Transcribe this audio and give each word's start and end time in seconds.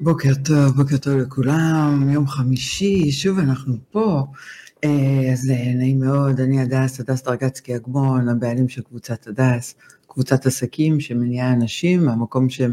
בוקר 0.00 0.34
טוב, 0.44 0.76
בוקר 0.76 0.96
טוב 0.96 1.16
לכולם, 1.16 2.08
יום 2.12 2.26
חמישי, 2.26 3.12
שוב 3.12 3.38
אנחנו 3.38 3.76
פה. 3.90 4.26
אה, 4.84 5.32
אז 5.32 5.50
אה, 5.50 5.74
נעים 5.74 6.00
מאוד, 6.00 6.40
אני 6.40 6.60
הדס, 6.60 7.00
הדס 7.00 7.22
דרגצקי 7.22 7.76
אגמון, 7.76 8.28
הבעלים 8.28 8.68
של 8.68 8.82
קבוצת 8.82 9.26
הדס, 9.26 9.74
קבוצת 10.06 10.46
עסקים 10.46 11.00
שמניעה 11.00 11.52
אנשים 11.52 12.04
מהמקום 12.04 12.50
שהם 12.50 12.72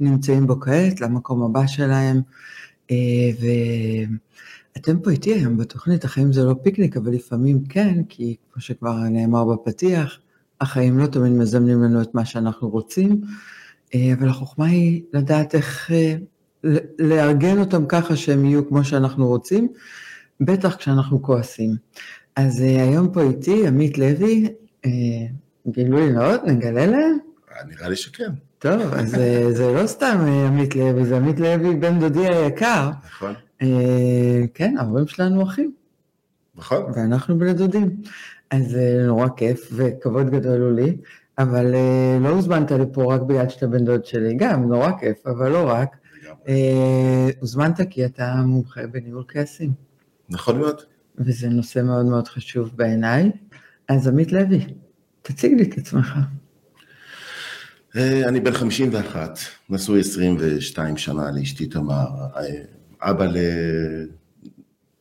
נמצאים 0.00 0.46
בו 0.46 0.60
כעת 0.60 1.00
למקום 1.00 1.42
הבא 1.42 1.66
שלהם. 1.66 2.20
אה, 2.90 2.96
ואתם 4.76 5.00
פה 5.00 5.10
איתי 5.10 5.34
היום 5.34 5.56
בתוכנית, 5.56 6.04
החיים 6.04 6.32
זה 6.32 6.44
לא 6.44 6.54
פיקניק, 6.62 6.96
אבל 6.96 7.12
לפעמים 7.12 7.64
כן, 7.64 8.02
כי 8.08 8.36
כמו 8.52 8.62
שכבר 8.62 8.98
נאמר 8.98 9.44
בפתיח, 9.44 10.18
החיים 10.60 10.98
לא 10.98 11.06
תמיד 11.06 11.32
מזמנים 11.32 11.82
לנו 11.82 12.02
את 12.02 12.14
מה 12.14 12.24
שאנחנו 12.24 12.68
רוצים, 12.68 13.20
אבל 13.94 14.28
החוכמה 14.28 14.66
היא 14.66 15.02
לדעת 15.12 15.54
איך 15.54 15.90
לארגן 16.98 17.58
אותם 17.58 17.86
ככה 17.86 18.16
שהם 18.16 18.44
יהיו 18.44 18.68
כמו 18.68 18.84
שאנחנו 18.84 19.26
רוצים, 19.26 19.68
בטח 20.40 20.76
כשאנחנו 20.76 21.22
כועסים. 21.22 21.76
אז 22.36 22.60
uh, 22.60 22.62
היום 22.62 23.12
פה 23.12 23.22
איתי 23.22 23.66
עמית 23.66 23.98
לוי, 23.98 24.48
uh, 24.86 24.88
גילוי 25.68 26.10
נאות, 26.10 26.44
נגלה 26.44 26.86
להם? 26.86 27.18
נראה 27.68 27.88
לי 27.88 27.96
שכן. 27.96 28.30
טוב, 28.58 28.80
אז 28.94 29.10
זה 29.50 29.72
לא 29.72 29.86
סתם 29.86 30.18
עמית 30.46 30.76
לוי, 30.76 31.04
זה 31.04 31.16
עמית 31.16 31.40
לוי 31.40 31.74
בן 31.76 32.00
דודי 32.00 32.28
היקר. 32.28 32.90
נכון. 33.06 33.34
כן, 34.54 34.74
ההורים 34.78 35.06
שלנו 35.06 35.42
אחים. 35.42 35.72
נכון. 36.56 36.82
ואנחנו 36.94 37.38
בני 37.38 37.52
דודים. 37.52 37.96
אז 38.50 38.74
uh, 38.74 39.06
נורא 39.06 39.28
כיף 39.36 39.68
וכבוד 39.72 40.30
גדול 40.30 40.60
הוא 40.60 40.72
לי, 40.72 40.96
אבל 41.38 41.74
לא 42.20 42.28
הוזמנת 42.28 42.70
לפה 42.70 43.14
רק 43.14 43.20
בגלל 43.20 43.48
שאתה 43.48 43.66
בן 43.66 43.84
דוד 43.84 44.04
שלי, 44.04 44.34
גם 44.34 44.68
נורא 44.68 44.90
כיף, 45.00 45.26
אבל 45.26 45.48
לא 45.50 45.70
רק. 45.70 45.96
אה, 46.48 47.28
הוזמנת 47.40 47.80
כי 47.90 48.04
אתה 48.04 48.34
מומחה 48.34 48.86
בניהול 48.86 49.24
כעסים. 49.28 49.72
נכון 50.28 50.58
מאוד. 50.58 50.80
וזה 51.18 51.48
נושא 51.48 51.82
מאוד 51.82 52.06
מאוד 52.06 52.28
חשוב 52.28 52.70
בעיניי. 52.76 53.30
אז 53.88 54.08
עמית 54.08 54.32
לוי, 54.32 54.66
תציג 55.22 55.52
לי 55.52 55.62
את 55.62 55.78
עצמך. 55.78 56.14
אה, 57.96 58.28
אני 58.28 58.40
בן 58.40 58.52
51, 58.52 59.38
נשוי 59.70 60.00
22 60.00 60.96
שנה 60.96 61.30
לאשתי 61.30 61.66
תמר, 61.66 62.06
אה, 62.36 62.42
אבא 63.00 63.26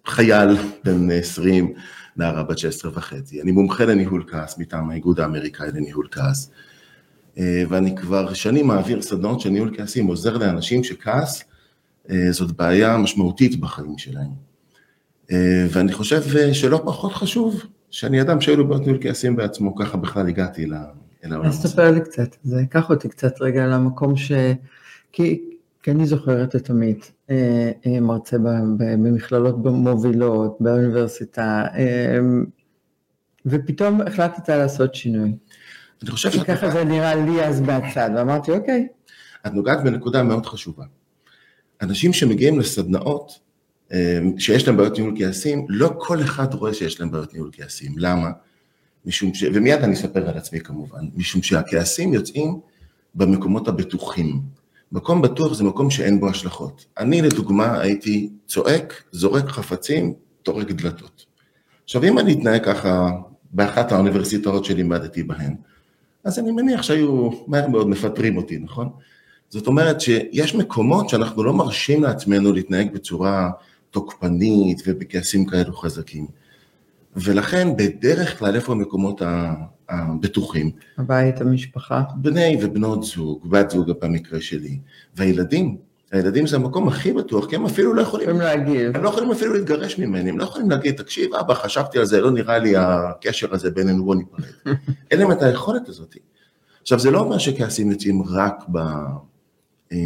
לחייל 0.05 0.57
בן 0.83 1.11
20, 1.11 1.73
נערה 2.17 2.43
בת 2.43 2.57
16 2.57 2.91
וחצי. 2.95 3.41
אני 3.41 3.51
מומחה 3.51 3.85
לניהול 3.85 4.23
כעס 4.27 4.57
מטעם 4.57 4.89
האיגוד 4.89 5.19
האמריקאי 5.19 5.67
לניהול 5.73 6.07
כעס. 6.11 6.51
אה, 7.37 7.63
ואני 7.69 7.95
כבר 7.95 8.33
שנים 8.33 8.67
מעביר 8.67 9.01
סדנאות 9.01 9.39
של 9.39 9.49
ניהול 9.49 9.73
כעסים, 9.77 10.07
עוזר 10.07 10.37
לאנשים 10.37 10.83
שכעס 10.83 11.43
אה, 12.09 12.31
זאת 12.31 12.51
בעיה 12.51 12.97
משמעותית 12.97 13.59
בחיים 13.59 13.97
שלהם. 13.97 14.29
אה, 15.31 15.65
ואני 15.69 15.93
חושב 15.93 16.21
שלא 16.53 16.81
פחות 16.85 17.13
חשוב 17.13 17.63
שאני 17.89 18.21
אדם 18.21 18.41
שהיו 18.41 18.57
לו 18.57 18.67
בעיות 18.67 18.85
ניהול 18.85 18.99
כעסים 19.01 19.35
בעצמו, 19.35 19.75
ככה 19.75 19.97
בכלל 19.97 20.27
הגעתי 20.27 20.65
אל 20.65 20.73
העולם 20.73 21.49
הזה. 21.49 21.57
אז 21.57 21.63
תספר 21.65 21.91
לי 21.91 22.01
קצת, 22.01 22.35
זה 22.43 22.63
קח 22.69 22.89
אותי 22.89 23.09
קצת 23.09 23.41
רגע 23.41 23.67
למקום 23.67 24.15
ש... 24.15 24.31
כי, 25.11 25.41
כי 25.83 25.91
אני 25.91 26.05
זוכרת 26.05 26.55
את 26.55 26.69
עמית, 26.69 27.11
מרצה 28.01 28.37
במכללות 28.77 29.55
מובילות, 29.63 30.57
באוניברסיטה, 30.59 31.63
ופתאום 33.45 34.01
החלטת 34.01 34.49
לעשות 34.49 34.95
שינוי. 34.95 35.33
אני 36.01 36.11
חושב 36.11 36.31
שאת... 36.31 36.47
ככה 36.47 36.69
זה 36.69 36.83
נראה 36.83 37.15
לי 37.15 37.43
אז 37.43 37.61
מהצד, 37.61 38.09
ואמרתי, 38.15 38.51
אוקיי. 38.51 38.87
את 39.47 39.53
נוגעת 39.53 39.83
בנקודה 39.83 40.23
מאוד 40.23 40.45
חשובה. 40.45 40.83
אנשים 41.81 42.13
שמגיעים 42.13 42.59
לסדנאות, 42.59 43.39
אה, 43.93 44.19
שיש 44.37 44.67
להם 44.67 44.77
בעיות 44.77 44.97
ניהול 44.97 45.13
כעסים, 45.17 45.65
לא 45.69 45.91
כל 45.97 46.21
אחד 46.21 46.53
רואה 46.53 46.73
שיש 46.73 46.99
להם 46.99 47.11
בעיות 47.11 47.33
ניהול 47.33 47.49
כעסים. 47.53 47.93
למה? 47.97 48.29
משום 49.05 49.33
ש... 49.33 49.43
ומיד 49.53 49.81
אני 49.81 49.93
אספר 49.93 50.29
על 50.29 50.37
עצמי 50.37 50.59
כמובן. 50.59 51.05
משום 51.15 51.41
שהכעסים 51.41 52.13
יוצאים 52.13 52.59
במקומות 53.15 53.67
הבטוחים. 53.67 54.41
מקום 54.91 55.21
בטוח 55.21 55.53
זה 55.53 55.63
מקום 55.63 55.89
שאין 55.89 56.19
בו 56.19 56.29
השלכות. 56.29 56.85
אני 56.97 57.21
לדוגמה 57.21 57.79
הייתי 57.79 58.29
צועק, 58.47 59.03
זורק 59.11 59.49
חפצים, 59.49 60.13
טורק 60.43 60.71
דלתות. 60.71 61.25
עכשיו 61.83 62.03
אם 62.03 62.19
אני 62.19 62.33
אתנהג 62.33 62.65
ככה 62.65 63.09
באחת 63.51 63.91
האוניברסיטאות 63.91 64.65
שלימדתי 64.65 65.23
בהן, 65.23 65.55
אז 66.23 66.39
אני 66.39 66.51
מניח 66.51 66.83
שהיו 66.83 67.29
מהר 67.47 67.67
מאוד 67.67 67.89
מפטרים 67.89 68.37
אותי, 68.37 68.57
נכון? 68.59 68.89
זאת 69.49 69.67
אומרת 69.67 70.01
שיש 70.01 70.55
מקומות 70.55 71.09
שאנחנו 71.09 71.43
לא 71.43 71.53
מרשים 71.53 72.03
לעצמנו 72.03 72.51
להתנהג 72.53 72.93
בצורה 72.93 73.49
תוקפנית 73.91 74.81
ובכעסים 74.87 75.45
כאלו 75.45 75.73
חזקים. 75.73 76.27
ולכן 77.15 77.75
בדרך 77.77 78.39
כלל 78.39 78.55
איפה 78.55 78.71
המקומות 78.71 79.21
הבטוחים? 79.89 80.71
הבית, 80.97 81.41
המשפחה. 81.41 82.03
בני 82.15 82.57
ובנות 82.61 83.03
זוג, 83.03 83.49
בת 83.49 83.69
זוג 83.69 83.91
במקרה 84.01 84.41
שלי, 84.41 84.79
והילדים. 85.15 85.77
הילדים 86.13 86.47
זה 86.47 86.55
המקום 86.55 86.87
הכי 86.87 87.13
בטוח, 87.13 87.49
כי 87.49 87.55
הם 87.55 87.65
אפילו 87.65 87.93
לא 87.93 88.01
יכולים... 88.01 88.29
יכולים 88.29 88.41
להגיב. 88.41 88.95
הם 88.95 89.03
לא 89.03 89.09
יכולים 89.09 89.31
אפילו 89.31 89.53
להתגרש 89.53 89.99
ממני, 89.99 90.29
הם 90.29 90.37
לא 90.37 90.43
יכולים 90.43 90.69
להגיד, 90.69 90.95
תקשיב, 90.95 91.33
אבא, 91.33 91.53
חשבתי 91.53 91.99
על 91.99 92.05
זה, 92.05 92.21
לא 92.21 92.31
נראה 92.31 92.59
לי 92.59 92.73
הקשר 92.77 93.53
הזה 93.53 93.71
בינינו, 93.71 94.05
בוא 94.05 94.15
ניפרד. 94.15 94.45
אין 95.11 95.19
להם 95.19 95.31
את 95.31 95.41
היכולת 95.41 95.89
הזאת. 95.89 96.17
עכשיו, 96.81 96.99
זה 96.99 97.11
לא 97.11 97.19
אומר 97.19 97.37
שכעסים 97.37 97.91
יוצאים 97.91 98.23
רק 98.23 98.55
ב, 98.71 98.77
אה, 98.77 99.97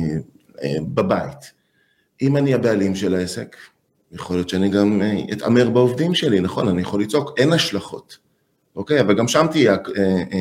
אה, 0.63 0.75
בבית. 0.93 1.53
אם 2.21 2.37
אני 2.37 2.53
הבעלים 2.53 2.95
של 2.95 3.15
העסק, 3.15 3.55
יכול 4.11 4.35
להיות 4.35 4.49
שאני 4.49 4.69
גם 4.69 5.01
אה, 5.01 5.19
אתעמר 5.31 5.69
בעובדים 5.69 6.15
שלי, 6.15 6.39
נכון, 6.39 6.67
אני 6.67 6.81
יכול 6.81 7.01
לצעוק, 7.01 7.33
אין 7.37 7.53
השלכות, 7.53 8.17
אוקיי? 8.75 9.01
אבל 9.01 9.15
גם 9.15 9.27
שם 9.27 9.45
תהיה 9.51 9.77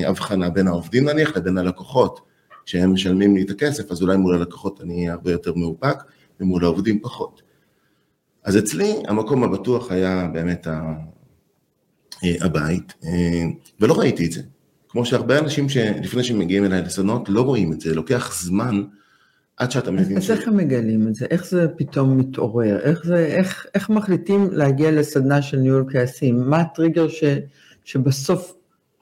הבחנה 0.06 0.50
בין 0.50 0.68
העובדים 0.68 1.08
נניח 1.08 1.36
לבין 1.36 1.58
הלקוחות. 1.58 2.20
כשהם 2.66 2.92
משלמים 2.92 3.36
לי 3.36 3.42
את 3.42 3.50
הכסף, 3.50 3.90
אז 3.90 4.02
אולי 4.02 4.16
מול 4.16 4.34
הלקוחות 4.34 4.80
אני 4.80 4.94
אהיה 4.94 5.12
הרבה 5.12 5.32
יותר 5.32 5.54
מאופק, 5.54 6.02
ומול 6.40 6.64
העובדים 6.64 7.00
פחות. 7.00 7.42
אז 8.44 8.58
אצלי 8.58 8.92
המקום 9.08 9.44
הבטוח 9.44 9.90
היה 9.90 10.28
באמת 10.32 10.66
הבית, 12.22 12.94
ולא 13.80 13.98
ראיתי 13.98 14.26
את 14.26 14.32
זה. 14.32 14.42
כמו 14.88 15.06
שהרבה 15.06 15.38
אנשים 15.38 15.68
שלפני 15.68 16.24
שהם 16.24 16.38
מגיעים 16.38 16.64
אליי 16.64 16.82
לסדנות 16.82 17.28
לא 17.28 17.40
רואים 17.40 17.72
את 17.72 17.80
זה, 17.80 17.94
לוקח 17.94 18.42
זמן 18.42 18.82
עד 19.56 19.70
שאתה 19.70 19.90
מבין 19.90 20.16
אז 20.16 20.22
ש... 20.22 20.30
אז 20.30 20.38
איך 20.38 20.48
הם 20.48 20.56
מגלים 20.56 21.08
את 21.08 21.14
זה? 21.14 21.26
איך 21.30 21.46
זה 21.46 21.68
פתאום 21.76 22.18
מתעורר? 22.18 22.78
איך, 22.80 23.06
זה, 23.06 23.26
איך, 23.26 23.66
איך 23.74 23.90
מחליטים 23.90 24.48
להגיע 24.52 24.90
לסדנה 24.90 25.42
של 25.42 25.56
ניהול 25.56 25.84
כעסים? 25.92 26.50
מה 26.50 26.60
הטריגר 26.60 27.08
ש, 27.08 27.24
שבסוף, 27.84 28.55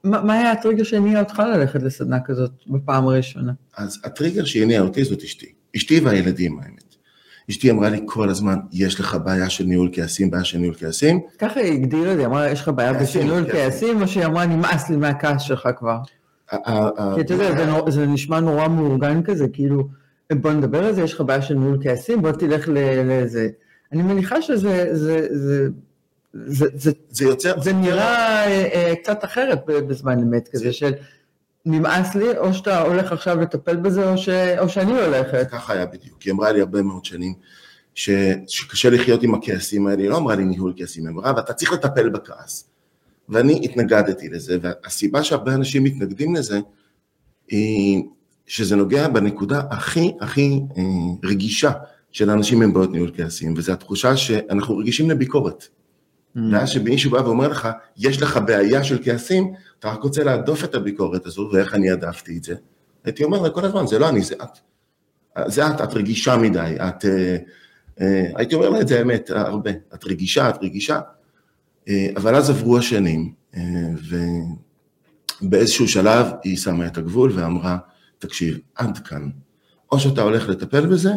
מה, 0.04 0.22
מה 0.22 0.34
היה 0.34 0.52
הטריגר 0.52 0.82
שהניע 0.82 1.20
אותך 1.20 1.42
ללכת 1.54 1.82
לסדנה 1.82 2.20
כזאת 2.20 2.50
בפעם 2.66 3.08
הראשונה? 3.08 3.52
אז 3.76 4.00
הטריגר 4.04 4.44
שהניע 4.44 4.80
אותי 4.80 5.04
זאת 5.04 5.22
אשתי. 5.22 5.46
אשתי 5.76 6.00
והילדים 6.00 6.58
האמת. 6.58 6.94
אשתי 7.50 7.70
אמרה 7.70 7.88
לי 7.88 8.00
כל 8.06 8.28
הזמן, 8.28 8.56
יש 8.72 9.00
לך 9.00 9.18
בעיה 9.24 9.50
של 9.50 9.64
ניהול 9.64 9.88
כעסים, 9.92 10.30
בעיה 10.30 10.44
של 10.44 10.58
ניהול 10.58 10.74
כעסים. 10.78 11.20
ככה 11.38 11.60
היא 11.60 11.72
הגדירה 11.72 12.12
את 12.12 12.16
זה, 12.16 12.26
אמרה, 12.26 12.50
יש 12.50 12.60
לך 12.60 12.68
בעיה 12.68 12.92
בניהול 12.92 13.52
כעסים, 13.52 14.02
או 14.02 14.08
שהיא 14.08 14.24
אמרה, 14.24 14.46
נמאס 14.46 14.90
לי 14.90 14.96
מהכעס 14.96 15.42
שלך 15.42 15.68
כבר. 15.78 15.98
כי 17.14 17.20
אתה 17.20 17.34
יודע, 17.34 17.90
זה 17.90 18.06
נשמע 18.06 18.40
נורא 18.40 18.68
מאורגן 18.68 19.22
כזה, 19.22 19.48
כאילו, 19.52 19.88
בוא 20.32 20.52
נדבר 20.52 20.84
על 20.84 20.92
זה, 20.92 21.02
יש 21.02 21.12
לך 21.12 21.20
בעיה 21.20 21.42
של 21.42 21.54
ניהול 21.54 21.78
כעסים, 21.82 22.22
בוא 22.22 22.32
תלך 22.32 22.68
לזה. 23.04 23.48
אני 23.92 24.02
מניחה 24.02 24.42
שזה, 24.42 25.68
זה, 26.34 26.66
זה, 26.74 26.92
זה, 27.10 27.24
יוצר... 27.24 27.60
זה 27.60 27.72
נראה 27.72 28.46
אה, 28.46 28.68
אה, 28.74 28.96
קצת 29.02 29.24
אחרת 29.24 29.66
בזמן 29.66 30.18
אמת 30.18 30.48
כזה, 30.52 30.72
של 30.72 30.92
נמאס 31.66 32.14
לי, 32.14 32.38
או 32.38 32.54
שאתה 32.54 32.82
הולך 32.82 33.12
עכשיו 33.12 33.40
לטפל 33.40 33.76
בזה, 33.76 34.10
או, 34.10 34.18
ש... 34.18 34.28
או 34.58 34.68
שאני 34.68 34.92
הולכת. 34.92 35.46
ככה 35.50 35.72
היה 35.72 35.86
בדיוק, 35.86 36.22
היא 36.22 36.32
אמרה 36.32 36.52
לי 36.52 36.60
הרבה 36.60 36.82
מאוד 36.82 37.04
שנים, 37.04 37.34
ש... 37.94 38.10
שקשה 38.46 38.90
לחיות 38.90 39.22
עם 39.22 39.34
הכעסים 39.34 39.86
האלה, 39.86 40.02
היא 40.02 40.10
לא 40.10 40.16
אמרה 40.16 40.34
לי 40.34 40.44
ניהול 40.44 40.72
כעסים, 40.76 41.06
היא 41.06 41.12
אמרה, 41.14 41.32
ואתה 41.36 41.52
צריך 41.52 41.72
לטפל 41.72 42.08
בכעס. 42.08 42.70
ואני 43.28 43.60
התנגדתי 43.64 44.28
לזה, 44.28 44.58
והסיבה 44.62 45.22
שהרבה 45.22 45.54
אנשים 45.54 45.84
מתנגדים 45.84 46.34
לזה, 46.34 46.60
היא 47.48 48.02
שזה 48.46 48.76
נוגע 48.76 49.08
בנקודה 49.08 49.62
הכי 49.70 50.12
הכי 50.20 50.60
אה, 50.76 50.82
רגישה 51.24 51.72
של 52.12 52.30
האנשים 52.30 52.62
עם 52.62 52.72
בעיות 52.72 52.90
ניהול 52.90 53.10
כעסים, 53.16 53.54
וזו 53.56 53.72
התחושה 53.72 54.16
שאנחנו 54.16 54.76
רגישים 54.76 55.10
לביקורת. 55.10 55.68
ואז 56.52 56.68
שמישהו 56.68 57.10
בא 57.10 57.16
ואומר 57.16 57.48
לך, 57.48 57.68
יש 57.96 58.22
לך 58.22 58.40
בעיה 58.46 58.84
של 58.84 58.98
כעסים, 59.04 59.52
אתה 59.78 59.88
רק 59.88 60.02
רוצה 60.02 60.24
להדוף 60.24 60.64
את 60.64 60.74
הביקורת 60.74 61.26
הזו, 61.26 61.50
ואיך 61.52 61.74
אני 61.74 61.90
הדפתי 61.90 62.38
את 62.38 62.44
זה? 62.44 62.54
הייתי 63.04 63.24
אומר 63.24 63.42
לה 63.42 63.50
כל 63.50 63.64
הזמן, 63.64 63.86
זה 63.86 63.98
לא 63.98 64.08
אני, 64.08 64.22
זה 64.22 64.34
את. 64.42 64.58
זה 65.46 65.66
את, 65.66 65.80
את 65.80 65.94
רגישה 65.94 66.36
מדי, 66.36 66.76
את... 66.88 67.04
אה, 67.04 67.36
אה, 68.00 68.30
הייתי 68.36 68.54
אומר 68.54 68.70
לה 68.70 68.80
את 68.80 68.88
זה 68.88 68.98
האמת, 68.98 69.30
הרבה. 69.30 69.70
את 69.94 70.04
רגישה, 70.04 70.48
את 70.50 70.62
רגישה. 70.62 71.00
אה, 71.88 72.08
אבל 72.16 72.34
אז 72.34 72.50
עברו 72.50 72.78
השנים, 72.78 73.32
אה, 73.56 73.62
ובאיזשהו 75.42 75.88
שלב 75.88 76.26
היא 76.44 76.56
שמה 76.56 76.86
את 76.86 76.98
הגבול 76.98 77.32
ואמרה, 77.34 77.78
תקשיב, 78.18 78.58
עד 78.74 78.98
כאן. 78.98 79.28
או 79.92 80.00
שאתה 80.00 80.22
הולך 80.22 80.48
לטפל 80.48 80.86
בזה, 80.86 81.12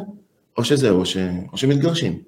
או 0.58 0.64
שזה, 0.64 0.90
או, 0.90 1.06
ש... 1.06 1.18
או 1.52 1.58
שמתגרשים. 1.58 2.22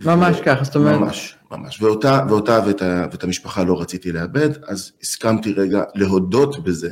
ממש 0.00 0.36
ו... 0.40 0.44
ככה, 0.44 0.64
זאת 0.64 0.76
אומרת... 0.76 1.00
ממש, 1.00 1.36
ממש. 1.52 1.82
ואותה, 1.82 2.26
ואותה 2.28 2.60
ואת, 2.66 2.82
ה... 2.82 3.06
ואת 3.12 3.24
המשפחה 3.24 3.64
לא 3.64 3.80
רציתי 3.80 4.12
לאבד, 4.12 4.50
אז 4.66 4.92
הסכמתי 5.02 5.52
רגע 5.52 5.82
להודות 5.94 6.64
בזה. 6.64 6.90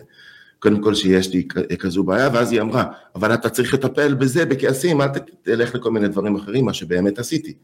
קודם 0.58 0.82
כל 0.82 0.94
שיש 0.94 1.32
לי 1.32 1.48
כזו 1.78 2.04
בעיה, 2.04 2.28
ואז 2.32 2.52
היא 2.52 2.60
אמרה, 2.60 2.84
אבל 3.14 3.34
אתה 3.34 3.48
צריך 3.48 3.74
לטפל 3.74 4.14
בזה, 4.14 4.46
בכעסים, 4.46 5.00
אל 5.00 5.08
תלך 5.42 5.74
לכל 5.74 5.90
מיני 5.90 6.08
דברים 6.08 6.36
אחרים, 6.36 6.64
מה 6.64 6.72
שבאמת 6.72 7.18
עשיתי. 7.18 7.54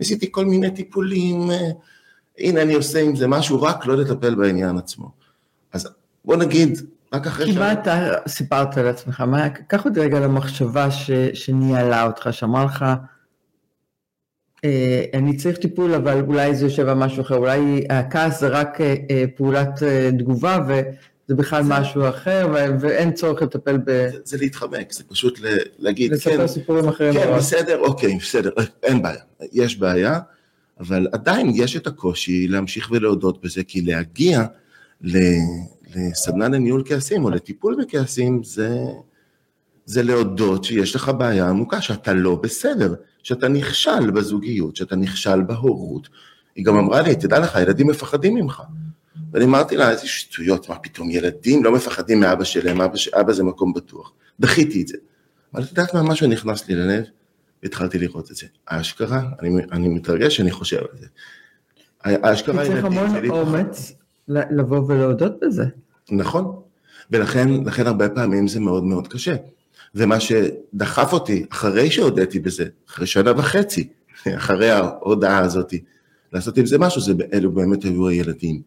ניסיתי 0.00 0.32
כל 0.32 0.44
מיני 0.44 0.70
טיפולים, 0.70 1.50
אה, 1.50 1.70
הנה 2.38 2.62
אני 2.62 2.74
עושה 2.74 3.00
עם 3.00 3.16
זה 3.16 3.26
משהו, 3.26 3.62
רק 3.62 3.86
לא 3.86 3.96
לטפל 3.96 4.34
בעניין 4.34 4.78
עצמו. 4.78 5.10
אז 5.72 5.88
בוא 6.24 6.36
נגיד, 6.36 6.80
רק 7.12 7.26
אחרי 7.26 7.46
ש... 7.46 7.50
כי 7.50 7.58
מה 7.58 7.72
אתה 7.72 8.12
סיפרת 8.28 8.78
על 8.78 8.88
עצמך? 8.88 9.20
מה, 9.20 9.48
קח 9.48 9.84
אותי 9.84 10.00
רגע 10.00 10.20
למחשבה 10.20 10.90
ש, 10.90 11.10
שניהלה 11.34 12.06
אותך, 12.06 12.28
שאמרה 12.30 12.64
לך, 12.64 12.84
אני 15.14 15.36
צריך 15.36 15.56
טיפול, 15.56 15.94
אבל 15.94 16.20
אולי 16.20 16.54
זה 16.54 16.64
יושב 16.64 16.88
על 16.88 16.94
משהו 16.94 17.22
אחר, 17.22 17.36
אולי 17.36 17.84
הכעס 17.90 18.40
זה 18.40 18.48
רק 18.48 18.80
אה, 18.80 18.94
אה, 19.10 19.24
פעולת 19.36 19.82
אה, 19.82 20.10
תגובה, 20.18 20.58
וזה 20.68 21.34
בכלל 21.34 21.62
זה... 21.62 21.68
משהו 21.68 22.08
אחר, 22.08 22.48
ו, 22.54 22.80
ואין 22.80 23.12
צורך 23.12 23.42
לטפל 23.42 23.76
ב... 23.76 23.84
זה, 23.86 24.18
זה 24.24 24.36
להתחמק, 24.36 24.92
זה 24.92 25.04
פשוט 25.04 25.40
ל, 25.40 25.46
להגיד, 25.78 26.12
לספר 26.12 26.36
כן, 26.36 26.46
סיפורים 26.46 26.88
אחרים. 26.88 27.12
כן. 27.12 27.36
בסדר, 27.36 27.78
אוקיי, 27.78 28.16
בסדר, 28.16 28.50
אין 28.82 29.02
בעיה, 29.02 29.20
יש 29.52 29.76
בעיה, 29.76 30.20
אבל 30.80 31.06
עדיין 31.12 31.52
יש 31.54 31.76
את 31.76 31.86
הקושי 31.86 32.48
להמשיך 32.48 32.90
ולהודות 32.90 33.42
בזה, 33.42 33.64
כי 33.64 33.80
להגיע 33.80 34.44
ל... 35.02 35.18
לסדנה 35.96 36.48
לניהול 36.48 36.82
כעסים 36.86 37.24
או 37.24 37.30
לטיפול 37.30 37.76
בכעסים, 37.82 38.44
זה, 38.44 38.78
זה 39.86 40.02
להודות 40.02 40.64
שיש 40.64 40.96
לך 40.96 41.08
בעיה 41.18 41.48
עמוקה, 41.48 41.80
שאתה 41.80 42.14
לא 42.14 42.34
בסדר, 42.34 42.94
שאתה 43.22 43.48
נכשל 43.48 44.10
בזוגיות, 44.10 44.76
שאתה 44.76 44.96
נכשל 44.96 45.42
בהורות. 45.42 46.08
היא 46.56 46.64
גם 46.64 46.76
אמרה 46.76 47.02
לי, 47.02 47.16
תדע 47.16 47.38
לך, 47.38 47.58
ילדים 47.62 47.86
מפחדים 47.86 48.34
ממך. 48.34 48.62
ואני 49.32 49.44
אמרתי 49.44 49.76
לה, 49.76 49.90
איזה 49.90 50.06
שטויות, 50.06 50.68
מה 50.68 50.78
פתאום, 50.78 51.10
ילדים 51.10 51.64
לא 51.64 51.72
מפחדים 51.72 52.20
מאבא 52.20 52.44
שלהם, 52.44 52.80
אבא, 52.80 52.94
אבא 53.20 53.32
זה 53.32 53.44
מקום 53.44 53.72
בטוח. 53.72 54.12
דחיתי 54.40 54.82
את 54.82 54.88
זה. 54.88 54.96
אבל 55.54 55.62
את 55.62 55.68
יודעת 55.68 55.94
מה, 55.94 56.02
משהו 56.02 56.26
נכנס 56.26 56.68
לי 56.68 56.74
ללב, 56.74 57.04
והתחלתי 57.62 57.98
לראות 57.98 58.30
את 58.30 58.36
זה. 58.36 58.46
האשכרה, 58.68 59.22
אני, 59.42 59.62
אני 59.72 59.88
מתרגש 59.88 60.36
שאני 60.36 60.50
חושב 60.50 60.78
על 60.78 60.98
זה. 60.98 61.06
האשכרה 62.04 62.64
ילדים. 62.64 62.72
צריך 62.72 62.84
המון 62.84 63.30
אומץ 63.30 63.92
לבוא 64.28 64.84
ולהודות 64.88 65.32
בזה. 65.42 65.64
נכון, 66.10 66.60
ולכן 67.10 67.48
לכן 67.64 67.86
הרבה 67.86 68.08
פעמים 68.08 68.48
זה 68.48 68.60
מאוד 68.60 68.84
מאוד 68.84 69.08
קשה. 69.08 69.36
ומה 69.96 70.20
שדחף 70.20 71.12
אותי, 71.12 71.46
אחרי 71.50 71.90
שהודיתי 71.90 72.38
בזה, 72.38 72.66
אחרי 72.88 73.06
שנה 73.06 73.32
וחצי, 73.36 73.88
אחרי 74.36 74.70
ההודעה 74.70 75.38
הזאת, 75.38 75.74
לעשות 76.32 76.58
עם 76.58 76.66
זה 76.66 76.78
משהו, 76.78 77.00
זה 77.00 77.12
אלו 77.32 77.52
באמת 77.52 77.84
היו 77.84 78.08
הילדים. 78.08 78.62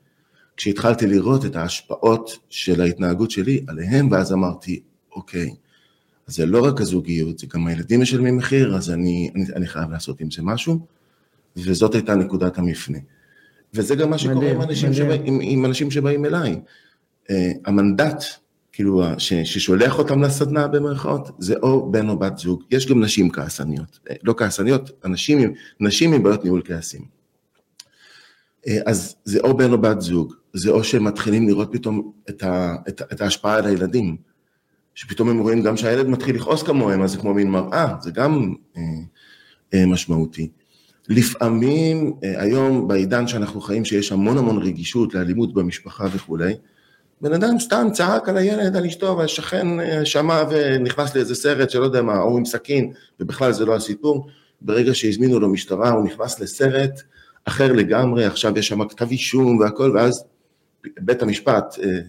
כשהתחלתי 0.57 1.07
לראות 1.07 1.45
את 1.45 1.55
ההשפעות 1.55 2.37
של 2.49 2.81
ההתנהגות 2.81 3.31
שלי 3.31 3.65
עליהם, 3.67 4.11
ואז 4.11 4.33
אמרתי, 4.33 4.79
אוקיי, 5.15 5.49
אז 6.27 6.35
זה 6.35 6.45
לא 6.45 6.65
רק 6.65 6.81
הזוגיות, 6.81 7.39
זה 7.39 7.47
גם 7.53 7.67
הילדים 7.67 8.01
משלמים 8.01 8.37
מחיר, 8.37 8.75
אז 8.75 8.89
אני, 8.91 9.29
אני, 9.35 9.45
אני 9.55 9.67
חייב 9.67 9.91
לעשות 9.91 10.21
עם 10.21 10.31
זה 10.31 10.41
משהו, 10.41 10.79
וזאת 11.57 11.95
הייתה 11.95 12.15
נקודת 12.15 12.57
המפנה. 12.57 12.97
וזה 13.73 13.95
גם 13.95 14.09
מה 14.09 14.17
שקורה 14.17 14.35
מדהים, 14.35 14.55
עם, 14.55 14.61
אנשים 14.61 14.93
שבא, 14.93 15.13
עם, 15.23 15.39
עם 15.41 15.65
אנשים 15.65 15.91
שבאים 15.91 16.25
אליי. 16.25 16.59
Uh, 17.27 17.31
המנדט, 17.65 18.23
כאילו, 18.79 19.03
ש, 19.17 19.33
ששולח 19.33 19.99
אותם 19.99 20.23
לסדנה 20.23 20.67
במרכאות, 20.67 21.31
זה 21.39 21.55
או 21.61 21.91
בן 21.91 22.09
או 22.09 22.19
בת 22.19 22.37
זוג. 22.37 22.63
יש 22.71 22.87
גם 22.87 23.03
נשים 23.03 23.29
כעסניות, 23.29 23.99
uh, 24.09 24.13
לא 24.23 24.33
כעסניות, 24.37 24.91
אנשים, 25.05 25.53
נשים 25.79 26.13
עם 26.13 26.23
בעיות 26.23 26.43
ניהול 26.43 26.61
כעסים. 26.65 27.01
Uh, 27.01 28.69
אז 28.85 29.15
זה 29.25 29.39
או 29.39 29.57
בן 29.57 29.71
או 29.71 29.77
בת 29.77 30.01
זוג, 30.01 30.33
זה 30.53 30.69
או 30.69 30.83
שהם 30.83 31.03
מתחילים 31.03 31.47
לראות 31.47 31.69
פתאום 31.71 32.11
את, 32.29 32.43
ה, 32.43 32.75
את, 32.87 33.01
את 33.13 33.21
ההשפעה 33.21 33.55
על 33.55 33.65
הילדים, 33.65 34.17
שפתאום 34.95 35.29
הם 35.29 35.39
רואים 35.39 35.63
גם 35.63 35.77
שהילד 35.77 36.07
מתחיל 36.07 36.35
לכעוס 36.35 36.63
כמוהם, 36.63 37.01
אז 37.01 37.11
זה 37.11 37.17
כמו 37.17 37.33
מין 37.33 37.51
מראה, 37.51 37.95
זה 38.01 38.11
גם 38.11 38.53
uh, 38.75 38.77
uh, 39.75 39.77
משמעותי. 39.87 40.49
לפעמים, 41.09 42.13
אה, 42.23 42.41
היום 42.41 42.87
בעידן 42.87 43.27
שאנחנו 43.27 43.61
חיים, 43.61 43.85
שיש 43.85 44.11
המון 44.11 44.37
המון 44.37 44.57
רגישות 44.57 45.13
לאלימות 45.13 45.53
במשפחה 45.53 46.05
וכולי, 46.13 46.53
בן 47.21 47.33
אדם 47.33 47.60
סתם 47.60 47.88
צעק 47.94 48.30
על 48.30 48.38
הילד, 48.38 48.75
על 48.75 48.86
אשתו, 48.86 49.18
והשכן 49.18 49.80
אה, 49.80 50.06
שמע 50.06 50.44
ונכנס 50.50 51.16
לאיזה 51.16 51.36
סרט 51.36 51.69
שלא 51.69 51.83
יודע 51.83 52.01
מה, 52.01 52.19
או 52.19 52.38
עם 52.38 52.45
סכין, 52.45 52.92
ובכלל 53.19 53.51
זה 53.51 53.66
לא 53.66 53.75
הסיפור. 53.75 54.27
ברגע 54.62 54.94
שהזמינו 54.94 55.39
לו 55.39 55.50
משטרה, 55.50 55.89
הוא 55.89 56.06
נכנס 56.06 56.39
לסרט 56.39 57.01
אחר 57.45 57.74
לגמרי, 57.74 58.25
עכשיו 58.25 58.57
יש 58.57 58.68
שם 58.68 58.88
כתב 58.88 59.10
אישום 59.12 59.57
והכל, 59.57 59.92
ואז 59.95 60.24
בית 61.00 61.21
המשפט, 61.21 61.75
אה, 61.83 62.00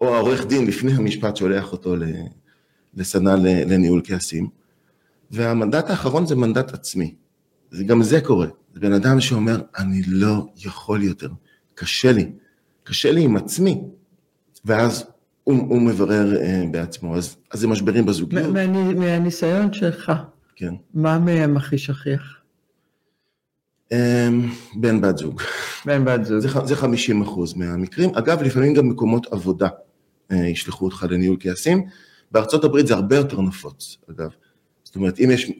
או 0.00 0.14
העורך 0.14 0.46
דין 0.46 0.66
לפני 0.66 0.92
המשפט 0.92 1.36
שולח 1.36 1.72
אותו 1.72 1.94
לסדנה 2.94 3.36
לניהול 3.66 4.00
כעסים. 4.04 4.48
והמנדט 5.30 5.90
האחרון 5.90 6.26
זה 6.26 6.36
מנדט 6.36 6.74
עצמי. 6.74 7.14
גם 7.86 8.02
זה 8.02 8.20
קורה. 8.20 8.46
זה 8.74 8.80
בן 8.80 8.92
אדם 8.92 9.20
שאומר, 9.20 9.60
אני 9.78 10.02
לא 10.06 10.46
יכול 10.64 11.02
יותר, 11.02 11.28
קשה 11.74 12.12
לי, 12.12 12.32
קשה 12.84 13.12
לי 13.12 13.22
עם 13.22 13.36
עצמי. 13.36 13.80
ואז 14.64 15.04
הוא, 15.44 15.56
הוא 15.68 15.82
מברר 15.82 16.32
uh, 16.36 16.70
בעצמו, 16.70 17.16
אז, 17.16 17.36
אז 17.50 17.60
זה 17.60 17.68
משברים 17.68 18.06
בזוגיות. 18.06 18.52
מה, 18.52 18.66
מהניסיון 18.94 19.72
שלך, 19.72 20.12
כן. 20.56 20.74
מה 20.94 21.18
מהם 21.18 21.56
הכי 21.56 21.78
שכיח? 21.78 22.22
Um, 23.92 23.94
בן 24.74 25.00
בת 25.00 25.18
זוג. 25.18 25.40
בן 25.86 26.04
בת 26.04 26.24
זוג. 26.24 26.38
זה, 26.38 26.48
זה 26.64 26.76
50 26.76 27.22
אחוז 27.22 27.54
מהמקרים. 27.54 28.10
אגב, 28.14 28.42
לפעמים 28.42 28.74
גם 28.74 28.88
מקומות 28.88 29.32
עבודה 29.32 29.68
uh, 30.32 30.34
ישלחו 30.34 30.84
אותך 30.84 31.06
לניהול 31.10 31.36
כעסים. 31.40 31.86
בארצות 32.32 32.64
הברית 32.64 32.86
זה 32.86 32.94
הרבה 32.94 33.16
יותר 33.16 33.40
נפוץ, 33.40 33.96
אגב. 34.10 34.30
זאת 34.84 34.96
אומרת, 34.96 35.20
אם 35.20 35.30
יש 35.30 35.52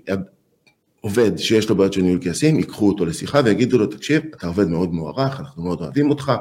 עובד 1.00 1.36
שיש 1.36 1.68
לו 1.68 1.76
בעיות 1.76 1.92
של 1.92 2.02
ניהול 2.02 2.18
כעסים, 2.22 2.58
ייקחו 2.58 2.88
אותו 2.88 3.04
לשיחה 3.04 3.40
ויגידו 3.44 3.78
לו, 3.78 3.86
תקשיב, 3.86 4.22
אתה 4.36 4.46
עובד 4.46 4.68
מאוד 4.68 4.94
מוערך, 4.94 5.40
אנחנו 5.40 5.62
מאוד 5.62 5.80
אוהבים 5.80 6.10
אותך, 6.10 6.32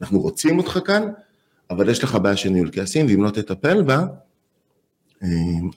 אנחנו 0.00 0.20
רוצים 0.20 0.58
אותך 0.58 0.78
כאן, 0.84 1.02
אבל 1.70 1.88
יש 1.88 2.04
לך 2.04 2.14
בעיה 2.14 2.36
של 2.36 2.48
ניהול 2.48 2.70
כעסים, 2.72 3.06
ואם 3.06 3.22
לא 3.22 3.30
תטפל 3.30 3.82
בה, 3.82 4.06
אה, 5.22 5.28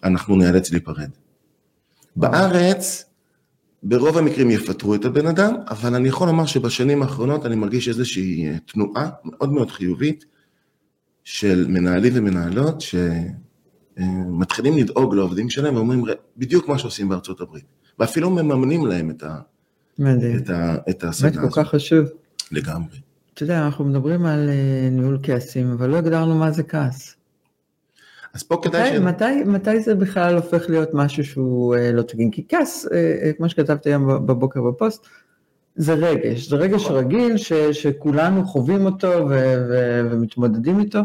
אנחנו 0.04 0.36
נאלץ 0.36 0.72
להיפרד. 0.72 1.10
בארץ, 2.16 3.06
ברוב 3.84 4.18
המקרים 4.18 4.52
יפטרו 4.52 4.96
את 4.96 5.06
הבן 5.06 5.28
אדם, 5.28 5.56
אבל 5.70 5.96
אני 5.96 6.08
יכול 6.08 6.28
לומר 6.28 6.46
שבשנים 6.46 7.02
האחרונות 7.04 7.46
אני 7.46 7.56
מרגיש 7.56 7.90
איזושהי 7.90 8.48
אה, 8.48 8.58
תנועה 8.66 9.10
מאוד 9.24 9.54
מאוד 9.54 9.72
חיובית 9.72 10.26
של 11.24 11.66
מנהלים 11.70 12.14
ומנהלות 12.16 12.84
שמתחילים 13.98 14.78
לדאוג 14.78 15.16
לעובדים 15.16 15.50
שלהם 15.50 15.76
ואומרים 15.76 16.04
בדיוק 16.38 16.68
מה 16.68 16.78
שעושים 16.78 17.10
בארצות 17.10 17.42
הברית. 17.42 17.66
ואפילו 18.00 18.30
מממנים 18.30 18.86
להם 18.86 19.10
את, 19.10 19.24
ה, 19.24 19.40
את, 20.38 20.50
ה, 20.50 20.76
את 20.90 21.04
הסדנה 21.04 21.30
הזאת. 21.30 21.42
באמת 21.42 21.54
כל 21.54 21.64
כך 21.64 21.70
חשוב. 21.70 22.06
לגמרי. 22.52 22.98
אתה 23.38 23.44
יודע, 23.44 23.66
אנחנו 23.66 23.86
מדברים 23.86 24.26
על 24.26 24.50
uh, 24.50 24.92
ניהול 24.92 25.20
כעסים, 25.24 25.72
אבל 25.72 25.90
לא 25.90 25.98
הגדרנו 25.98 26.36
מה 26.36 26.52
זה 26.52 26.64
כעס. 26.64 27.16
אז 28.34 28.44
פה 28.44 28.60
כדאי 28.64 28.98
ש... 28.98 29.00
מתי, 29.00 29.44
מתי 29.46 29.80
זה 29.80 29.96
בכלל 29.96 30.36
הופך 30.36 30.70
להיות 30.70 30.90
משהו 30.94 31.24
שהוא 31.24 31.76
uh, 31.76 31.80
לא 31.94 32.02
תגין? 32.02 32.32
כי 32.32 32.46
כעס, 32.50 32.86
uh, 32.86 32.90
כמו 33.38 33.50
שכתבתי 33.50 33.90
היום 33.90 34.26
בבוקר 34.26 34.62
בפוסט, 34.62 35.08
זה 35.76 35.94
רגש, 35.94 36.50
זה 36.50 36.56
רגש 36.56 36.82
נכון. 36.82 36.96
רגיל 36.96 37.38
ש, 37.38 37.54
שכולנו 37.54 38.46
חווים 38.46 38.86
אותו 38.86 39.08
ו, 39.08 39.66
ו, 39.70 40.02
ומתמודדים 40.12 40.80
איתו. 40.80 41.00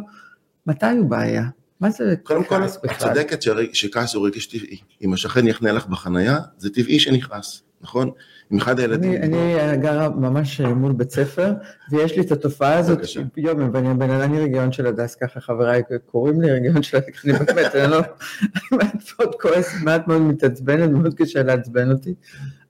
מתי 0.66 0.86
הוא 0.86 1.10
בעיה? 1.10 1.44
מה 1.80 1.90
זה 1.90 2.14
קודם 2.22 2.44
כל, 2.44 2.64
את 2.64 2.98
צודקת 2.98 3.42
שכעס 3.72 4.14
הוא 4.14 4.26
רגש 4.26 4.46
טבעי. 4.46 4.78
אם 5.02 5.12
השכן 5.12 5.46
יחנה 5.46 5.72
לך 5.72 5.86
בחנייה, 5.86 6.38
זה 6.58 6.70
טבעי 6.70 7.00
שנכעס, 7.00 7.62
נכון? 7.82 8.10
עם 8.50 8.58
אחד 8.58 8.80
הילדים... 8.80 9.22
אני 9.22 9.76
גרה 9.76 10.08
ממש 10.08 10.60
מול 10.60 10.92
בית 10.92 11.10
ספר, 11.10 11.52
ויש 11.90 12.16
לי 12.16 12.22
את 12.22 12.32
התופעה 12.32 12.78
הזאת, 12.78 12.98
יום, 13.36 13.70
ואני 13.72 13.94
בן 13.94 14.10
אדם 14.10 14.34
רגיון 14.34 14.72
של 14.72 14.86
הדס, 14.86 15.14
ככה 15.14 15.40
חבריי 15.40 15.82
קוראים 16.06 16.40
לי 16.40 16.50
רגיון 16.50 16.82
של 16.82 16.96
הדס, 16.96 17.24
אני 17.24 17.32
באמת, 17.32 17.74
אני 17.74 17.90
לא... 17.90 17.96
אני 18.42 18.78
מעט 18.78 18.94
מאוד 19.18 19.34
כועס, 19.34 19.82
מעט 19.82 20.08
מאוד 20.08 20.22
מתעצבנת, 20.22 20.90
מאוד 20.90 21.14
קשה 21.14 21.42
לעצבן 21.42 21.92
אותי, 21.92 22.14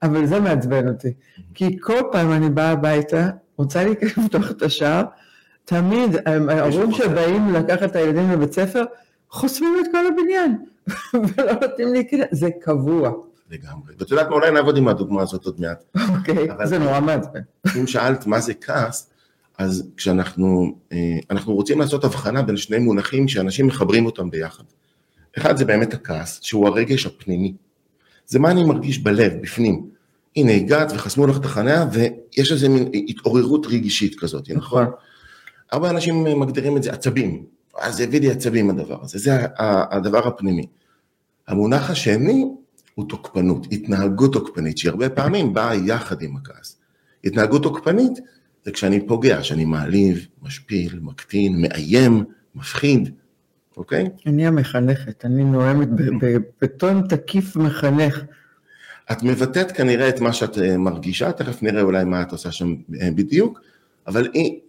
אבל 0.03 0.25
זה 0.25 0.39
מעצבן 0.39 0.87
אותי. 0.87 1.13
כי 1.53 1.77
כל 1.81 2.01
פעם 2.11 2.31
אני 2.31 2.49
באה 2.49 2.71
הביתה, 2.71 3.29
רוצה 3.57 3.83
להיכנס 3.83 4.17
לפתוח 4.17 4.51
את 4.51 4.61
השער, 4.61 5.03
תמיד, 5.65 6.15
ההורים 6.49 6.91
שבאים 6.91 7.53
לקחת 7.53 7.83
את 7.83 7.95
הילדים 7.95 8.31
לבית 8.31 8.53
ספר, 8.53 8.83
חוסמים 9.29 9.73
את 9.81 9.91
כל 9.91 10.07
הבניין, 10.07 10.57
ולא 11.37 11.53
נותנים 11.61 11.93
להיכנס, 11.93 12.27
זה 12.31 12.49
קבוע. 12.61 13.11
לגמרי. 13.53 13.93
ואת 13.97 14.11
יודעת 14.11 14.27
מה, 14.27 14.35
אולי 14.35 14.51
נעבוד 14.51 14.77
עם 14.77 14.87
הדוגמה 14.87 15.21
הזאת 15.21 15.45
עוד 15.45 15.61
מעט. 15.61 15.83
אוקיי, 16.17 16.47
זה 16.63 16.79
נורא 16.79 16.99
מעצבן. 16.99 17.39
אם 17.79 17.87
שאלת 17.87 18.27
מה 18.27 18.39
זה 18.39 18.53
כעס, 18.53 19.09
אז 19.57 19.89
כשאנחנו 19.97 20.75
אה, 20.91 20.97
אנחנו 21.29 21.53
רוצים 21.53 21.79
לעשות 21.79 22.03
הבחנה 22.03 22.41
בין 22.41 22.57
שני 22.57 22.77
מונחים 22.77 23.27
שאנשים 23.27 23.67
מחברים 23.67 24.05
אותם 24.05 24.29
ביחד. 24.29 24.63
אחד 25.37 25.57
זה 25.57 25.65
באמת 25.65 25.93
הכעס, 25.93 26.39
שהוא 26.41 26.67
הרגש 26.67 27.05
הפנימי. 27.05 27.53
זה 28.25 28.39
מה 28.39 28.51
אני 28.51 28.63
מרגיש 28.63 28.97
בלב, 28.97 29.33
בפנים. 29.41 29.89
הנה 30.35 30.51
הגעת 30.51 30.91
וחסמו 30.95 31.27
לך 31.27 31.37
את 31.37 31.45
החניה 31.45 31.85
ויש 31.91 32.51
איזה 32.51 32.69
מין 32.69 32.91
התעוררות 33.07 33.65
רגישית 33.65 34.19
כזאת, 34.19 34.49
נכון? 34.49 34.85
הרבה 35.71 35.89
אנשים 35.89 36.23
מגדירים 36.39 36.77
את 36.77 36.83
זה 36.83 36.91
עצבים, 36.91 37.45
אז 37.79 37.95
זה 37.95 38.03
הביא 38.03 38.19
לי 38.19 38.31
עצבים 38.31 38.69
הדבר 38.69 38.99
הזה, 39.03 39.19
זה 39.19 39.31
הדבר 39.57 40.27
הפנימי. 40.27 40.67
המונח 41.47 41.89
השני 41.89 42.45
הוא 42.95 43.09
תוקפנות, 43.09 43.67
התנהגות 43.71 44.33
תוקפנית, 44.33 44.77
שהיא 44.77 44.89
הרבה 44.89 45.09
פעמים 45.09 45.53
באה 45.53 45.75
יחד 45.75 46.21
עם 46.21 46.35
הכעס. 46.37 46.77
התנהגות 47.23 47.63
תוקפנית 47.63 48.19
זה 48.65 48.71
כשאני 48.71 49.07
פוגע, 49.07 49.43
שאני 49.43 49.65
מעליב, 49.65 50.27
משפיל, 50.41 50.99
מקטין, 51.01 51.61
מאיים, 51.61 52.23
מפחיד, 52.55 53.09
אוקיי? 53.77 54.09
אני 54.25 54.47
המחנכת, 54.47 55.25
אני 55.25 55.43
נואמת 55.43 55.87
בטון 56.61 57.07
תקיף 57.07 57.55
מחנך. 57.55 58.23
את 59.11 59.23
מבטאת 59.23 59.71
כנראה 59.71 60.09
את 60.09 60.19
מה 60.19 60.33
שאת 60.33 60.57
אה, 60.57 60.77
מרגישה, 60.77 61.31
תכף 61.31 61.63
נראה 61.63 61.81
אולי 61.81 62.03
מה 62.03 62.21
את 62.21 62.31
עושה 62.31 62.51
שם 62.51 62.75
אה, 63.01 63.09
בדיוק, 63.15 63.61
אבל 64.07 64.27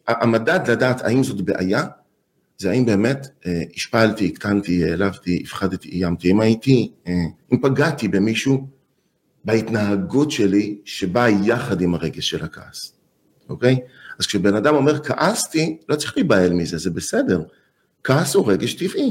המדד 0.08 0.70
לדעת 0.70 1.02
האם 1.02 1.22
זאת 1.22 1.40
בעיה, 1.40 1.84
זה 2.58 2.70
האם 2.70 2.86
באמת 2.86 3.26
אה, 3.46 3.62
השפלתי, 3.74 4.26
הקטנתי, 4.26 4.84
העלבתי, 4.90 5.42
הפחדתי, 5.44 5.88
איימתי, 5.88 6.30
אם 6.30 6.40
הייתי, 6.40 6.92
אם 7.52 7.58
פגעתי 7.62 8.08
במישהו 8.08 8.68
בהתנהגות 9.44 10.30
שלי 10.30 10.78
שבאה 10.84 11.30
יחד 11.30 11.80
עם 11.80 11.94
הרגש 11.94 12.30
של 12.30 12.44
הכעס, 12.44 12.92
אוקיי? 13.48 13.78
אז 14.20 14.26
כשבן 14.26 14.54
אדם 14.54 14.74
אומר 14.74 15.04
כעסתי, 15.04 15.78
לא 15.88 15.96
צריך 15.96 16.16
להיבהל 16.16 16.52
מזה, 16.52 16.78
זה 16.78 16.90
בסדר. 16.90 17.42
כעס 18.04 18.34
הוא 18.34 18.52
רגש 18.52 18.74
טבעי. 18.74 19.10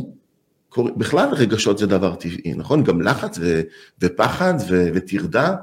בכלל 0.98 1.30
רגשות 1.34 1.78
זה 1.78 1.88
דבר 1.88 2.16
טבעי, 2.16 2.54
נכון? 2.56 2.84
גם 2.84 3.02
לחץ 3.02 3.38
ו, 3.42 3.62
ופחד 4.02 4.54
ו, 4.70 4.88
וטרדה, 4.94 5.56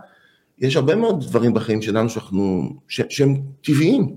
יש 0.59 0.77
הרבה 0.77 0.95
מאוד 0.95 1.25
דברים 1.25 1.55
בחיים 1.55 1.83
שלנו 1.83 2.09
שאנחנו, 2.09 2.73
ש, 2.89 3.01
שהם 3.09 3.43
טבעיים. 3.63 4.17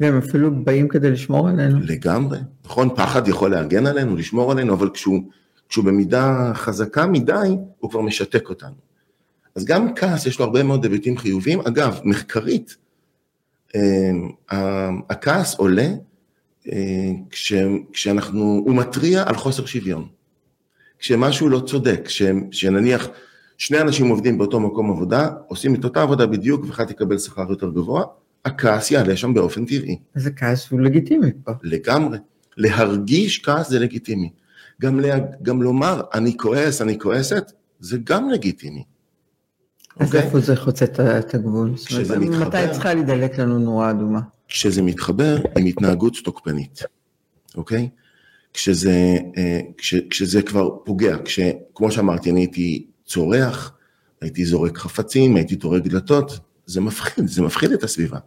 והם 0.00 0.18
אפילו 0.18 0.64
באים 0.64 0.88
כדי 0.88 1.10
לשמור 1.10 1.48
עלינו. 1.48 1.80
לגמרי, 1.80 2.38
נכון? 2.64 2.88
פחד 2.96 3.28
יכול 3.28 3.50
להגן 3.50 3.86
עלינו, 3.86 4.16
לשמור 4.16 4.52
עלינו, 4.52 4.74
אבל 4.74 4.90
כשהוא, 4.90 5.22
כשהוא 5.68 5.84
במידה 5.84 6.52
חזקה 6.54 7.06
מדי, 7.06 7.56
הוא 7.78 7.90
כבר 7.90 8.00
משתק 8.00 8.48
אותנו. 8.48 8.74
אז 9.54 9.64
גם 9.64 9.94
כעס 9.94 10.26
יש 10.26 10.38
לו 10.38 10.44
הרבה 10.44 10.62
מאוד 10.62 10.84
היבטים 10.84 11.18
חיוביים. 11.18 11.60
אגב, 11.60 12.00
מחקרית, 12.04 12.76
אה, 13.76 14.90
הכעס 15.10 15.54
עולה 15.54 15.88
אה, 16.72 17.10
כש, 17.30 17.52
כשאנחנו, 17.92 18.62
הוא 18.66 18.74
מתריע 18.76 19.22
על 19.26 19.34
חוסר 19.34 19.66
שוויון. 19.66 20.08
כשמשהו 20.98 21.48
לא 21.48 21.60
צודק, 21.60 22.08
שנניח 22.50 23.08
שני 23.58 23.80
אנשים 23.80 24.08
עובדים 24.08 24.38
באותו 24.38 24.60
מקום 24.60 24.90
עבודה, 24.90 25.30
עושים 25.46 25.74
את 25.74 25.84
אותה 25.84 26.02
עבודה 26.02 26.26
בדיוק 26.26 26.64
ואחד 26.66 26.90
יקבל 26.90 27.18
שכר 27.18 27.46
יותר 27.50 27.70
גבוה, 27.70 28.04
הכעס 28.44 28.90
יעלה 28.90 29.16
שם 29.16 29.34
באופן 29.34 29.64
טבעי. 29.64 29.98
איזה 30.16 30.30
כעס 30.30 30.70
הוא 30.70 30.80
לגיטימי 30.80 31.30
פה. 31.44 31.52
לגמרי. 31.62 32.18
להרגיש 32.56 33.42
כעס 33.42 33.68
זה 33.68 33.78
לגיטימי. 33.78 34.30
גם, 34.80 35.00
לה, 35.00 35.18
גם 35.42 35.62
לומר 35.62 36.02
אני 36.14 36.36
כועס, 36.36 36.82
אני 36.82 36.98
כועסת, 36.98 37.52
זה 37.80 37.98
גם 38.04 38.30
לגיטימי. 38.30 38.84
אז 39.96 40.02
okay? 40.02 40.04
אוקיי? 40.06 40.22
איפה 40.22 40.40
זה 40.40 40.56
חוצה 40.56 40.84
את 41.18 41.34
הגבול? 41.34 41.76
כשזה 41.76 42.18
מתחבר... 42.18 42.48
מתי 42.48 42.72
צריכה 42.72 42.94
להידלק 42.94 43.38
לנו 43.38 43.58
נורה 43.58 43.90
אדומה? 43.90 44.20
כשזה 44.48 44.82
מתחבר 44.82 45.36
עם 45.58 45.66
התנהגות 45.66 46.16
תוקפנית, 46.24 46.82
אוקיי? 47.56 47.88
כשזה, 48.52 49.16
אה, 49.36 49.60
כש, 49.78 49.94
כשזה 50.10 50.42
כבר 50.42 50.70
פוגע, 50.84 51.16
כשכמו 51.24 51.92
שאמרתי, 51.92 52.30
אני 52.30 52.40
הייתי 52.40 52.86
צורח, 53.06 53.72
הייתי 54.20 54.44
זורק 54.44 54.78
חפצים, 54.78 55.36
הייתי 55.36 55.56
טורק 55.56 55.82
דלתות, 55.82 56.38
זה 56.68 56.80
מפחיד, 56.80 57.28
זה 57.28 57.42
מפחיד 57.42 57.72
את 57.72 57.82
הסביבה. 57.82 58.18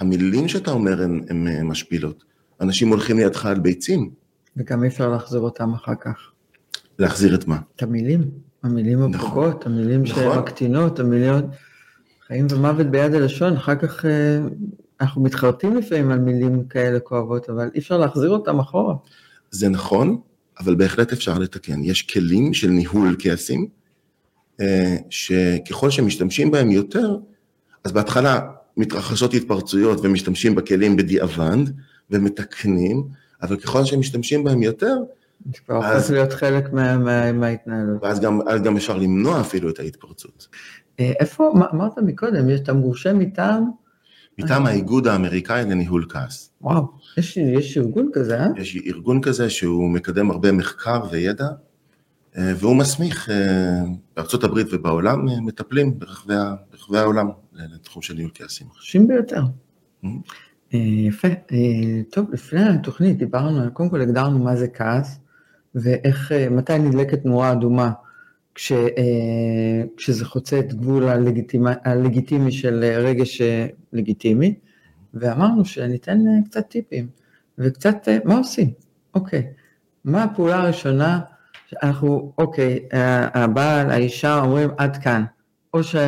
המילים 0.00 0.48
שאתה 0.48 0.70
אומר 0.70 1.02
הן, 1.02 1.22
הן 1.30 1.66
משפילות. 1.66 2.24
אנשים 2.60 2.88
הולכים 2.88 3.18
לידך 3.18 3.46
על 3.46 3.60
ביצים. 3.60 4.10
וגם 4.56 4.82
אי 4.82 4.88
אפשר 4.88 5.08
להחזיר 5.08 5.40
אותם 5.40 5.74
אחר 5.74 5.94
כך. 6.00 6.30
להחזיר 6.98 7.34
את 7.34 7.46
מה? 7.46 7.58
את 7.76 7.82
המילים. 7.82 8.30
המילים. 8.62 9.02
הפוגעות, 9.02 9.60
נכון, 9.60 9.72
המילים 9.72 10.02
נכון. 10.02 10.22
שמקטינות, 10.22 11.00
המילים... 11.00 11.34
חיים 12.26 12.46
ומוות 12.50 12.86
ביד 12.86 13.14
הלשון, 13.14 13.56
אחר 13.56 13.74
כך 13.74 14.04
אה, 14.04 14.38
אנחנו 15.00 15.22
מתחרטים 15.22 15.76
לפעמים 15.76 16.10
על 16.10 16.18
מילים 16.18 16.64
כאלה 16.64 17.00
כואבות, 17.00 17.50
אבל 17.50 17.70
אי 17.74 17.78
אפשר 17.78 17.98
להחזיר 17.98 18.30
אותם 18.30 18.58
אחורה. 18.58 18.94
זה 19.50 19.68
נכון, 19.68 20.20
אבל 20.60 20.74
בהחלט 20.74 21.12
אפשר 21.12 21.38
לתקן. 21.38 21.84
יש 21.84 22.02
כלים 22.02 22.54
של 22.54 22.68
ניהול 22.68 23.16
כעסים, 23.18 23.68
אה, 24.60 24.96
שככל 25.10 25.90
שמשתמשים 25.90 26.50
בהם 26.50 26.70
יותר, 26.70 27.16
אז 27.88 27.92
בהתחלה 27.92 28.40
מתרחשות 28.76 29.34
התפרצויות 29.34 29.98
ומשתמשים 30.02 30.54
בכלים 30.54 30.96
בדיעבד 30.96 31.56
ומתקנים, 32.10 33.04
אבל 33.42 33.56
ככל 33.56 33.84
שמשתמשים 33.84 34.44
בהם 34.44 34.62
יותר, 34.62 34.96
זה 35.46 35.60
כבר 35.66 35.76
הופך 35.76 36.10
להיות 36.10 36.32
חלק 36.32 36.72
מה, 36.72 36.96
מה, 36.96 37.32
מההתנהלות. 37.32 38.02
ואז 38.02 38.20
גם, 38.20 38.40
גם 38.64 38.76
אפשר 38.76 38.96
למנוע 38.96 39.40
אפילו 39.40 39.70
את 39.70 39.78
ההתפרצות. 39.78 40.48
אה, 41.00 41.12
איפה, 41.20 41.52
אמרת 41.72 41.98
מקודם, 41.98 42.54
אתה 42.54 42.72
מורשה 42.72 43.12
מטעם? 43.12 43.70
מטעם 44.38 44.66
האיגוד 44.66 45.06
האמריקאי 45.06 45.64
לניהול 45.64 46.06
כעס. 46.08 46.50
וואו, 46.60 46.86
יש, 47.18 47.36
יש 47.36 47.78
ארגון 47.78 48.10
כזה, 48.12 48.40
אה? 48.40 48.46
יש 48.56 48.76
ארגון 48.86 49.20
כזה 49.20 49.50
שהוא 49.50 49.90
מקדם 49.90 50.30
הרבה 50.30 50.52
מחקר 50.52 51.02
וידע, 51.10 51.48
אה, 52.38 52.52
והוא 52.56 52.76
מסמיך 52.76 53.30
אה, 53.30 53.82
בארצות 54.16 54.44
הברית 54.44 54.66
ובעולם 54.72 55.26
מטפלים 55.46 55.98
ברחבי, 55.98 56.34
ברחבי 56.70 56.98
העולם 56.98 57.28
לתחום 57.58 58.02
של 58.02 58.14
ניהול 58.14 58.30
כעסים. 58.34 58.66
חשובים 58.70 59.08
ביותר. 59.08 59.42
Mm-hmm. 60.04 60.08
יפה. 60.72 61.28
טוב, 62.10 62.32
לפני 62.32 62.62
התוכנית 62.62 63.18
דיברנו, 63.18 63.72
קודם 63.72 63.90
כל 63.90 64.00
הגדרנו 64.00 64.38
מה 64.38 64.56
זה 64.56 64.68
כעס, 64.68 65.20
ואיך, 65.74 66.32
מתי 66.50 66.78
נדלקת 66.78 67.24
נורה 67.24 67.52
אדומה 67.52 67.92
כש, 68.54 68.72
כשזה 69.96 70.24
חוצה 70.24 70.58
את 70.58 70.74
גבול 70.74 71.08
הלגיטימי, 71.08 71.70
הלגיטימי 71.84 72.52
של 72.52 72.84
רגש 72.84 73.40
לגיטימי, 73.92 74.54
ואמרנו 75.14 75.64
שניתן 75.64 76.18
קצת 76.44 76.68
טיפים, 76.68 77.08
וקצת 77.58 78.08
מה 78.24 78.38
עושים, 78.38 78.70
אוקיי, 79.14 79.46
מה 80.04 80.22
הפעולה 80.22 80.62
הראשונה 80.62 81.20
אנחנו, 81.82 82.32
אוקיי, 82.38 82.88
הבעל, 83.34 83.90
האישה 83.90 84.40
אומרים 84.40 84.70
עד 84.76 84.96
כאן, 84.96 85.24
או 85.74 85.82
שאת 85.84 86.02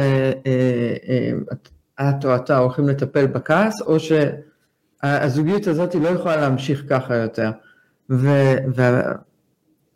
או 2.24 2.36
אתה 2.36 2.58
הולכים 2.58 2.88
לטפל 2.88 3.26
בכעס, 3.26 3.82
או 3.82 3.96
שהזוגיות 4.00 5.66
הזאת 5.66 5.94
לא 5.94 6.08
יכולה 6.08 6.36
להמשיך 6.36 6.84
ככה 6.88 7.14
יותר. 7.16 7.50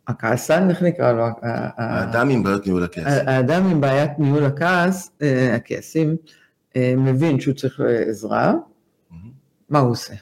והכעסן, 0.07 0.69
איך 0.69 0.81
נקרא 0.81 1.11
לו? 1.11 1.25
האדם 1.41 2.29
עם 2.29 2.43
בעיות 2.43 2.65
ניהול 2.65 2.83
הכעס. 2.83 3.13
האדם 3.27 3.67
עם 3.67 3.81
בעיית 3.81 4.11
ניהול 4.19 4.45
הכעס, 4.45 5.11
אה, 5.21 5.55
הכעסים, 5.55 6.15
אה, 6.75 6.93
מבין 6.97 7.39
שהוא 7.39 7.53
צריך 7.55 7.81
עזרה, 8.07 8.53
מה 9.69 9.79
הוא 9.79 9.91
עושה? 9.91 10.13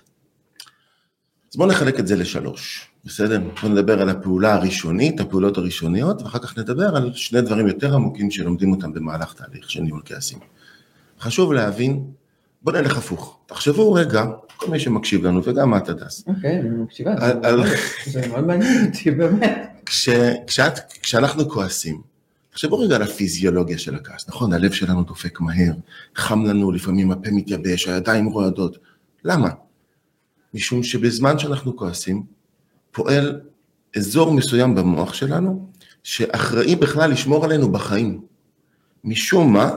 אז 1.51 1.57
בואו 1.57 1.69
נחלק 1.69 1.99
את 1.99 2.07
זה 2.07 2.15
לשלוש. 2.15 2.92
בסדר? 3.05 3.39
בוא 3.61 3.69
נדבר 3.69 4.01
על 4.01 4.09
הפעולה 4.09 4.53
הראשונית, 4.53 5.19
הפעולות 5.19 5.57
הראשוניות, 5.57 6.21
ואחר 6.21 6.39
כך 6.39 6.57
נדבר 6.57 6.95
על 6.95 7.13
שני 7.13 7.41
דברים 7.41 7.67
יותר 7.67 7.95
עמוקים 7.95 8.31
שלומדים 8.31 8.71
אותם 8.71 8.93
במהלך 8.93 9.33
תהליך 9.33 9.71
של 9.71 9.81
ניהול 9.81 10.01
כעסים. 10.05 10.39
חשוב 11.19 11.53
להבין, 11.53 12.05
בוא 12.61 12.73
נלך 12.73 12.97
הפוך. 12.97 13.39
תחשבו 13.45 13.93
רגע, 13.93 14.25
כל 14.57 14.71
מי 14.71 14.79
שמקשיב 14.79 15.27
לנו, 15.27 15.41
וגם 15.43 15.77
את 15.77 15.89
הדס. 15.89 16.23
אוקיי, 16.27 16.59
אני 16.59 16.69
מקשיבה, 16.69 17.15
זה 18.05 18.27
מאוד 18.27 18.45
מעניין 18.45 18.85
אותי, 18.85 19.11
באמת. 19.11 19.81
כשאנחנו 21.01 21.49
כועסים, 21.49 22.01
תחשבו 22.49 22.79
רגע 22.79 22.95
על 22.95 23.01
הפיזיולוגיה 23.01 23.77
של 23.77 23.95
הכעס, 23.95 24.29
נכון? 24.29 24.53
הלב 24.53 24.71
שלנו 24.71 25.03
דופק 25.03 25.39
מהר, 25.41 25.73
חם 26.15 26.45
לנו, 26.45 26.71
לפעמים 26.71 27.11
הפה 27.11 27.31
מתייבש, 27.31 27.87
הידיים 27.87 28.25
רועדות. 28.25 28.77
למה? 29.25 29.49
משום 30.53 30.83
שבזמן 30.83 31.39
שאנחנו 31.39 31.75
כועסים, 31.75 32.23
פועל 32.93 33.39
אזור 33.95 34.33
מסוים 34.33 34.75
במוח 34.75 35.13
שלנו, 35.13 35.69
שאחראי 36.03 36.75
בכלל 36.75 37.11
לשמור 37.11 37.45
עלינו 37.45 37.71
בחיים. 37.71 38.21
משום 39.03 39.53
מה, 39.53 39.71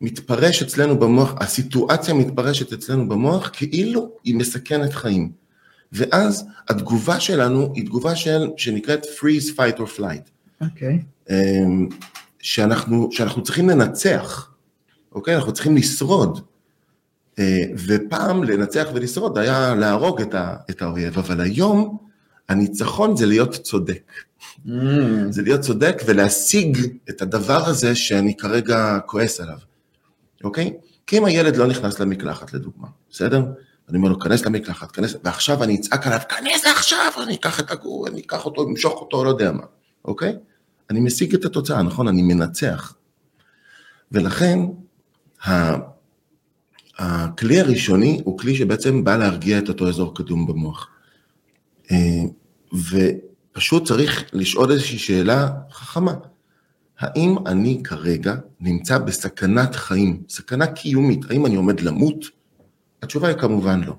מתפרש 0.00 0.62
אצלנו 0.62 0.98
במוח, 0.98 1.34
הסיטואציה 1.40 2.14
מתפרשת 2.14 2.72
אצלנו 2.72 3.08
במוח 3.08 3.50
כאילו 3.52 4.10
היא 4.24 4.34
מסכנת 4.34 4.92
חיים. 4.92 5.32
ואז 5.92 6.44
התגובה 6.68 7.20
שלנו 7.20 7.72
היא 7.74 7.86
תגובה 7.86 8.16
של, 8.16 8.50
שנקראת 8.56 9.04
freeze, 9.04 9.56
fight 9.56 9.78
or 9.78 9.98
flight. 9.98 10.30
אוקיי. 10.60 10.98
Okay. 10.98 11.32
אמ, 11.32 11.88
שאנחנו, 12.38 13.08
שאנחנו 13.12 13.42
צריכים 13.42 13.68
לנצח, 13.68 14.50
אוקיי? 15.12 15.36
אנחנו 15.36 15.52
צריכים 15.52 15.76
לשרוד. 15.76 16.40
אה, 17.38 17.62
ופעם 17.86 18.44
לנצח 18.44 18.86
ולשרוד 18.94 19.38
היה 19.38 19.74
להרוג 19.74 20.20
את, 20.20 20.34
ה, 20.34 20.54
את 20.70 20.82
האויב, 20.82 21.18
אבל 21.18 21.40
היום 21.40 21.98
הניצחון 22.48 23.16
זה 23.16 23.26
להיות 23.26 23.52
צודק. 23.52 24.12
Mm. 24.66 24.70
זה 25.30 25.42
להיות 25.42 25.60
צודק 25.60 26.02
ולהשיג 26.06 26.78
את 27.10 27.22
הדבר 27.22 27.66
הזה 27.66 27.94
שאני 27.94 28.36
כרגע 28.36 28.98
כועס 29.06 29.40
עליו, 29.40 29.58
אוקיי? 30.44 30.72
כי 31.06 31.18
אם 31.18 31.24
הילד 31.24 31.56
לא 31.56 31.66
נכנס 31.66 32.00
למקלחת 32.00 32.52
לדוגמה, 32.54 32.88
בסדר? 33.10 33.44
אני 33.88 33.96
אומר 33.98 34.08
לו, 34.08 34.18
כנס 34.18 34.44
למקלחת, 34.46 34.90
כנס, 34.90 35.14
ועכשיו 35.24 35.62
אני 35.62 35.76
אצעק 35.76 36.06
עליו, 36.06 36.18
כנס 36.28 36.64
עכשיו, 36.64 37.12
אני 37.22 37.34
אקח 37.34 37.60
את 37.60 37.70
הגור, 37.70 38.08
אני 38.08 38.20
אקח 38.20 38.44
אותו, 38.44 38.62
אמשוך 38.64 38.92
אותו, 39.00 39.24
לא 39.24 39.28
יודע 39.30 39.52
מה, 39.52 39.62
אוקיי? 40.04 40.36
אני 40.90 41.00
משיג 41.00 41.34
את 41.34 41.44
התוצאה, 41.44 41.82
נכון? 41.82 42.08
אני 42.08 42.22
מנצח. 42.22 42.94
ולכן, 44.12 44.58
ה- 45.46 45.76
הכלי 46.98 47.60
הראשוני 47.60 48.20
הוא 48.24 48.38
כלי 48.38 48.54
שבעצם 48.54 49.04
בא 49.04 49.16
להרגיע 49.16 49.58
את 49.58 49.68
אותו 49.68 49.88
אזור 49.88 50.14
קדום 50.14 50.46
במוח. 50.46 50.88
אה, 51.90 52.22
ופשוט 52.72 53.88
צריך 53.88 54.24
לשאול 54.32 54.72
איזושהי 54.72 54.98
שאלה 54.98 55.50
חכמה. 55.70 56.14
האם 56.98 57.36
אני 57.46 57.80
כרגע 57.84 58.34
נמצא 58.60 58.98
בסכנת 58.98 59.74
חיים, 59.74 60.22
סכנה 60.28 60.66
קיומית, 60.66 61.30
האם 61.30 61.46
אני 61.46 61.56
עומד 61.56 61.80
למות? 61.80 62.24
התשובה 63.02 63.28
היא 63.28 63.36
כמובן 63.36 63.80
לא. 63.84 63.96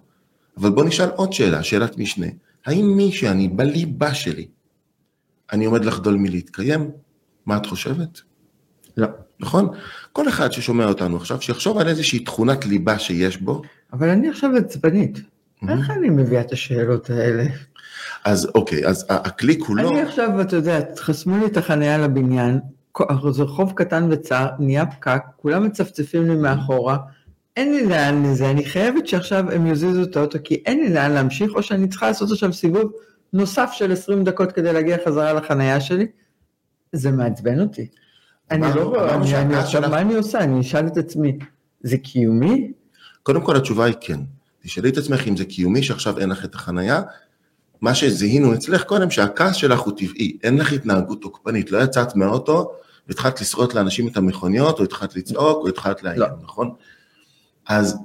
אבל 0.57 0.69
בוא 0.69 0.83
נשאל 0.83 1.09
עוד 1.09 1.33
שאלה, 1.33 1.63
שאלת 1.63 1.97
משנה. 1.97 2.27
האם 2.65 2.97
מי 2.97 3.11
שאני 3.11 3.47
בליבה 3.47 4.13
שלי, 4.13 4.47
אני 5.51 5.65
עומד 5.65 5.85
לחדול 5.85 6.15
מלהתקיים? 6.15 6.91
מה 7.45 7.57
את 7.57 7.65
חושבת? 7.65 8.21
לא. 8.97 9.07
נכון? 9.39 9.69
כל 10.11 10.29
אחד 10.29 10.51
ששומע 10.51 10.85
אותנו 10.85 11.17
עכשיו, 11.17 11.41
שיחשוב 11.41 11.77
על 11.77 11.87
איזושהי 11.87 12.19
תכונת 12.19 12.65
ליבה 12.65 12.99
שיש 12.99 13.37
בו. 13.37 13.61
אבל 13.93 14.09
אני 14.09 14.29
עכשיו 14.29 14.55
עצבנית. 14.55 15.19
איך 15.69 15.89
אני 15.89 16.09
מביאה 16.09 16.41
את 16.41 16.51
השאלות 16.51 17.09
האלה? 17.09 17.43
אז 18.25 18.51
אוקיי, 18.55 18.87
אז 18.87 19.05
הכלי 19.09 19.59
כולו, 19.59 19.89
אני 19.89 20.01
עכשיו, 20.01 20.41
אתה 20.41 20.55
יודע, 20.55 20.79
חסמו 20.97 21.37
לי 21.37 21.45
את 21.45 21.57
החניה 21.57 21.97
לבניין, 21.97 22.59
זה 23.31 23.43
רחוב 23.43 23.73
קטן 23.75 24.07
וצר, 24.11 24.47
נהיה 24.59 24.85
פקק, 24.85 25.21
כולם 25.35 25.65
מצפצפים 25.65 26.27
לי 26.27 26.35
מאחורה, 26.35 26.97
אין 27.57 27.73
לי 27.73 27.85
לאן 27.85 28.23
לזה, 28.23 28.51
אני 28.51 28.65
חייבת 28.65 29.07
שעכשיו 29.07 29.51
הם 29.51 29.67
יזיזו 29.67 30.03
את 30.03 30.15
האוטו, 30.15 30.37
כי 30.43 30.55
אין 30.65 30.79
לי 30.79 30.93
לאן 30.93 31.11
להמשיך, 31.11 31.51
או 31.55 31.63
שאני 31.63 31.87
צריכה 31.87 32.07
לעשות 32.07 32.31
עכשיו 32.31 32.53
סיבוב 32.53 32.91
נוסף 33.33 33.69
של 33.73 33.91
20 33.91 34.23
דקות 34.23 34.51
כדי 34.51 34.73
להגיע 34.73 34.97
חזרה 35.05 35.33
לחניה 35.33 35.81
שלי. 35.81 36.07
זה 36.91 37.11
מעצבן 37.11 37.59
אותי. 37.59 37.87
אני 38.51 38.61
לא, 38.75 39.13
אמרנו 39.15 39.25
אני, 39.35 39.55
עכשיו, 39.55 39.81
מה 39.81 40.01
אני 40.01 40.15
עושה? 40.15 40.39
אני 40.39 40.61
אשאל 40.61 40.87
את 40.87 40.97
עצמי, 40.97 41.37
זה 41.81 41.97
קיומי? 41.97 42.71
קודם 43.23 43.41
כל 43.41 43.55
התשובה 43.55 43.85
היא 43.85 43.95
כן. 44.01 44.19
תשאלי 44.63 44.89
את 44.89 44.97
עצמך 44.97 45.27
אם 45.27 45.37
זה 45.37 45.45
קיומי 45.45 45.83
שעכשיו 45.83 46.19
אין 46.19 46.29
לך 46.29 46.45
את 46.45 46.55
החנייה. 46.55 47.01
מה 47.83 47.95
שזיהינו 47.95 48.53
אצלך 48.53 48.83
קודם, 48.83 49.11
שהכעס 49.11 49.55
שלך 49.55 49.79
הוא 49.79 49.93
טבעי, 49.97 50.37
אין 50.43 50.57
לך 50.57 50.73
התנהגות 50.73 51.21
תוקפנית, 51.21 51.71
לא 51.71 51.83
יצאת 51.83 52.15
מהאוטו 52.15 52.71
והתחלת 53.07 53.41
לשרוט 53.41 53.73
לאנשים 53.73 54.07
את 54.07 54.17
המכוניות, 54.17 54.79
או 54.79 54.83
התחלת 54.83 55.15
לצעוק, 55.15 55.57
או 55.63 55.67
התחלת 55.67 56.03
לאיים, 56.03 56.19
לא. 56.19 56.27
נכון? 56.43 56.71
אז 57.67 57.97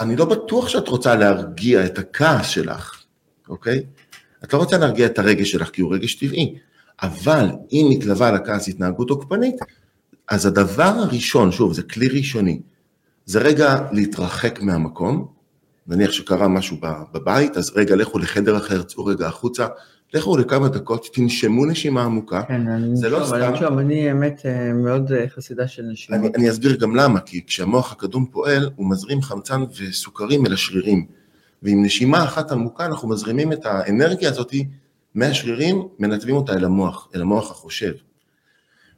אני 0.00 0.16
לא 0.16 0.24
בטוח 0.24 0.68
שאת 0.68 0.88
רוצה 0.88 1.14
להרגיע 1.14 1.86
את 1.86 1.98
הכעס 1.98 2.48
שלך, 2.48 3.02
אוקיי? 3.48 3.82
את 4.44 4.52
לא 4.52 4.58
רוצה 4.58 4.78
להרגיע 4.78 5.06
את 5.06 5.18
הרגש 5.18 5.50
שלך, 5.50 5.70
כי 5.70 5.82
הוא 5.82 5.94
רגש 5.94 6.14
טבעי, 6.14 6.58
אבל 7.02 7.50
אם 7.72 7.86
מתלווה 7.90 8.32
לכעס 8.32 8.68
התנהגות 8.68 9.08
תוקפנית, 9.08 9.56
אז 10.28 10.46
הדבר 10.46 10.82
הראשון, 10.96 11.52
שוב, 11.52 11.72
זה 11.72 11.82
כלי 11.82 12.08
ראשוני, 12.08 12.60
זה 13.24 13.38
רגע 13.38 13.86
להתרחק 13.92 14.62
מהמקום, 14.62 15.39
נניח 15.90 16.12
שקרה 16.12 16.48
משהו 16.48 16.76
בבית, 17.12 17.56
אז 17.56 17.72
רגע 17.76 17.96
לכו 17.96 18.18
לחדר 18.18 18.56
אחר, 18.56 18.82
צאו 18.82 19.04
רגע 19.04 19.26
החוצה, 19.26 19.66
לכו 20.14 20.36
לכמה 20.36 20.68
דקות, 20.68 21.06
תנשמו 21.12 21.66
נשימה 21.66 22.04
עמוקה. 22.04 22.42
כן, 22.42 22.68
אני 22.68 22.96
זה 22.96 23.08
לא 23.08 23.18
אני 23.18 23.26
סתם. 23.26 23.52
נשום, 23.54 23.78
אני 23.78 24.08
האמת 24.08 24.42
אה, 24.44 24.72
מאוד 24.72 25.12
אה, 25.12 25.28
חסידה 25.28 25.68
של 25.68 25.82
נשים. 25.82 26.14
אני, 26.14 26.28
אני 26.34 26.50
אסביר 26.50 26.76
גם 26.76 26.96
למה, 26.96 27.20
כי 27.20 27.46
כשהמוח 27.46 27.92
הקדום 27.92 28.26
פועל, 28.30 28.70
הוא 28.76 28.90
מזרים 28.90 29.22
חמצן 29.22 29.60
וסוכרים 29.80 30.46
אל 30.46 30.52
השרירים. 30.52 31.06
ועם 31.62 31.84
נשימה 31.84 32.24
אחת 32.24 32.52
עמוקה 32.52 32.86
אנחנו 32.86 33.08
מזרימים 33.08 33.52
את 33.52 33.66
האנרגיה 33.66 34.28
הזאת 34.30 34.54
מהשרירים, 35.14 35.88
מנתבים 35.98 36.36
אותה 36.36 36.52
אל 36.52 36.64
המוח, 36.64 37.08
אל 37.14 37.20
המוח 37.20 37.50
החושב. 37.50 37.92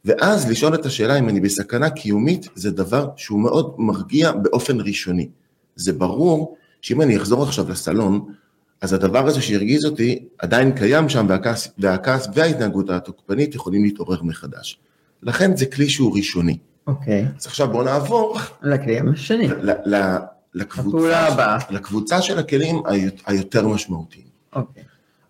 ואז 0.04 0.50
לשאול 0.50 0.74
את 0.74 0.86
השאלה 0.86 1.18
אם 1.18 1.28
אני 1.28 1.40
בסכנה 1.40 1.90
קיומית, 1.90 2.48
זה 2.54 2.70
דבר 2.70 3.08
שהוא 3.16 3.40
מאוד 3.40 3.74
מרגיע 3.78 4.32
באופן 4.32 4.80
ראשוני. 4.80 5.28
זה 5.76 5.92
ברור 5.92 6.56
שאם 6.82 7.02
אני 7.02 7.16
אחזור 7.16 7.42
עכשיו 7.42 7.70
לסלון, 7.70 8.32
אז 8.80 8.92
הדבר 8.92 9.26
הזה 9.26 9.42
שהרגיז 9.42 9.84
אותי 9.84 10.24
עדיין 10.38 10.72
קיים 10.72 11.08
שם, 11.08 11.26
והכעס, 11.28 11.68
והכעס 11.78 12.28
וההתנהגות 12.34 12.90
התוקפנית 12.90 13.54
יכולים 13.54 13.84
להתעורר 13.84 14.22
מחדש. 14.22 14.78
לכן 15.22 15.56
זה 15.56 15.66
כלי 15.66 15.88
שהוא 15.90 16.16
ראשוני. 16.16 16.58
אוקיי, 16.86 17.26
אז 17.38 17.46
עכשיו 17.46 17.68
בואו 17.72 17.84
נעבור 17.84 18.38
לכלי 18.62 18.98
השני. 19.12 19.48
ל- 19.48 19.94
ל- 19.94 20.16
לקבוצה, 20.54 21.18
הבאה. 21.26 21.58
לקבוצה 21.70 22.22
של 22.22 22.38
הכלים 22.38 22.82
היות- 22.86 23.22
היותר 23.26 23.68
משמעותיים. 23.68 24.26
אוקיי. 24.52 24.82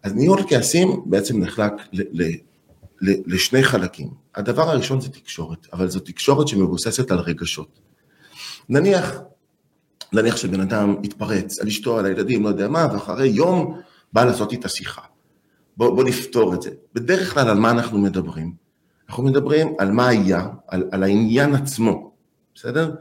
אז 0.02 0.12
ניהול 0.14 0.40
כעסים 0.48 1.02
בעצם 1.06 1.40
נחלק 1.40 1.72
ל- 1.92 2.22
ל- 2.22 2.36
ל- 3.00 3.34
לשני 3.34 3.62
חלקים. 3.62 4.08
הדבר 4.34 4.70
הראשון 4.70 5.00
זה 5.00 5.08
תקשורת, 5.08 5.66
אבל 5.72 5.88
זו 5.88 6.00
תקשורת 6.00 6.48
שמבוססת 6.48 7.10
על 7.10 7.18
רגשות. 7.18 7.80
נניח, 8.68 9.20
נניח 10.12 10.36
שבן 10.36 10.60
אדם 10.60 10.96
התפרץ 11.04 11.60
על 11.60 11.66
אשתו, 11.66 11.98
על 11.98 12.06
הילדים, 12.06 12.42
לא 12.42 12.48
יודע 12.48 12.68
מה, 12.68 12.88
ואחרי 12.92 13.28
יום 13.28 13.80
בא 14.12 14.24
לעשות 14.24 14.52
איתה 14.52 14.68
שיחה. 14.68 15.02
בוא, 15.76 15.96
בוא 15.96 16.04
נפתור 16.04 16.54
את 16.54 16.62
זה. 16.62 16.70
בדרך 16.94 17.34
כלל 17.34 17.48
על 17.48 17.58
מה 17.58 17.70
אנחנו 17.70 17.98
מדברים? 17.98 18.52
אנחנו 19.08 19.22
מדברים 19.22 19.74
על 19.78 19.90
מה 19.90 20.08
היה, 20.08 20.46
על, 20.68 20.84
על 20.92 21.02
העניין 21.02 21.54
עצמו, 21.54 22.12
בסדר? 22.54 22.94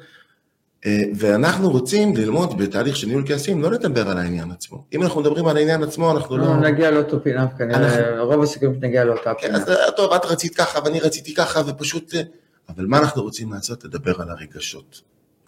אה, 0.85 1.03
ואנחנו 1.15 1.69
רוצים 1.69 2.15
ללמוד 2.15 2.57
בתהליך 2.57 2.95
של 2.95 3.07
ניהול 3.07 3.23
כעסים, 3.27 3.61
לא 3.61 3.71
לדבר 3.71 4.09
על 4.09 4.17
העניין 4.17 4.51
עצמו. 4.51 4.85
אם 4.93 5.03
אנחנו 5.03 5.21
מדברים 5.21 5.47
על 5.47 5.57
העניין 5.57 5.83
עצמו, 5.83 6.11
אנחנו 6.11 6.37
לא... 6.37 6.45
לא, 6.45 6.57
נגיע 6.57 6.91
לאותו 6.91 7.23
פינה 7.23 7.47
כנראה, 7.57 8.21
רוב 8.21 8.41
הסיכויים 8.41 8.75
שנגיע 8.75 9.03
לאותה 9.03 9.33
כן, 9.33 9.47
פינה. 9.47 9.57
אז 9.57 9.69
אה, 9.69 9.91
טוב, 9.97 10.13
את 10.13 10.25
רצית 10.25 10.55
ככה 10.55 10.79
ואני 10.85 10.99
רציתי 10.99 11.33
ככה, 11.33 11.61
ופשוט... 11.67 12.15
אה, 12.15 12.21
אבל 12.69 12.85
מה 12.85 12.99
אנחנו 12.99 13.21
רוצים 13.21 13.53
לעשות? 13.53 13.83
לדבר 13.83 14.21
על 14.21 14.29
הרגשות. 14.29 15.01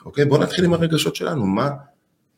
אוקיי? 0.06 0.26
בואו 0.26 0.42
נתחיל 0.42 0.66
עם 0.66 0.74
הרגשות 0.74 1.16
שלנו. 1.16 1.46
מה, 1.46 1.70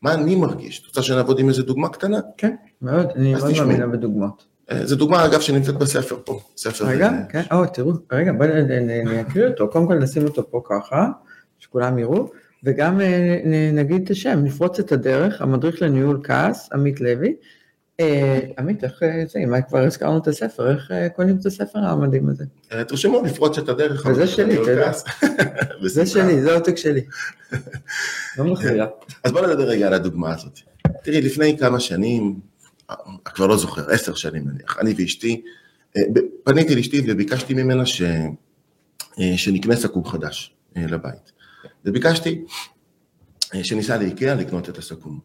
מה 0.02 0.14
אני 0.14 0.36
מרגיש? 0.36 0.80
את 0.80 0.86
רוצה 0.86 1.02
שנעבוד 1.02 1.40
עם 1.40 1.50
איזה 1.50 1.64
דוגמה 1.64 1.90
קטנה? 1.90 2.20
כן, 2.38 2.56
מאוד, 2.82 3.08
אני 3.16 3.34
מאוד. 3.34 3.54
מאמינה 3.58 3.88
בדוגמאות. 3.88 4.46
אה, 4.72 4.86
זו 4.86 4.96
דוגמה, 4.96 5.26
אגב, 5.26 5.40
שנמצאת 5.42 5.76
בספר 5.76 6.18
פה. 6.26 6.40
ספר... 6.58 6.86
רגע, 6.86 7.10
אה, 7.10 7.26
כן, 7.30 7.42
או, 7.52 7.66
תראו, 7.66 7.92
רגע, 8.12 8.32
בואו 8.34 8.50
נקריא 9.06 9.48
אותו, 9.48 9.70
קודם 9.70 9.88
כל 9.88 9.96
נשים 9.96 10.24
אותו 10.24 10.52
פה 10.52 10.62
ככה, 10.70 11.08
שכולם 11.60 12.00
יראו, 12.00 12.30
וגם 12.64 13.02
אה, 13.02 13.42
נגיד 13.74 14.04
את 14.04 14.10
השם, 14.10 14.40
נפרוץ 14.44 14.80
את 14.80 14.92
הדרך, 14.92 15.42
המדריך 15.42 15.82
לניהול 15.82 16.20
כעס, 16.24 16.70
עמית 16.74 17.02
לוי. 17.02 17.36
אה, 18.00 18.40
עמית, 18.60 18.84
איך 18.84 19.04
אה, 19.04 19.24
זה, 19.28 19.40
אם 19.40 19.62
כבר 19.62 19.80
הזכרנו 19.80 20.18
את 20.18 20.28
הספר, 20.28 20.72
איך 20.72 20.92
אה, 20.92 21.10
קונים 21.10 21.38
את 21.40 21.46
הספר 21.46 21.80
המדהים 21.80 22.30
הזה? 22.30 22.46
תרשמו 22.84 23.24
לפרוץ 23.26 23.58
את 23.58 23.70
הדרך. 23.70 24.06
וזה 24.06 24.28
שלי, 24.28 24.62
אתה 24.62 24.72
יודע. 24.72 24.92
זה. 25.84 26.06
שלי, 26.06 26.42
זה 26.42 26.52
העותק 26.52 26.78
שלי. 26.78 27.02
לא 28.38 28.46
מחזירה. 28.46 28.88
אז 29.24 29.32
בוא 29.32 29.48
נדבר 29.48 29.64
רגע 29.64 29.88
על 29.88 29.94
הדוגמה 29.94 30.34
הזאת. 30.34 30.60
תראי, 31.04 31.22
לפני 31.22 31.58
כמה 31.58 31.80
שנים, 31.80 32.40
כבר 33.26 33.48
לא 33.48 33.58
זוכר, 33.58 33.92
עשר 33.92 34.14
שנים 34.14 34.44
נניח, 34.48 34.78
אני 34.80 34.94
ואשתי, 34.98 35.42
פניתי 36.44 36.76
לאשתי 36.76 37.02
וביקשתי 37.08 37.54
ממנה 37.54 37.86
ש... 37.86 38.02
שנקנה 39.36 39.76
סכו"ם 39.76 40.06
חדש 40.06 40.56
לבית. 40.76 41.32
וביקשתי 41.86 42.46
שניסע 43.64 43.98
לאיקאה 43.98 44.36
לקנות 44.36 44.70
את 44.70 44.78
הסכו"ם, 44.78 45.20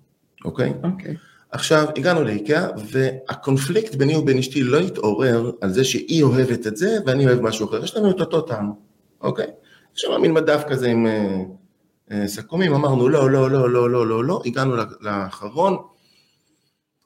אוקיי? 0.44 0.72
אוקיי. 0.82 1.16
עכשיו, 1.52 1.86
הגענו 1.96 2.24
לאיקאה, 2.24 2.66
והקונפליקט 2.90 3.94
ביני 3.94 4.16
ובין 4.16 4.38
אשתי 4.38 4.62
לא 4.62 4.78
התעורר 4.78 5.50
על 5.60 5.72
זה 5.72 5.84
שהיא 5.84 6.22
אוהבת 6.22 6.66
את 6.66 6.76
זה 6.76 6.98
ואני 7.06 7.26
אוהב 7.26 7.40
משהו 7.40 7.68
אחר. 7.68 7.84
יש 7.84 7.96
לנו 7.96 8.10
את 8.10 8.20
אותו 8.20 8.40
טעם, 8.40 8.72
אוקיי? 9.20 9.46
יש 9.96 10.00
שם 10.00 10.20
מין 10.20 10.32
מדף 10.32 10.62
כזה 10.68 10.88
עם 10.88 11.06
אה, 11.06 11.42
אה, 12.10 12.28
סכו"מים, 12.28 12.74
אמרנו 12.74 13.08
לא, 13.08 13.30
לא, 13.30 13.50
לא, 13.50 13.70
לא, 13.70 13.90
לא, 13.90 14.06
לא, 14.06 14.24
לא, 14.24 14.42
הגענו 14.46 14.74
לאחרון. 15.00 15.76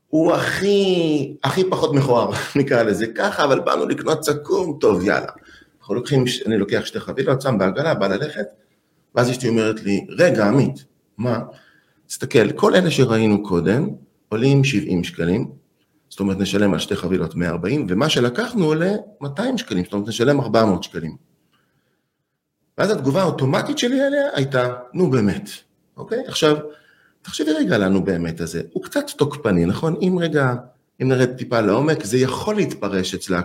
הוא 0.09 0.33
הכי, 0.33 1.37
הכי 1.45 1.71
פחות 1.71 1.95
מכוער, 1.95 2.31
נקרא 2.61 2.83
לזה 2.83 3.07
ככה, 3.07 3.45
אבל 3.45 3.61
באנו 3.61 3.89
לקנות 3.89 4.25
סכו"ם, 4.25 4.79
טוב, 4.81 5.05
יאללה. 5.05 5.33
אנחנו 5.81 5.95
לוקחים, 5.95 6.25
אני 6.47 6.59
לוקח 6.59 6.85
שתי 6.85 7.01
חבילות, 7.01 7.43
שם 7.43 7.59
בעגלה, 7.59 7.95
בא 7.95 8.07
ללכת, 8.07 8.47
ואז 9.15 9.31
אשתי 9.31 9.49
אומרת 9.49 9.83
לי, 9.83 10.07
רגע, 10.19 10.47
עמית, 10.47 10.85
מה? 11.19 11.39
תסתכל, 12.07 12.53
כל 12.53 12.75
אלה 12.75 12.91
שראינו 12.91 13.43
קודם, 13.43 13.89
עולים 14.35 14.65
70 14.65 15.05
שקלים, 15.05 15.51
זאת 16.09 16.21
אומרת 16.21 16.39
נשלם 16.39 16.73
על 16.73 16.79
שתי 16.79 16.97
חבילות 16.97 17.35
140, 17.35 17.87
ומה 17.91 18.09
שלקחנו 18.09 18.65
עולה 18.65 18.93
200 19.21 19.59
שקלים, 19.59 19.85
זאת 19.85 19.93
אומרת 19.93 20.09
נשלם 20.09 20.41
400 20.41 20.83
שקלים. 20.83 21.17
ואז 22.79 22.91
התגובה 22.91 23.23
האוטומטית 23.23 23.79
שלי 23.79 24.01
עליה 24.01 24.27
הייתה, 24.35 24.75
נו 24.95 25.11
באמת, 25.11 25.49
אוקיי? 25.97 26.19
עכשיו, 26.27 26.57
תחשבי 27.23 27.53
רגע 27.53 27.75
על 27.75 27.83
הנו 27.83 28.05
באמת 28.05 28.41
הזה, 28.41 28.63
הוא 28.73 28.85
קצת 28.85 29.11
תוקפני, 29.17 29.67
נכון? 29.67 29.97
אם 30.03 30.19
רגע, 30.21 30.55
אם 31.03 31.09
נרד 31.09 31.33
טיפה 31.33 31.61
לעומק, 31.61 32.05
זה 32.05 32.19
יכול 32.19 32.57
להתפרש 32.57 33.15
אצלה 33.15 33.43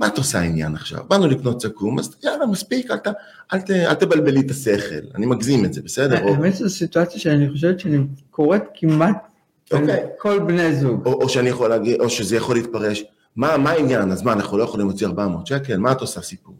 מה 0.00 0.06
את 0.06 0.18
עושה 0.18 0.40
עניין 0.40 0.74
עכשיו? 0.74 1.04
באנו 1.08 1.26
לקנות 1.26 1.62
סכו"ם, 1.62 1.98
אז 1.98 2.16
יאללה, 2.24 2.46
מספיק, 2.46 2.90
אל, 2.90 2.96
ת, 2.96 3.06
אל, 3.52 3.60
ת, 3.60 3.70
אל 3.70 3.94
תבלבלי 3.94 4.40
את 4.40 4.50
השכל, 4.50 5.06
אני 5.14 5.26
מגזים 5.26 5.64
את 5.64 5.72
זה, 5.72 5.82
בסדר? 5.82 6.22
או, 6.22 6.34
האמת 6.34 6.56
שזו 6.56 6.70
סיטואציה 6.70 7.20
שאני 7.20 7.50
חושבת 7.50 7.80
שאני 7.80 7.98
קורית 8.30 8.62
כמעט 8.74 9.29
אוקיי. 9.72 10.06
כל 10.18 10.38
בני 10.38 10.74
זוג. 10.76 11.06
או, 11.06 11.12
או 11.12 11.28
שאני 11.28 11.48
יכול 11.48 11.70
להגיד, 11.70 12.00
או 12.00 12.10
שזה 12.10 12.36
יכול 12.36 12.56
להתפרש, 12.56 13.04
מה, 13.36 13.56
מה 13.56 13.70
העניין? 13.70 14.10
אז 14.12 14.22
מה, 14.22 14.32
אנחנו 14.32 14.58
לא 14.58 14.62
יכולים 14.64 14.86
להוציא 14.86 15.06
400 15.06 15.46
שקל? 15.46 15.76
מה 15.76 15.92
את 15.92 16.00
עושה 16.00 16.22
סיפור? 16.22 16.54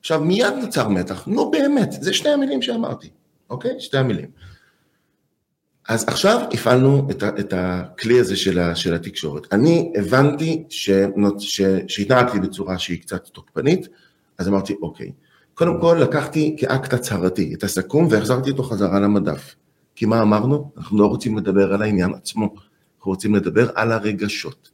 עכשיו, 0.00 0.20
מיד 0.20 0.54
נוצר 0.62 0.88
מתח, 0.88 1.26
נו 1.26 1.50
באמת, 1.50 1.92
זה 1.92 2.12
שתי 2.12 2.28
המילים 2.28 2.62
שאמרתי, 2.62 3.08
אוקיי? 3.50 3.80
שתי 3.80 3.98
המילים. 3.98 4.28
אז 5.88 6.04
עכשיו 6.08 6.40
הפעלנו 6.52 7.06
את, 7.10 7.22
ה, 7.22 7.28
את 7.28 7.52
הכלי 7.56 8.20
הזה 8.20 8.36
של, 8.36 8.58
ה, 8.58 8.74
של 8.74 8.94
התקשורת. 8.94 9.46
אני 9.52 9.92
הבנתי 9.96 10.64
שנות- 10.68 11.40
ש- 11.40 11.60
שהתנהגתי 11.88 12.40
בצורה 12.40 12.78
שהיא 12.78 13.00
קצת 13.00 13.24
תוקפנית, 13.26 13.88
אז 14.38 14.48
אמרתי, 14.48 14.76
אוקיי. 14.82 15.12
קודם 15.54 15.80
כל 15.80 15.98
לקחתי 16.02 16.56
כאקט 16.58 16.92
הצהרתי 16.92 17.54
את 17.54 17.64
הסכו"ם 17.64 18.06
והחזרתי 18.10 18.50
אותו 18.50 18.62
חזרה 18.62 19.00
למדף. 19.00 19.54
כי 19.98 20.06
מה 20.06 20.22
אמרנו? 20.22 20.72
אנחנו 20.76 20.98
לא 20.98 21.06
רוצים 21.06 21.38
לדבר 21.38 21.74
על 21.74 21.82
העניין 21.82 22.14
עצמו, 22.14 22.44
אנחנו 22.96 23.10
רוצים 23.12 23.34
לדבר 23.34 23.70
על 23.74 23.92
הרגשות. 23.92 24.70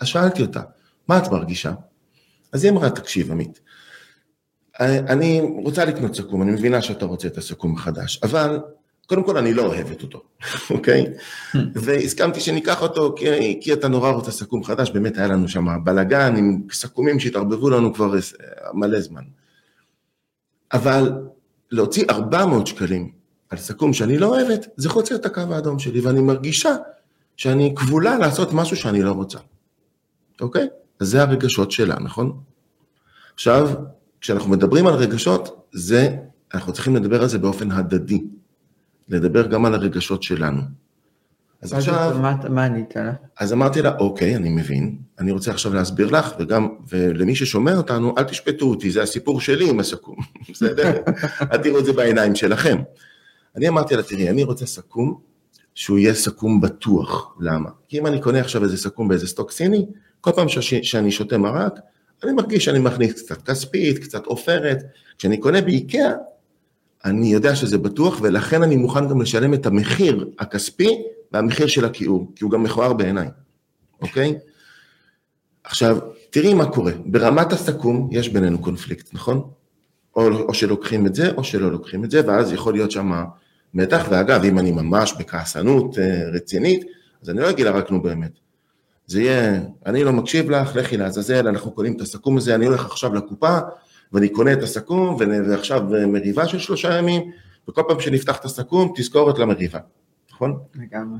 אז 0.00 0.06
שאלתי 0.06 0.42
אותה, 0.42 0.62
מה 1.08 1.18
את 1.18 1.28
מרגישה? 1.32 1.72
אז 2.52 2.64
היא 2.64 2.72
אמרה, 2.72 2.90
תקשיב 2.90 3.30
עמית, 3.30 3.60
אני 4.80 5.40
רוצה 5.64 5.84
לקנות 5.84 6.14
סכו"ם, 6.14 6.42
אני 6.42 6.50
מבינה 6.50 6.82
שאתה 6.82 7.04
רוצה 7.04 7.28
את 7.28 7.38
הסכו"ם 7.38 7.74
החדש, 7.74 8.20
אבל 8.22 8.60
קודם 9.06 9.24
כל 9.24 9.36
אני 9.36 9.54
לא 9.54 9.66
אוהבת 9.66 10.02
אותו, 10.02 10.22
אוקיי? 10.70 11.06
והסכמתי 11.84 12.40
שניקח 12.40 12.82
אותו 12.82 13.14
כי, 13.16 13.58
כי 13.60 13.72
אתה 13.72 13.88
נורא 13.88 14.10
רוצה 14.10 14.30
סכו"ם 14.30 14.64
חדש, 14.64 14.90
באמת 14.90 15.18
היה 15.18 15.26
לנו 15.26 15.48
שם 15.48 15.84
בלאגן 15.84 16.36
עם 16.36 16.62
סכו"מים 16.72 17.20
שהתערבבו 17.20 17.70
לנו 17.70 17.94
כבר 17.94 18.14
מלא 18.72 19.00
זמן. 19.00 19.22
אבל 20.72 21.12
להוציא 21.70 22.04
400 22.10 22.66
שקלים 22.66 23.23
על 23.50 23.58
סכו"ם 23.58 23.92
שאני 23.92 24.18
לא 24.18 24.26
אוהבת, 24.26 24.66
זה 24.76 24.88
חוצה 24.88 25.14
את 25.14 25.26
הקו 25.26 25.40
האדום 25.50 25.78
שלי, 25.78 26.00
ואני 26.00 26.20
מרגישה 26.20 26.74
שאני 27.36 27.74
כבולה 27.76 28.18
לעשות 28.18 28.52
משהו 28.52 28.76
שאני 28.76 29.02
לא 29.02 29.12
רוצה, 29.12 29.38
אוקיי? 30.40 30.68
אז 31.00 31.08
זה 31.08 31.22
הרגשות 31.22 31.70
שלה, 31.70 31.96
נכון? 32.00 32.40
עכשיו, 33.34 33.70
כשאנחנו 34.20 34.50
מדברים 34.50 34.86
על 34.86 34.94
רגשות, 34.94 35.66
זה, 35.72 36.16
אנחנו 36.54 36.72
צריכים 36.72 36.96
לדבר 36.96 37.22
על 37.22 37.28
זה 37.28 37.38
באופן 37.38 37.70
הדדי. 37.70 38.22
לדבר 39.08 39.46
גם 39.46 39.64
על 39.64 39.74
הרגשות 39.74 40.22
שלנו. 40.22 40.60
אז 41.62 41.72
עכשיו, 41.72 42.18
מה- 42.22 42.36
מה 42.48 42.64
ענית 42.64 42.96
לה? 42.96 43.12
אז 43.40 43.52
אמרתי 43.52 43.82
לה, 43.82 43.96
אוקיי, 43.98 44.36
אני 44.36 44.48
מבין, 44.48 44.98
אני 45.18 45.30
רוצה 45.32 45.50
עכשיו 45.50 45.74
להסביר 45.74 46.10
לך, 46.10 46.34
וגם, 46.38 46.68
ולמי 46.88 47.34
ששומע 47.36 47.76
אותנו, 47.76 48.14
אל 48.18 48.22
תשפטו 48.24 48.66
אותי, 48.66 48.90
זה 48.90 49.02
הסיפור 49.02 49.40
שלי 49.40 49.70
עם 49.70 49.80
הסכו"ם, 49.80 50.16
בסדר? 50.50 50.92
אל 51.52 51.56
תראו 51.62 51.78
את 51.78 51.84
זה 51.84 51.92
בעיניים 51.92 52.34
שלכם. 52.34 52.82
אני 53.56 53.68
אמרתי 53.68 53.96
לה, 53.96 54.02
תראי, 54.02 54.30
אני 54.30 54.44
רוצה 54.44 54.66
סכו"ם 54.66 55.14
שהוא 55.74 55.98
יהיה 55.98 56.14
סכו"ם 56.14 56.60
בטוח, 56.60 57.36
למה? 57.40 57.70
כי 57.88 57.98
אם 57.98 58.06
אני 58.06 58.20
קונה 58.20 58.40
עכשיו 58.40 58.64
איזה 58.64 58.76
סכו"ם 58.76 59.08
באיזה 59.08 59.26
סטוק 59.26 59.50
סיני, 59.50 59.86
כל 60.20 60.30
פעם 60.32 60.48
שש- 60.48 60.74
שאני 60.74 61.10
שותה 61.10 61.38
מרק, 61.38 61.72
אני 62.24 62.32
מרגיש 62.32 62.64
שאני 62.64 62.78
מכניס 62.78 63.22
קצת 63.22 63.42
כספית, 63.42 63.98
קצת 63.98 64.26
עופרת, 64.26 64.78
כשאני 65.18 65.38
קונה 65.38 65.60
באיקאה, 65.60 66.12
אני 67.04 67.32
יודע 67.32 67.56
שזה 67.56 67.78
בטוח, 67.78 68.18
ולכן 68.22 68.62
אני 68.62 68.76
מוכן 68.76 69.08
גם 69.08 69.22
לשלם 69.22 69.54
את 69.54 69.66
המחיר 69.66 70.30
הכספי 70.38 71.02
והמחיר 71.32 71.66
של 71.66 71.84
הכיעור, 71.84 72.32
כי 72.36 72.44
הוא 72.44 72.50
גם 72.50 72.62
מכוער 72.62 72.92
בעיניי, 72.92 73.28
אוקיי? 74.00 74.38
עכשיו, 75.64 75.98
תראי 76.30 76.54
מה 76.54 76.66
קורה, 76.72 76.92
ברמת 77.06 77.52
הסכו"ם 77.52 78.08
יש 78.12 78.28
בינינו 78.28 78.58
קונפליקט, 78.58 79.14
נכון? 79.14 79.50
או, 80.16 80.28
או 80.28 80.54
שלוקחים 80.54 81.06
את 81.06 81.14
זה, 81.14 81.30
או 81.36 81.44
שלא 81.44 81.72
לוקחים 81.72 82.04
את 82.04 82.10
זה, 82.10 82.20
ואז 82.26 82.52
יכול 82.52 82.72
להיות 82.72 82.90
שם 82.90 83.12
מתח, 83.74 84.06
ואגב, 84.10 84.44
אם 84.44 84.58
אני 84.58 84.72
ממש 84.72 85.14
בכעסנות 85.18 85.98
אה, 85.98 86.28
רצינית, 86.32 86.84
אז 87.22 87.30
אני 87.30 87.40
לא 87.40 87.50
אגיד 87.50 87.66
לה 87.66 87.72
רק 87.72 87.90
נו 87.90 88.02
באמת. 88.02 88.38
זה 89.06 89.22
יהיה, 89.22 89.60
אני 89.86 90.04
לא 90.04 90.12
מקשיב 90.12 90.50
לך, 90.50 90.76
לכי 90.76 90.96
לעזאזל, 90.96 91.48
אנחנו 91.48 91.70
קונים 91.70 91.96
את 91.96 92.00
הסכו"ם 92.00 92.36
הזה, 92.36 92.54
אני 92.54 92.66
הולך 92.66 92.84
עכשיו 92.84 93.14
לקופה, 93.14 93.58
ואני 94.12 94.28
קונה 94.28 94.52
את 94.52 94.62
הסכו"ם, 94.62 95.16
ועכשיו 95.48 95.94
אה, 95.94 96.06
מריבה 96.06 96.48
של 96.48 96.58
שלושה 96.58 96.98
ימים, 96.98 97.30
וכל 97.68 97.82
פעם 97.88 98.00
שנפתח 98.00 98.36
את 98.36 98.44
הסכו"ם, 98.44 98.92
תזכורת 98.96 99.38
למריבה, 99.38 99.78
נכון? 100.32 100.58
לגמרי. 100.74 101.18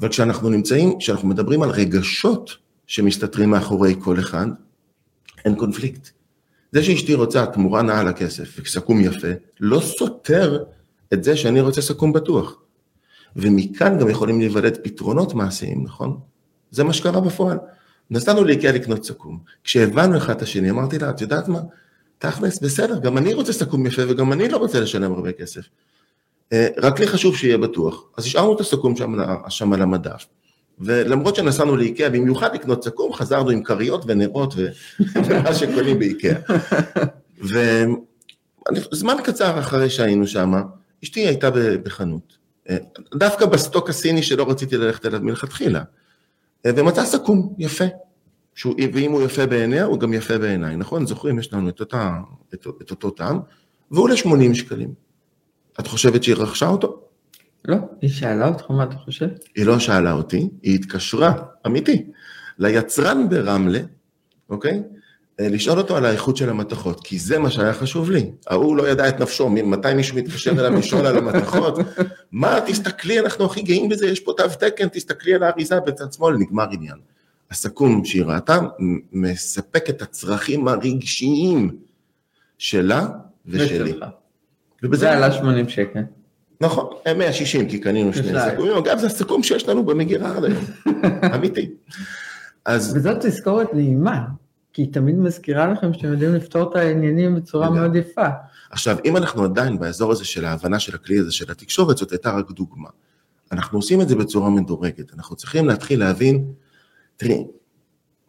אבל 0.00 0.08
כשאנחנו 0.08 0.50
נמצאים, 0.50 0.98
כשאנחנו 0.98 1.28
מדברים 1.28 1.62
על 1.62 1.70
רגשות 1.70 2.50
שמסתתרים 2.86 3.50
מאחורי 3.50 3.94
כל 4.00 4.18
אחד, 4.18 4.46
אין 5.44 5.54
קונפליקט. 5.54 6.10
זה 6.72 6.82
שאשתי 6.82 7.14
רוצה 7.14 7.46
תמורה 7.46 7.82
נאה 7.82 8.02
לכסף 8.02 8.60
וסכו"ם 8.60 9.00
יפה, 9.00 9.28
לא 9.60 9.80
סותר 9.80 10.64
את 11.12 11.24
זה 11.24 11.36
שאני 11.36 11.60
רוצה 11.60 11.82
סכו"ם 11.82 12.12
בטוח. 12.12 12.56
ומכאן 13.36 13.98
גם 13.98 14.08
יכולים 14.08 14.38
להיוולד 14.38 14.78
פתרונות 14.82 15.34
מעשיים, 15.34 15.84
נכון? 15.84 16.18
זה 16.70 16.84
מה 16.84 16.92
שקרה 16.92 17.20
בפועל. 17.20 17.58
נסענו 18.10 18.44
לאיקאה 18.44 18.72
לקנות 18.72 19.04
סכו"ם. 19.04 19.38
כשהבנו 19.64 20.16
אחד 20.16 20.36
את 20.36 20.42
השני, 20.42 20.70
אמרתי 20.70 20.98
לה, 20.98 21.10
את 21.10 21.20
יודעת 21.20 21.48
מה? 21.48 21.60
תכלס, 22.18 22.60
בסדר, 22.60 22.98
גם 22.98 23.18
אני 23.18 23.34
רוצה 23.34 23.52
סכו"ם 23.52 23.86
יפה 23.86 24.02
וגם 24.08 24.32
אני 24.32 24.48
לא 24.48 24.56
רוצה 24.56 24.80
לשלם 24.80 25.12
הרבה 25.12 25.32
כסף. 25.32 25.62
אה, 26.52 26.68
רק 26.76 27.00
לי 27.00 27.06
חשוב 27.06 27.36
שיהיה 27.36 27.58
בטוח. 27.58 28.02
אז 28.16 28.24
השארנו 28.24 28.54
את 28.54 28.60
הסכו"ם 28.60 28.96
שם, 28.96 29.14
שם 29.48 29.72
על 29.72 29.82
המדף. 29.82 30.26
ולמרות 30.80 31.36
שנסענו 31.36 31.76
לאיקאה, 31.76 32.10
במיוחד 32.10 32.54
לקנות 32.54 32.84
סכו"ם, 32.84 33.12
חזרנו 33.12 33.50
עם 33.50 33.62
כריות 33.62 34.04
ונרות 34.06 34.54
ומה 35.26 35.54
שקונים 35.54 35.98
באיקאה. 35.98 36.38
וזמן 38.92 39.16
קצר 39.24 39.58
אחרי 39.58 39.90
שהיינו 39.90 40.26
שם, 40.26 40.52
אשתי 41.04 41.20
הייתה 41.20 41.50
בחנות. 41.82 42.38
אה, 42.70 42.76
דווקא 43.14 43.46
בסטוק 43.46 43.90
הסיני 43.90 44.22
שלא 44.22 44.50
רציתי 44.50 44.76
ללכת 44.76 45.06
אליו 45.06 45.20
מלכתחילה. 45.22 45.82
אה, 46.66 46.70
ומצא 46.76 47.04
סכו"ם 47.04 47.54
יפה. 47.58 47.84
שהוא, 48.54 48.74
ואם 48.94 49.12
הוא 49.12 49.22
יפה 49.22 49.46
בעיניה, 49.46 49.84
הוא 49.84 50.00
גם 50.00 50.12
יפה 50.12 50.38
בעיניי, 50.38 50.76
נכון? 50.76 51.06
זוכרים, 51.06 51.38
יש 51.38 51.52
לנו 51.52 51.68
את, 51.68 51.80
אותה, 51.80 52.18
את, 52.54 52.66
את 52.82 52.90
אותו 52.90 53.10
טעם, 53.10 53.40
והוא 53.90 54.04
עולה 54.04 54.16
80 54.16 54.54
שקלים. 54.54 54.94
את 55.80 55.86
חושבת 55.86 56.22
שהיא 56.22 56.34
רכשה 56.34 56.66
אותו? 56.68 57.08
לא, 57.64 57.76
היא 58.00 58.10
שאלה 58.10 58.48
אותך 58.48 58.70
מה 58.70 58.84
אתה 58.84 58.96
חושב? 58.96 59.28
היא 59.54 59.66
לא 59.66 59.78
שאלה 59.78 60.12
אותי, 60.12 60.48
היא 60.62 60.74
התקשרה, 60.74 61.32
אמיתי, 61.66 62.06
ליצרן 62.58 63.28
ברמלה, 63.28 63.80
אוקיי? 64.48 64.82
אה, 65.40 65.48
לשאול 65.48 65.78
אותו 65.78 65.96
על 65.96 66.06
האיכות 66.06 66.36
של 66.36 66.50
המתכות, 66.50 67.00
כי 67.04 67.18
זה 67.18 67.38
מה 67.38 67.50
שהיה 67.50 67.72
חשוב 67.72 68.10
לי. 68.10 68.30
ההוא 68.46 68.76
לא 68.76 68.88
ידע 68.88 69.08
את 69.08 69.20
נפשו, 69.20 69.48
מתי 69.48 69.94
מישהו 69.94 70.16
מתקשר 70.16 70.50
אליו 70.50 70.78
לשאול 70.78 71.06
על 71.06 71.16
המתכות, 71.16 71.78
מה, 72.32 72.58
תסתכלי, 72.66 73.20
אנחנו 73.20 73.44
הכי 73.44 73.62
גאים 73.62 73.88
בזה, 73.88 74.06
יש 74.06 74.20
פה 74.20 74.32
תו 74.36 74.44
תקן, 74.60 74.88
תסתכלי 74.88 75.34
על 75.34 75.42
האריזה 75.42 75.80
בצד 75.80 76.12
שמאל, 76.12 76.36
נגמר 76.36 76.66
עניין. 76.70 76.96
הסכו"ם 77.50 78.04
שהיא 78.04 78.24
ראתה 78.24 78.58
מספק 79.12 79.90
את 79.90 80.02
הצרכים 80.02 80.68
הרגשיים 80.68 81.76
שלה 82.58 83.06
ושלי. 83.46 83.94
ובזה 84.82 85.00
זה 85.00 85.12
עלה 85.12 85.32
80 85.32 85.68
שקל. 85.68 86.00
נכון, 86.60 86.86
הם 87.06 87.18
160 87.18 87.68
כי 87.68 87.78
קנינו 87.78 88.12
שני. 88.12 88.40
סכו"מים, 88.52 88.76
אגב 88.76 88.98
זה 88.98 89.06
הסיכום 89.06 89.42
שיש 89.42 89.68
לנו 89.68 89.84
במגירה 89.84 90.36
עד 90.36 90.44
היום, 90.44 90.64
אמיתי. 91.34 91.70
אז 92.64 92.96
וזאת 92.96 93.16
תזכורת 93.20 93.74
נעימה, 93.74 94.24
כי 94.78 94.82
היא 94.82 94.92
תמיד 94.92 95.18
מזכירה 95.18 95.72
לכם 95.72 95.94
שאתם 95.94 96.08
יודעים 96.12 96.34
לפתור 96.34 96.70
את 96.70 96.76
העניינים 96.76 97.34
בצורה. 97.34 97.70
מאוד 97.70 97.96
יפה. 97.96 98.26
עכשיו, 98.70 98.96
אם 99.04 99.16
אנחנו 99.16 99.44
עדיין 99.44 99.78
באזור 99.78 100.12
הזה 100.12 100.24
של 100.24 100.44
ההבנה 100.44 100.78
של 100.78 100.94
הכלי 100.94 101.18
הזה 101.18 101.32
של 101.32 101.50
התקשורת, 101.50 101.96
זאת 101.96 102.12
הייתה 102.12 102.30
רק 102.30 102.50
דוגמה. 102.50 102.88
אנחנו 103.52 103.78
עושים 103.78 104.00
את 104.00 104.08
זה 104.08 104.16
בצורה 104.16 104.50
מדורגת, 104.50 105.14
אנחנו 105.14 105.36
צריכים 105.36 105.66
להתחיל 105.66 106.00
להבין, 106.00 106.52
תראי, 107.16 107.44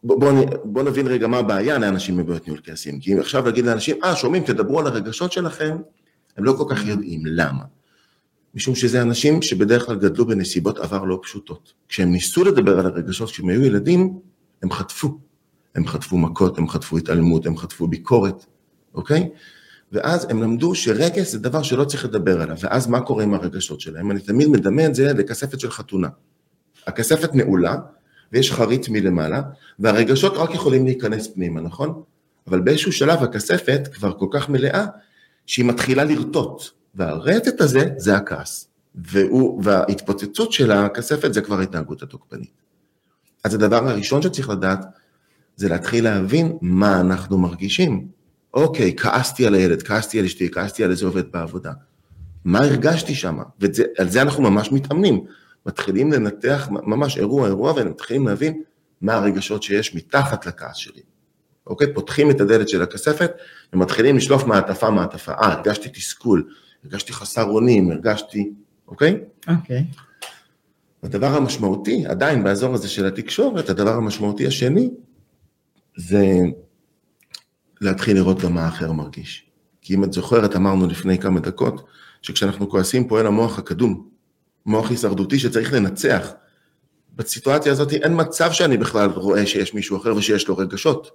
בוא, 0.04 0.20
בוא, 0.20 0.32
נ- 0.32 0.46
בוא 0.64 0.82
נבין 0.82 1.06
רגע 1.06 1.26
מה 1.26 1.38
הבעיה 1.38 1.78
לאנשים 1.78 2.16
מבעיות 2.16 2.46
ניהול 2.46 2.60
כעסים, 2.64 3.00
כי 3.00 3.14
אם 3.14 3.20
עכשיו 3.20 3.44
להגיד 3.44 3.64
לאנשים, 3.64 3.96
אה, 4.04 4.16
שומעים, 4.16 4.44
תדברו 4.44 4.80
על 4.80 4.86
הרגשות 4.86 5.32
שלכם, 5.32 5.76
הם 6.36 6.44
לא 6.44 6.52
כל 6.52 6.64
כך 6.68 6.86
יודעים, 6.86 7.22
למה? 7.26 7.64
משום 8.54 8.74
שזה 8.74 9.02
אנשים 9.02 9.42
שבדרך 9.42 9.86
כלל 9.86 9.96
גדלו 9.96 10.26
בנסיבות 10.26 10.78
עבר 10.78 11.04
לא 11.04 11.18
פשוטות. 11.22 11.72
כשהם 11.88 12.12
ניסו 12.12 12.44
לדבר 12.44 12.78
על 12.78 12.86
הרגשות 12.86 13.30
כשהם 13.30 13.48
היו 13.48 13.62
ילדים, 13.62 14.18
הם 14.62 14.70
חטפו. 14.70 15.29
הם 15.74 15.86
חטפו 15.86 16.18
מכות, 16.18 16.58
הם 16.58 16.68
חטפו 16.68 16.98
התעלמות, 16.98 17.46
הם 17.46 17.56
חטפו 17.56 17.86
ביקורת, 17.86 18.46
אוקיי? 18.94 19.28
ואז 19.92 20.26
הם 20.30 20.42
למדו 20.42 20.74
שרגש 20.74 21.28
זה 21.28 21.38
דבר 21.38 21.62
שלא 21.62 21.84
צריך 21.84 22.04
לדבר 22.04 22.42
עליו, 22.42 22.56
ואז 22.60 22.86
מה 22.86 23.00
קורה 23.00 23.24
עם 23.24 23.34
הרגשות 23.34 23.80
שלהם? 23.80 24.10
אני 24.10 24.20
תמיד 24.20 24.48
מדמה 24.48 24.86
את 24.86 24.94
זה 24.94 25.12
לכספת 25.12 25.60
של 25.60 25.70
חתונה. 25.70 26.08
הכספת 26.86 27.34
נעולה, 27.34 27.76
ויש 28.32 28.52
חריץ 28.52 28.88
מלמעלה, 28.88 29.42
והרגשות 29.78 30.32
רק 30.36 30.54
יכולים 30.54 30.84
להיכנס 30.84 31.28
פנימה, 31.28 31.60
נכון? 31.60 32.02
אבל 32.46 32.60
באיזשהו 32.60 32.92
שלב 32.92 33.22
הכספת 33.22 33.88
כבר 33.92 34.12
כל 34.12 34.26
כך 34.30 34.48
מלאה, 34.48 34.86
שהיא 35.46 35.64
מתחילה 35.64 36.04
לרטוט, 36.04 36.62
והרטט 36.94 37.60
הזה 37.60 37.88
זה 37.96 38.16
הכעס, 38.16 38.68
והוא, 38.94 39.62
וההתפוצצות 39.64 40.52
של 40.52 40.70
הכספת 40.70 41.34
זה 41.34 41.40
כבר 41.40 41.58
ההתנהגות 41.58 42.02
התוקפנית. 42.02 42.52
אז 43.44 43.54
הדבר 43.54 43.88
הראשון 43.88 44.22
שצריך 44.22 44.48
לדעת, 44.48 44.84
זה 45.60 45.68
להתחיל 45.68 46.04
להבין 46.04 46.58
מה 46.60 47.00
אנחנו 47.00 47.38
מרגישים. 47.38 48.08
אוקיי, 48.54 48.96
כעסתי 48.96 49.46
על 49.46 49.54
הילד, 49.54 49.82
כעסתי 49.82 50.18
על 50.18 50.24
אשתי, 50.24 50.50
כעסתי 50.50 50.84
על 50.84 50.90
איזה 50.90 51.06
עובד 51.06 51.32
בעבודה. 51.32 51.72
מה 52.44 52.58
הרגשתי 52.58 53.14
שם? 53.14 53.38
ועל 53.60 54.08
זה 54.08 54.22
אנחנו 54.22 54.42
ממש 54.42 54.72
מתאמנים. 54.72 55.24
מתחילים 55.66 56.12
לנתח 56.12 56.68
ממש 56.70 57.18
אירוע 57.18 57.46
אירוע 57.46 57.72
ומתחילים 57.76 58.26
להבין 58.26 58.62
מה 59.00 59.14
הרגשות 59.14 59.62
שיש 59.62 59.94
מתחת 59.94 60.46
לכעס 60.46 60.76
שלי. 60.76 61.02
אוקיי? 61.66 61.94
פותחים 61.94 62.30
את 62.30 62.40
הדלת 62.40 62.68
של 62.68 62.82
הכספת 62.82 63.32
ומתחילים 63.72 64.16
לשלוף 64.16 64.44
מעטפה 64.44 64.90
מעטפה. 64.90 65.32
אה, 65.32 65.52
הרגשתי 65.52 65.88
תסכול, 65.88 66.48
הרגשתי 66.84 67.12
חסר 67.12 67.44
אונים, 67.44 67.90
הרגשתי, 67.90 68.50
אוקיי? 68.88 69.20
אוקיי. 69.48 69.84
הדבר 71.02 71.34
המשמעותי, 71.36 72.06
עדיין 72.06 72.44
באזור 72.44 72.74
הזה 72.74 72.88
של 72.88 73.06
התקשורת, 73.06 73.70
הדבר 73.70 73.94
המשמעותי 73.94 74.46
השני, 74.46 74.90
זה 75.96 76.38
להתחיל 77.80 78.16
לראות 78.16 78.40
גם 78.40 78.54
מה 78.54 78.64
האחר 78.64 78.92
מרגיש. 78.92 79.50
כי 79.82 79.94
אם 79.94 80.04
את 80.04 80.12
זוכרת, 80.12 80.56
אמרנו 80.56 80.86
לפני 80.86 81.18
כמה 81.18 81.40
דקות, 81.40 81.84
שכשאנחנו 82.22 82.70
כועסים 82.70 83.08
פועל 83.08 83.26
המוח 83.26 83.58
הקדום, 83.58 84.08
מוח 84.66 84.90
הישרדותי 84.90 85.38
שצריך 85.38 85.72
לנצח. 85.72 86.32
בסיטואציה 87.16 87.72
הזאת 87.72 87.92
אין 87.92 88.20
מצב 88.20 88.52
שאני 88.52 88.76
בכלל 88.76 89.10
רואה 89.10 89.46
שיש 89.46 89.74
מישהו 89.74 89.96
אחר 89.96 90.16
ושיש 90.16 90.48
לו 90.48 90.56
רגשות, 90.56 91.10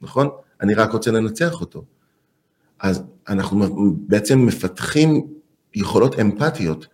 נכון? 0.00 0.28
אני 0.60 0.74
רק 0.74 0.92
רוצה 0.92 1.10
לנצח 1.10 1.60
אותו. 1.60 1.84
אז 2.80 3.02
אנחנו 3.28 3.66
בעצם 4.06 4.46
מפתחים 4.46 5.26
יכולות 5.74 6.18
אמפתיות, 6.20 6.86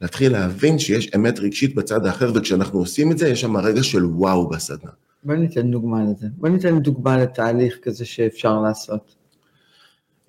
להתחיל 0.00 0.32
להבין 0.32 0.78
שיש 0.78 1.10
אמת 1.16 1.38
רגשית 1.38 1.74
בצד 1.74 2.06
האחר, 2.06 2.32
וכשאנחנו 2.34 2.78
עושים 2.78 3.12
את 3.12 3.18
זה, 3.18 3.28
יש 3.28 3.40
שם 3.40 3.56
רגע 3.56 3.82
של 3.82 4.04
וואו 4.04 4.48
בסדנה. 4.48 4.90
בוא 5.24 5.34
ניתן 5.34 5.70
דוגמה 5.70 6.04
לזה. 6.04 6.26
בוא 6.36 6.48
ניתן 6.48 6.78
דוגמה 6.78 7.18
לתהליך 7.18 7.78
כזה 7.82 8.04
שאפשר 8.04 8.60
לעשות. 8.60 9.14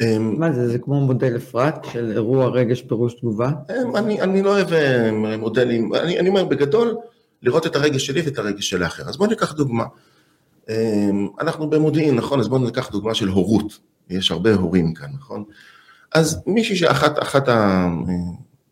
אמ, 0.01 0.39
מה 0.39 0.51
זה, 0.51 0.69
זה 0.69 0.79
כמו 0.79 1.01
מודל 1.01 1.35
אפרת 1.37 1.85
של 1.91 2.11
אירוע 2.11 2.47
רגש 2.47 2.81
פירוש 2.81 3.13
תגובה? 3.13 3.51
אמ, 3.69 3.95
אני, 3.95 4.21
אני 4.21 4.41
לא 4.41 4.49
אוהב 4.49 4.73
אמ, 4.73 5.39
מודלים, 5.39 5.93
אני, 5.93 6.19
אני 6.19 6.29
אומר 6.29 6.45
בגדול, 6.45 6.97
לראות 7.41 7.67
את 7.67 7.75
הרגש 7.75 8.05
שלי 8.05 8.21
ואת 8.21 8.37
הרגש 8.37 8.69
של 8.69 8.83
האחר. 8.83 9.09
אז 9.09 9.17
בואו 9.17 9.29
ניקח 9.29 9.53
דוגמה. 9.53 9.85
אנחנו 11.39 11.69
במודיעין, 11.69 12.15
נכון? 12.15 12.39
אז 12.39 12.47
בואו 12.47 12.65
ניקח 12.65 12.89
דוגמה 12.91 13.13
של 13.13 13.27
הורות. 13.27 13.79
יש 14.09 14.31
הרבה 14.31 14.53
הורים 14.53 14.93
כאן, 14.93 15.09
נכון? 15.13 15.43
אז 16.13 16.43
מישהי 16.47 16.75
שאחת 16.75 17.23
אחת 17.23 17.43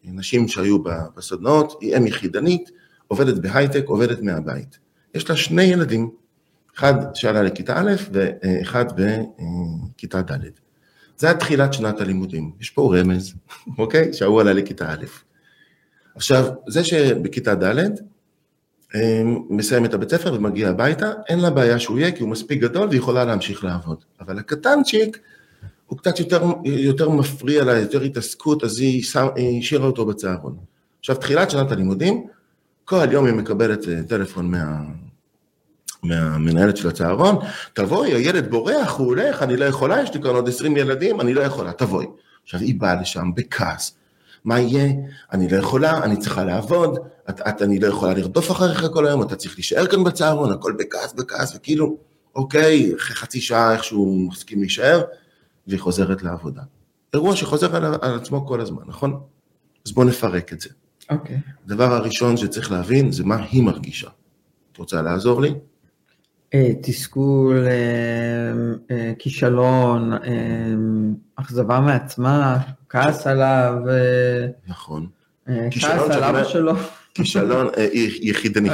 הנשים 0.05 0.47
שהיו 0.47 0.77
בסדנאות, 1.17 1.77
היא 1.81 1.97
אם 1.97 2.07
יחידנית, 2.07 2.71
עובדת 3.07 3.37
בהייטק, 3.37 3.83
עובדת 3.87 4.21
מהבית. 4.21 4.79
יש 5.15 5.29
לה 5.29 5.35
שני 5.35 5.63
ילדים, 5.63 6.09
אחד 6.77 6.93
שעלה 7.13 7.43
לכיתה 7.43 7.79
א' 7.79 7.91
ואחד 8.11 8.85
בכיתה 8.95 10.21
ד'. 10.21 10.45
זה 11.17 11.27
היה 11.27 11.37
תחילת 11.37 11.73
שנת 11.73 12.01
הלימודים, 12.01 12.51
יש 12.61 12.69
פה 12.69 12.95
רמז, 12.97 13.33
אוקיי? 13.79 14.13
שההוא 14.13 14.41
עלה 14.41 14.53
לכיתה 14.53 14.93
א'. 14.93 15.05
עכשיו, 16.15 16.45
זה 16.67 16.83
שבכיתה 16.83 17.55
ד', 17.55 17.89
אמ, 18.95 19.41
מסיים 19.49 19.85
את 19.85 19.93
הבית 19.93 20.09
ספר 20.09 20.33
ומגיע 20.33 20.69
הביתה, 20.69 21.11
אין 21.29 21.39
לה 21.39 21.49
בעיה 21.49 21.79
שהוא 21.79 21.99
יהיה 21.99 22.11
כי 22.11 22.23
הוא 22.23 22.29
מספיק 22.29 22.61
גדול 22.61 22.87
והיא 22.87 22.99
יכולה 22.99 23.25
להמשיך 23.25 23.63
לעבוד. 23.63 24.03
אבל 24.19 24.39
הקטנצ'יק, 24.39 25.19
הוא 25.87 25.97
קצת 25.97 26.19
יותר, 26.19 26.43
יותר 26.65 27.09
מפריע 27.09 27.63
לה, 27.63 27.79
יותר 27.79 28.01
התעסקות, 28.01 28.63
אז 28.63 28.79
היא, 28.79 29.03
היא 29.35 29.59
השאירה 29.59 29.85
אותו 29.85 30.05
בצהרון. 30.05 30.57
עכשיו, 30.99 31.15
תחילת 31.15 31.51
שנת 31.51 31.71
הלימודים, 31.71 32.27
כל 32.85 33.11
יום 33.11 33.25
היא 33.25 33.33
מקבלת 33.33 33.87
אה, 33.87 34.03
טלפון 34.07 34.51
מה, 34.51 34.81
מהמנהלת 36.07 36.77
של 36.77 36.87
הצהרון, 36.87 37.35
תבואי, 37.73 38.13
הילד 38.13 38.49
בורח, 38.49 38.91
הוא 38.97 39.07
הולך, 39.07 39.43
אני 39.43 39.57
לא 39.57 39.65
יכולה, 39.65 40.01
יש 40.01 40.13
לי 40.13 40.21
כאן 40.21 40.35
עוד 40.35 40.49
20 40.49 40.77
ילדים, 40.77 41.21
אני 41.21 41.33
לא 41.33 41.41
יכולה, 41.41 41.71
תבואי. 41.71 42.05
עכשיו, 42.43 42.59
היא 42.59 42.79
באה 42.79 43.01
לשם 43.01 43.31
בכעס, 43.35 43.97
מה 44.45 44.59
יהיה? 44.59 44.93
אני 45.31 45.49
לא 45.49 45.57
יכולה, 45.57 46.03
אני 46.03 46.17
צריכה 46.17 46.43
לעבוד, 46.43 46.99
את, 47.29 47.41
את, 47.41 47.61
אני 47.61 47.79
לא 47.79 47.87
יכולה 47.87 48.13
לרדוף 48.13 48.51
אחריך 48.51 48.85
כל 48.93 49.07
היום, 49.07 49.23
אתה 49.23 49.35
צריך 49.35 49.55
להישאר 49.55 49.87
כאן 49.87 50.03
בצהרון, 50.03 50.51
הכל 50.51 50.73
בכעס, 50.79 51.13
בכעס, 51.13 51.55
וכאילו, 51.55 51.97
אוקיי, 52.35 52.95
אחרי 52.95 53.15
חצי 53.15 53.41
שעה 53.41 53.73
איכשהו 53.73 54.27
מסכים 54.31 54.59
להישאר, 54.59 55.01
והיא 55.67 55.79
חוזרת 55.79 56.23
לעבודה. 56.23 56.61
אירוע 57.13 57.35
שחוזר 57.35 57.75
על, 57.75 57.85
על 57.85 58.15
עצמו 58.15 58.47
כל 58.47 58.61
הזמן, 58.61 58.83
נכון? 58.85 59.19
אז 59.85 59.91
בואו 59.91 60.07
נפרק 60.07 60.53
את 60.53 60.61
זה. 60.61 60.69
אוקיי. 61.09 61.39
הדבר 61.65 61.93
הראשון 61.93 62.37
שצריך 62.37 62.71
להבין 62.71 63.11
זה 63.11 63.23
מה 63.23 63.35
היא 63.51 63.63
מרגישה. 63.63 64.09
את 64.71 64.77
רוצה 64.77 65.01
לעזור 65.01 65.41
לי? 65.41 65.53
אה, 66.53 66.69
תסכול, 66.81 67.67
אה, 67.67 68.95
אה, 68.95 69.13
כישלון, 69.19 70.11
אכזבה 71.35 71.79
מעצמה, 71.79 72.57
כעס 72.89 73.27
עליו, 73.27 73.73
נכון. 74.67 75.07
כעס 75.71 76.09
על 76.11 76.23
אבא 76.23 76.43
שלו. 76.43 76.73
כישלון, 77.13 77.67
יחידנית. 78.21 78.71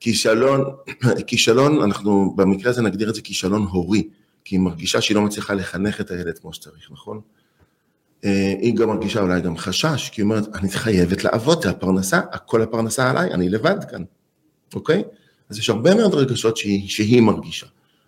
כישלון, 0.00 0.64
כישלון, 1.26 1.82
אנחנו 1.82 2.34
במקרה 2.36 2.70
הזה 2.70 2.82
נגדיר 2.82 3.10
את 3.10 3.14
זה 3.14 3.22
כישלון 3.22 3.62
הורי, 3.62 4.08
כי 4.44 4.56
היא 4.56 4.60
מרגישה 4.60 5.00
שהיא 5.00 5.14
לא 5.14 5.22
מצליחה 5.22 5.54
לחנך 5.54 6.00
את 6.00 6.10
הילד 6.10 6.38
כמו 6.38 6.52
שצריך, 6.52 6.88
נכון? 6.90 7.20
היא 8.60 8.76
גם 8.76 8.88
מרגישה 8.88 9.20
אולי 9.20 9.40
גם 9.40 9.56
חשש, 9.56 10.10
כי 10.10 10.20
היא 10.20 10.24
אומרת, 10.24 10.44
אני 10.54 10.68
חייבת 10.68 11.24
לעבוד, 11.24 11.62
זה 11.62 11.70
הפרנסה, 11.70 12.20
הכל 12.32 12.62
הפרנסה 12.62 13.10
עליי, 13.10 13.34
אני 13.34 13.48
לבד 13.48 13.84
כאן, 13.90 14.02
אוקיי? 14.74 15.02
אז 15.50 15.58
יש 15.58 15.70
הרבה 15.70 15.94
מאוד 15.94 16.14
רגשות 16.14 16.56
שהיא, 16.56 16.88
שהיא 16.88 17.22
מרגישה. 17.22 17.66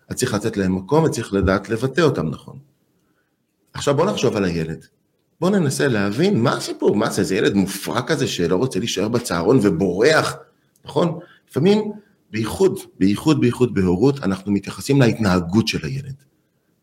אז 0.09 0.15
צריך 0.15 0.33
לתת 0.33 0.57
להם 0.57 0.75
מקום 0.75 1.03
וצריך 1.03 1.33
לדעת 1.33 1.69
לבטא 1.69 2.01
אותם 2.01 2.29
נכון. 2.29 2.57
עכשיו 3.73 3.95
בוא 3.95 4.05
נחשוב 4.05 4.35
על 4.35 4.45
הילד. 4.45 4.85
בוא 5.41 5.49
ננסה 5.49 5.87
להבין 5.87 6.41
מה 6.41 6.57
הסיפור, 6.57 6.95
מה 6.95 7.09
זה, 7.09 7.23
זה 7.23 7.35
ילד 7.35 7.53
מופרע 7.53 8.01
כזה 8.01 8.27
שלא 8.27 8.55
רוצה 8.55 8.79
להישאר 8.79 9.07
בצהרון 9.07 9.59
ובורח, 9.63 10.35
נכון? 10.85 11.19
לפעמים, 11.49 11.91
בייחוד, 12.31 12.79
בייחוד, 12.99 13.41
בייחוד 13.41 13.73
בהורות, 13.73 14.19
אנחנו 14.23 14.51
מתייחסים 14.51 15.01
להתנהגות 15.01 15.67
של 15.67 15.85
הילד, 15.85 16.15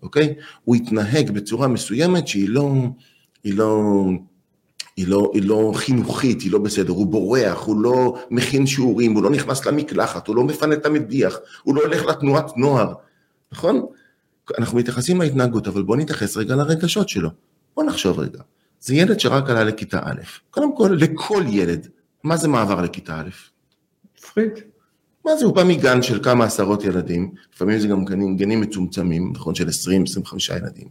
אוקיי? 0.03 0.35
הוא 0.65 0.77
יתנהג 0.77 1.31
בצורה 1.31 1.69
מסוימת 1.69 2.29
שהיא 2.29 2.49
לא, 2.49 2.73
היא 3.45 3.55
לא, 3.55 4.05
היא 4.97 5.09
לא, 5.09 5.31
היא 5.35 5.43
לא 5.43 5.73
חינוכית, 5.75 6.41
היא 6.41 6.53
לא 6.53 6.59
בסדר, 6.59 6.93
הוא 6.93 7.07
בורח, 7.07 7.65
הוא 7.65 7.81
לא 7.81 8.19
מכין 8.31 8.67
שיעורים, 8.67 9.15
הוא 9.15 9.23
לא 9.23 9.31
נכנס 9.31 9.67
למקלחת, 9.67 10.29
הוא 10.29 10.37
לא 10.37 10.45
מפנה 10.45 10.75
את 10.75 10.87
המדיח, 10.87 11.39
הוא 11.63 11.75
לא 11.75 11.81
הולך 11.83 12.05
לתנועת 12.05 12.57
נוער, 12.57 12.95
נכון? 13.53 13.87
אנחנו 14.59 14.79
מתייחסים 14.79 15.21
להתנהגות, 15.21 15.69
אבל 15.69 15.83
בואו 15.83 15.99
נתייחס 15.99 16.37
רגע 16.37 16.57
לרגשות 16.57 17.09
שלו. 17.09 17.31
בואו 17.77 17.87
נחשוב 17.87 18.19
רגע. 18.19 18.41
זה 18.81 18.95
ילד 18.95 19.21
שרק 19.21 19.51
עלה 19.51 19.65
לכיתה 19.65 20.01
א', 20.03 20.21
קודם 20.51 20.77
כל, 20.77 20.97
לכל 21.01 21.43
ילד, 21.49 21.89
מה 22.25 22.37
זה 22.37 22.49
מעבר 22.49 22.81
לכיתה 22.81 23.21
א'? 23.21 23.31
מפחיד. 24.19 24.51
מה 25.25 25.37
זה, 25.37 25.45
הוא 25.45 25.55
בא 25.55 25.65
מגן 25.65 26.03
של 26.03 26.23
כמה 26.23 26.45
עשרות 26.45 26.85
ילדים, 26.85 27.31
לפעמים 27.55 27.79
זה 27.79 27.89
גם 27.89 28.05
גנים, 28.05 28.37
גנים 28.37 28.61
מצומצמים, 28.61 29.33
נכון, 29.35 29.55
של 29.55 29.69
20-25 29.69 29.71
ילדים. 30.57 30.89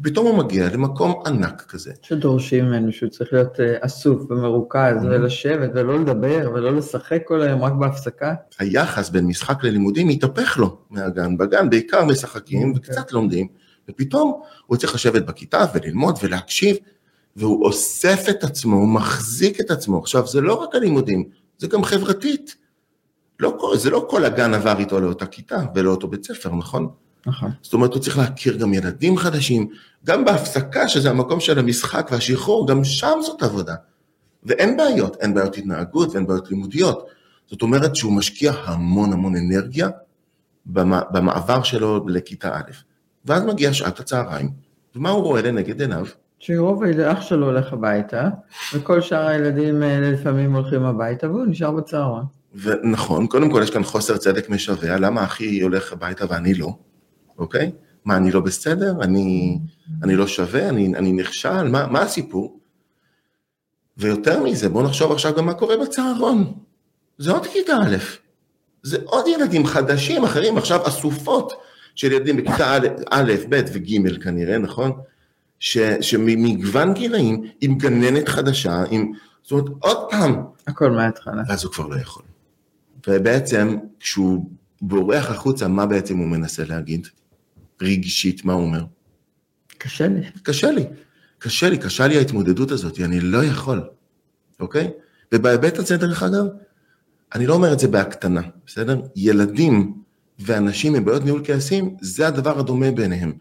ופתאום 0.00 0.26
הוא 0.26 0.38
מגיע 0.38 0.68
למקום 0.72 1.22
ענק 1.26 1.62
כזה. 1.68 1.92
שדורשים 2.02 2.64
ממנו 2.64 2.92
שהוא 2.92 3.10
צריך 3.10 3.32
להיות 3.32 3.60
אה, 3.60 3.76
אסוף 3.80 4.30
ומרוכז 4.30 4.96
mm-hmm. 5.02 5.06
ולשבת 5.06 5.70
ולא 5.74 6.00
לדבר 6.00 6.50
ולא 6.54 6.76
לשחק 6.76 7.22
כל 7.24 7.42
היום 7.42 7.64
רק 7.64 7.72
בהפסקה. 7.72 8.34
היחס 8.58 9.10
בין 9.10 9.26
משחק 9.26 9.64
ללימודים 9.64 10.08
מתהפך 10.08 10.58
לו 10.58 10.78
מהגן. 10.90 11.36
בגן 11.36 11.70
בעיקר 11.70 12.04
משחקים 12.04 12.72
okay. 12.72 12.76
אוקיי. 12.76 12.94
וקצת 12.94 13.12
לומדים, 13.12 13.46
ופתאום 13.90 14.40
הוא 14.66 14.76
צריך 14.76 14.94
לשבת 14.94 15.22
בכיתה 15.26 15.64
וללמוד 15.74 16.18
ולהקשיב, 16.22 16.76
והוא 17.36 17.64
אוסף 17.64 18.26
את 18.30 18.44
עצמו, 18.44 18.76
הוא 18.76 18.88
מחזיק 18.88 19.60
את 19.60 19.70
עצמו. 19.70 19.98
עכשיו, 19.98 20.26
זה 20.26 20.40
לא 20.40 20.54
רק 20.54 20.74
הלימודים, 20.74 21.24
זה 21.58 21.66
גם 21.66 21.84
חברתית. 21.84 22.56
לא, 23.40 23.72
זה 23.76 23.90
לא 23.90 24.06
כל 24.10 24.24
הגן 24.24 24.54
עבר 24.54 24.78
איתו 24.78 25.00
לאותה 25.00 25.26
כיתה 25.26 25.62
ולאותו 25.74 26.08
בית 26.08 26.24
ספר, 26.24 26.54
נכון? 26.54 26.88
נכון. 27.26 27.50
זאת 27.62 27.72
אומרת, 27.72 27.92
הוא 27.92 28.02
צריך 28.02 28.18
להכיר 28.18 28.56
גם 28.56 28.74
ילדים 28.74 29.16
חדשים, 29.16 29.68
גם 30.04 30.24
בהפסקה, 30.24 30.88
שזה 30.88 31.10
המקום 31.10 31.40
של 31.40 31.58
המשחק 31.58 32.08
והשחרור, 32.12 32.68
גם 32.68 32.84
שם 32.84 33.18
זאת 33.22 33.42
עבודה. 33.42 33.74
ואין 34.44 34.76
בעיות, 34.76 35.16
אין 35.20 35.34
בעיות 35.34 35.58
התנהגות 35.58 36.10
ואין 36.12 36.26
בעיות 36.26 36.50
לימודיות. 36.50 37.06
זאת 37.46 37.62
אומרת 37.62 37.96
שהוא 37.96 38.12
משקיע 38.12 38.52
המון 38.64 39.12
המון 39.12 39.36
אנרגיה 39.36 39.88
במעבר 40.66 41.62
שלו 41.62 42.08
לכיתה 42.08 42.56
א'. 42.56 42.70
ואז 43.24 43.42
מגיעה 43.42 43.72
שעת 43.72 44.00
הצהריים, 44.00 44.50
ומה 44.96 45.10
הוא 45.10 45.22
רואה 45.22 45.42
לנגד 45.42 45.80
עיניו? 45.80 46.06
שרוב 46.38 46.84
אח 46.84 47.20
שלו 47.20 47.46
הולך 47.46 47.72
הביתה, 47.72 48.28
וכל 48.74 49.00
שאר 49.00 49.26
הילדים 49.26 49.82
לפעמים 49.82 50.54
הולכים 50.54 50.82
הביתה, 50.82 51.30
והוא 51.30 51.46
נשאר 51.46 51.70
בצהרון. 51.70 52.24
ונכון, 52.54 53.26
קודם 53.26 53.50
כל 53.50 53.60
יש 53.62 53.70
כאן 53.70 53.82
חוסר 53.82 54.16
צדק 54.16 54.48
משווע, 54.48 54.96
למה 54.96 55.24
אחי 55.24 55.60
הולך 55.60 55.92
הביתה 55.92 56.24
ואני 56.28 56.54
לא? 56.54 56.74
אוקיי? 57.40 57.72
מה, 58.04 58.16
אני 58.16 58.30
לא 58.30 58.40
בסדר? 58.40 58.94
אני, 59.00 59.58
אני 60.02 60.16
לא 60.16 60.26
שווה? 60.26 60.68
אני, 60.68 60.86
אני 60.96 61.12
נכשל? 61.12 61.62
מה, 61.62 61.86
מה 61.86 62.02
הסיפור? 62.02 62.60
ויותר 63.96 64.42
מזה, 64.42 64.68
בואו 64.68 64.84
נחשוב 64.84 65.12
עכשיו 65.12 65.34
גם 65.34 65.46
מה 65.46 65.54
קורה 65.54 65.76
בצהרון. 65.76 66.52
זה 67.18 67.32
עוד 67.32 67.46
כיתה 67.46 67.76
א', 67.76 67.96
זה 68.82 68.98
עוד 69.04 69.24
ילדים 69.28 69.66
חדשים, 69.66 70.24
אחרים, 70.24 70.58
עכשיו 70.58 70.88
אסופות 70.88 71.52
של 71.94 72.12
ילדים 72.12 72.36
בכיתה 72.36 72.76
א', 72.76 72.86
א', 73.10 73.32
ב' 73.48 73.62
וג' 73.72 74.22
כנראה, 74.22 74.58
נכון? 74.58 74.92
ש, 75.60 75.78
שממגוון 76.00 76.94
גילאים, 76.94 77.42
עם 77.60 77.78
גננת 77.78 78.28
חדשה, 78.28 78.84
עם... 78.90 79.12
זאת 79.42 79.52
אומרת, 79.52 79.66
עוד 79.78 80.10
פעם. 80.10 80.42
הכל 80.66 80.90
מההתחלה. 80.90 81.42
אז 81.48 81.64
הוא 81.64 81.72
כבר 81.72 81.86
לא 81.86 81.96
יכול. 82.00 82.22
ובעצם, 83.08 83.76
כשהוא 84.00 84.50
בורח 84.82 85.30
החוצה, 85.30 85.68
מה 85.68 85.86
בעצם 85.86 86.16
הוא 86.16 86.26
מנסה 86.26 86.64
להגיד? 86.64 87.08
רגשית, 87.82 88.44
מה 88.44 88.52
הוא 88.52 88.62
אומר? 88.62 88.84
קשה 89.78 90.08
לי. 90.08 90.20
קשה 90.42 90.70
לי. 90.70 90.84
קשה 91.38 91.70
לי, 91.70 91.78
קשה 91.78 92.06
לי 92.06 92.18
ההתמודדות 92.18 92.70
הזאת, 92.70 93.00
אני 93.00 93.20
לא 93.20 93.44
יכול, 93.44 93.82
אוקיי? 94.60 94.90
ובהיבט 95.34 95.78
הזה, 95.78 95.96
דרך 95.96 96.22
אגב, 96.22 96.44
אני 97.34 97.46
לא 97.46 97.54
אומר 97.54 97.72
את 97.72 97.78
זה 97.78 97.88
בהקטנה, 97.88 98.40
בסדר? 98.66 99.00
ילדים 99.16 99.94
ואנשים 100.38 100.94
עם 100.94 101.04
בעיות 101.04 101.24
ניהול 101.24 101.40
כעסים, 101.44 101.96
זה 102.00 102.26
הדבר 102.26 102.58
הדומה 102.58 102.90
ביניהם. 102.90 103.32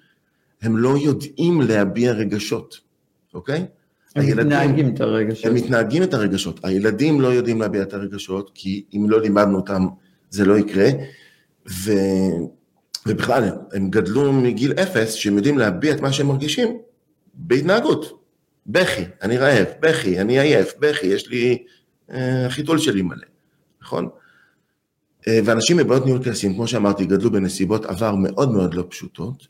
הם 0.61 0.77
לא 0.77 0.97
יודעים 0.97 1.61
להביע 1.61 2.11
רגשות, 2.11 2.79
אוקיי? 3.33 3.65
הם 4.15 4.21
הילדים, 4.21 4.47
מתנהגים 4.47 4.93
את 4.93 5.01
הרגשות. 5.01 5.45
הם 5.45 5.53
מתנהגים 5.53 6.03
את 6.03 6.13
הרגשות. 6.13 6.59
הילדים 6.65 7.21
לא 7.21 7.27
יודעים 7.27 7.61
להביע 7.61 7.81
את 7.81 7.93
הרגשות, 7.93 8.51
כי 8.53 8.83
אם 8.93 9.09
לא 9.09 9.21
לימדנו 9.21 9.55
אותם, 9.55 9.87
זה 10.29 10.45
לא 10.45 10.57
יקרה. 10.57 10.89
ובכלל, 13.05 13.49
הם 13.73 13.89
גדלו 13.89 14.33
מגיל 14.33 14.73
אפס, 14.73 15.13
שהם 15.13 15.37
יודעים 15.37 15.57
להביע 15.57 15.93
את 15.93 16.01
מה 16.01 16.13
שהם 16.13 16.27
מרגישים 16.27 16.77
בהתנהגות. 17.33 18.19
בכי, 18.67 19.03
אני 19.21 19.37
רעב, 19.37 19.67
בכי, 19.79 20.21
אני 20.21 20.39
עייף, 20.39 20.73
בכי, 20.79 21.07
יש 21.07 21.27
לי, 21.27 21.63
אה, 22.11 22.45
החיתול 22.45 22.77
שלי 22.77 23.01
מלא, 23.01 23.25
נכון? 23.81 24.09
אה, 25.27 25.39
ואנשים 25.45 25.77
בבעיות 25.77 26.05
ניהול 26.05 26.23
כעסים, 26.23 26.53
כמו 26.53 26.67
שאמרתי, 26.67 27.05
גדלו 27.05 27.31
בנסיבות 27.31 27.85
עבר 27.85 28.15
מאוד 28.15 28.51
מאוד 28.51 28.73
לא 28.73 28.85
פשוטות, 28.89 29.47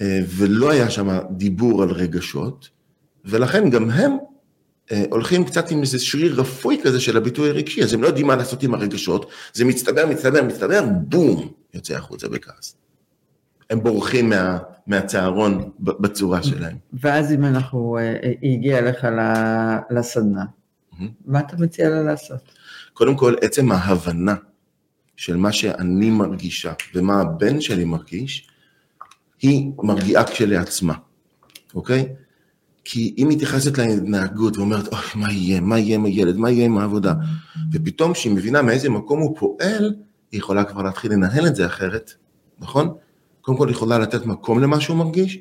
אה, 0.00 0.20
ולא 0.28 0.70
היה 0.70 0.90
שם 0.90 1.18
דיבור 1.30 1.82
על 1.82 1.90
רגשות, 1.90 2.68
ולכן 3.24 3.70
גם 3.70 3.90
הם 3.90 4.12
אה, 4.92 5.04
הולכים 5.10 5.44
קצת 5.44 5.70
עם 5.70 5.80
איזה 5.80 5.98
שריר 5.98 6.40
רפוי 6.40 6.80
כזה 6.82 7.00
של 7.00 7.16
הביטוי 7.16 7.48
הרגשי, 7.48 7.82
אז 7.82 7.92
הם 7.92 8.02
לא 8.02 8.06
יודעים 8.06 8.26
מה 8.26 8.36
לעשות 8.36 8.62
עם 8.62 8.74
הרגשות, 8.74 9.30
זה 9.52 9.64
מצטבר, 9.64 10.06
מצטבר, 10.06 10.42
מצטבר, 10.42 10.84
בום, 11.02 11.52
יוצא 11.74 11.96
החוצה 11.96 12.28
בכעס. 12.28 12.76
הם 13.70 13.82
בורחים 13.82 14.28
מה, 14.28 14.58
מהצהרון 14.86 15.70
בצורה 15.78 16.42
שלהם. 16.42 16.76
ואז 16.92 17.32
אם 17.32 17.44
אנחנו, 17.44 17.98
היא 18.40 18.58
הגיעה 18.58 18.80
לך 18.80 19.06
לסדנה, 19.90 20.44
מה 21.26 21.40
אתה 21.40 21.56
מציע 21.56 21.88
לה 21.88 22.02
לעשות? 22.02 22.40
קודם 22.92 23.16
כל, 23.16 23.34
עצם 23.40 23.72
ההבנה 23.72 24.34
של 25.16 25.36
מה 25.36 25.52
שאני 25.52 26.10
מרגישה 26.10 26.72
ומה 26.94 27.20
הבן 27.20 27.60
שלי 27.60 27.84
מרגיש, 27.84 28.48
היא 29.42 29.70
מרגיעה 29.82 30.24
כשלעצמה, 30.24 30.94
אוקיי? 31.74 32.08
כי 32.84 33.14
היא 33.16 33.26
מתייחסת 33.26 33.78
להתנהגות 33.78 34.56
ואומרת, 34.56 34.88
אוי, 34.88 35.00
מה 35.14 35.32
יהיה, 35.32 35.60
מה 35.60 35.78
יהיה 35.78 35.94
עם 35.94 36.04
הילד, 36.04 36.36
מה 36.36 36.50
יהיה 36.50 36.64
עם 36.64 36.78
העבודה, 36.78 37.14
ופתאום 37.72 38.12
כשהיא 38.12 38.32
מבינה 38.32 38.62
מאיזה 38.62 38.88
מקום 38.90 39.20
הוא 39.20 39.36
פועל, 39.38 39.94
היא 40.32 40.38
יכולה 40.38 40.64
כבר 40.64 40.82
להתחיל 40.82 41.12
לנהל 41.12 41.46
את 41.46 41.56
זה 41.56 41.66
אחרת, 41.66 42.12
נכון? 42.58 42.94
קודם 43.40 43.58
כל 43.58 43.68
היא 43.68 43.74
יכולה 43.74 43.98
לתת 43.98 44.26
מקום 44.26 44.62
למה 44.62 44.80
שהוא 44.80 44.96
מרגיש, 44.96 45.38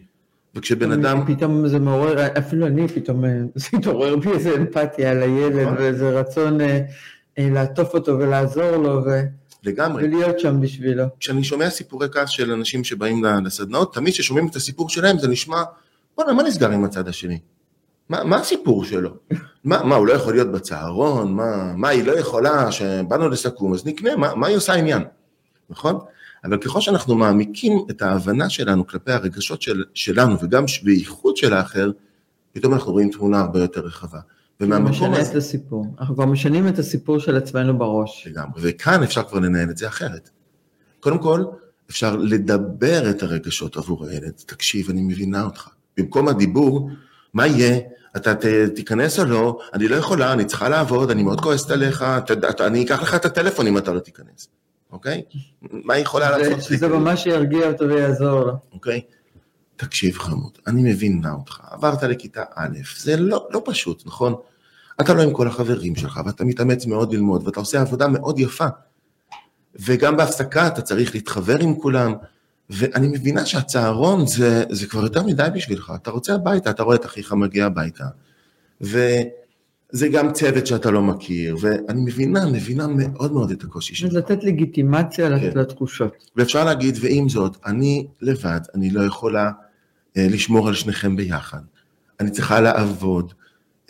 וכשבן 0.55 0.91
אדם... 0.91 1.23
פתאום 1.27 1.67
זה 1.67 1.79
מעורר, 1.79 2.27
אפילו 2.37 2.67
אני 2.67 2.87
פתאום, 2.87 3.23
זה 3.55 3.67
התעורר 3.73 4.15
בי 4.15 4.31
איזה 4.31 4.55
אמפתיה 4.55 5.11
על 5.11 5.23
הילד, 5.23 5.61
נכון. 5.61 5.77
ואיזה 5.77 6.19
רצון 6.19 6.61
אה, 6.61 6.81
אה, 7.37 7.49
לעטוף 7.51 7.93
אותו 7.93 8.19
ולעזור 8.19 8.71
לו, 8.71 9.01
ו... 9.05 9.21
לגמרי. 9.63 10.03
ולהיות 10.03 10.39
שם 10.39 10.61
בשבילו. 10.61 11.03
כשאני 11.19 11.43
שומע 11.43 11.69
סיפורי 11.69 12.07
כעס 12.11 12.29
של 12.29 12.51
אנשים 12.51 12.83
שבאים 12.83 13.23
לסדנאות, 13.45 13.93
תמיד 13.93 14.13
כששומעים 14.13 14.47
את 14.47 14.55
הסיפור 14.55 14.89
שלהם 14.89 15.19
זה 15.19 15.27
נשמע, 15.27 15.63
בוא'נה, 16.17 16.33
מה 16.33 16.43
נסגר 16.43 16.71
עם 16.71 16.83
הצד 16.83 17.07
השני? 17.07 17.39
מה, 18.09 18.23
מה 18.23 18.37
הסיפור 18.37 18.85
שלו? 18.85 19.09
מה, 19.63 19.83
מה, 19.83 19.95
הוא 19.95 20.07
לא 20.07 20.13
יכול 20.13 20.33
להיות 20.33 20.51
בצהרון? 20.51 21.33
מה, 21.33 21.73
מה 21.75 21.89
היא 21.89 22.03
לא 22.03 22.19
יכולה, 22.19 22.71
שבאנו 22.71 23.29
לסכו"ם, 23.29 23.73
אז 23.73 23.85
נקנה, 23.85 24.15
מה, 24.15 24.35
מה 24.35 24.47
היא 24.47 24.57
עושה 24.57 24.73
עניין? 24.73 25.03
נכון? 25.69 25.99
אבל 26.43 26.57
ככל 26.57 26.81
שאנחנו 26.81 27.15
מעמיקים 27.15 27.85
את 27.89 28.01
ההבנה 28.01 28.49
שלנו 28.49 28.87
כלפי 28.87 29.11
הרגשות 29.11 29.61
של, 29.61 29.83
שלנו 29.93 30.35
וגם 30.41 30.65
בייחוד 30.83 31.37
של 31.37 31.53
האחר, 31.53 31.91
פתאום 32.51 32.73
אנחנו 32.73 32.91
רואים 32.91 33.09
תמונה 33.09 33.39
הרבה 33.39 33.59
יותר 33.59 33.81
רחבה. 33.81 34.19
ומהמקום 34.61 34.91
הזה... 34.91 35.21
משנה 35.21 35.31
את 35.31 35.35
הסיפור. 35.35 35.85
אנחנו 35.99 36.15
כבר 36.15 36.25
משנים 36.25 36.67
את 36.67 36.79
הסיפור 36.79 37.19
של 37.19 37.35
עצמנו 37.35 37.77
בראש. 37.77 38.27
לגמרי, 38.27 38.61
וכאן 38.63 39.03
אפשר 39.03 39.23
כבר 39.23 39.39
לנהל 39.39 39.69
את 39.69 39.77
זה 39.77 39.87
אחרת. 39.87 40.29
קודם 40.99 41.17
כל, 41.17 41.43
אפשר 41.89 42.15
לדבר 42.15 43.09
את 43.09 43.23
הרגשות 43.23 43.77
עבור 43.77 44.05
הילד. 44.05 44.31
תקשיב, 44.45 44.89
אני 44.89 45.01
מבינה 45.01 45.43
אותך. 45.43 45.69
במקום 45.97 46.27
הדיבור, 46.27 46.89
מה 47.37 47.47
יהיה? 47.47 47.79
אתה 48.15 48.35
ת, 48.35 48.45
תיכנס 48.75 49.19
או 49.19 49.25
לא, 49.25 49.59
אני 49.73 49.87
לא 49.87 49.95
יכולה, 49.95 50.33
אני 50.33 50.45
צריכה 50.45 50.69
לעבוד, 50.69 51.11
אני 51.11 51.23
מאוד 51.23 51.41
כועסת 51.41 51.71
עליך, 51.71 52.05
ת, 52.25 52.61
אני 52.61 52.85
אקח 52.85 53.01
לך 53.01 53.15
את 53.15 53.25
הטלפון 53.25 53.67
אם 53.67 53.77
אתה 53.77 53.93
לא 53.93 53.99
תיכנס, 53.99 54.47
אוקיי? 54.91 55.21
מה 55.61 55.93
היא 55.93 56.01
יכולה 56.01 56.37
לעשות? 56.37 56.61
שזה 56.61 56.87
ממש 56.87 57.25
ירגיע 57.25 57.67
אותו 57.67 57.85
ויעזור 57.89 58.39
לו. 58.39 58.53
אוקיי? 58.71 59.01
תקשיב 59.75 60.17
חמוד, 60.17 60.57
אני 60.67 60.91
מבינה 60.91 61.33
אותך, 61.33 61.61
עברת 61.71 62.03
לכיתה 62.03 62.43
א', 62.55 62.77
זה 62.97 63.17
לא, 63.17 63.47
לא 63.51 63.61
פשוט, 63.65 64.03
נכון? 64.05 64.35
אתה 65.01 65.13
לא 65.13 65.21
עם 65.21 65.33
כל 65.33 65.47
החברים 65.47 65.95
שלך, 65.95 66.19
ואתה 66.25 66.43
מתאמץ 66.43 66.85
מאוד 66.85 67.13
ללמוד, 67.13 67.47
ואתה 67.47 67.59
עושה 67.59 67.81
עבודה 67.81 68.07
מאוד 68.07 68.39
יפה. 68.39 68.67
וגם 69.75 70.17
בהפסקה 70.17 70.67
אתה 70.67 70.81
צריך 70.81 71.15
להתחבר 71.15 71.59
עם 71.59 71.75
כולם, 71.75 72.13
ואני 72.69 73.07
מבינה 73.07 73.45
שהצהרון 73.45 74.27
זה, 74.27 74.63
זה 74.69 74.87
כבר 74.87 75.03
יותר 75.03 75.23
מדי 75.23 75.47
בשבילך, 75.55 75.93
אתה 75.95 76.11
רוצה 76.11 76.33
הביתה, 76.33 76.69
אתה 76.69 76.83
רואה 76.83 76.95
את 76.95 77.05
אחיך 77.05 77.33
מגיע 77.33 77.65
הביתה, 77.65 78.05
וזה 78.81 80.07
גם 80.11 80.33
צוות 80.33 80.67
שאתה 80.67 80.91
לא 80.91 81.01
מכיר, 81.01 81.57
ואני 81.61 82.01
מבינה, 82.01 82.45
מבינה 82.45 82.87
מאוד 82.87 83.33
מאוד 83.33 83.51
את 83.51 83.63
הקושי 83.63 83.95
שלך. 83.95 84.13
לתת 84.13 84.43
לגיטימציה 84.43 85.39
כן. 85.39 85.59
לתחושות. 85.59 86.13
ואפשר 86.35 86.65
להגיד, 86.65 86.97
ועם 87.01 87.29
זאת, 87.29 87.57
אני 87.65 88.07
לבד, 88.21 88.61
אני 88.75 88.89
לא 88.89 89.01
יכולה 89.01 89.51
אה, 90.17 90.27
לשמור 90.29 90.67
על 90.67 90.73
שניכם 90.73 91.15
ביחד. 91.15 91.61
אני 92.19 92.31
צריכה 92.31 92.61
לעבוד, 92.61 93.33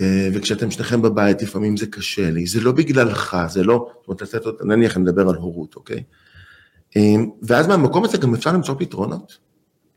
אה, 0.02 0.30
וכשאתם 0.34 0.72
שניכם 0.72 1.02
בבית, 1.02 1.42
לפעמים 1.42 1.78
זה 1.78 1.86
קשה 1.88 2.30
לי, 2.32 2.46
זה 2.48 2.62
לא 2.62 2.72
בגללך, 2.72 3.38
זה 3.50 3.64
לא, 3.64 3.92
זאת 4.08 4.36
אומרת, 4.46 4.62
נניח 4.62 4.98
אני 4.98 5.04
מדבר 5.04 5.30
על 5.30 5.36
הורות, 5.36 5.76
אוקיי? 5.76 6.04
אה, 6.96 7.16
ואז 7.42 7.68
מהמקום 7.68 8.04
הזה 8.04 8.18
גם 8.18 8.36
אפשר 8.36 8.52
למצוא 8.52 8.76
פתרונות. 8.80 9.38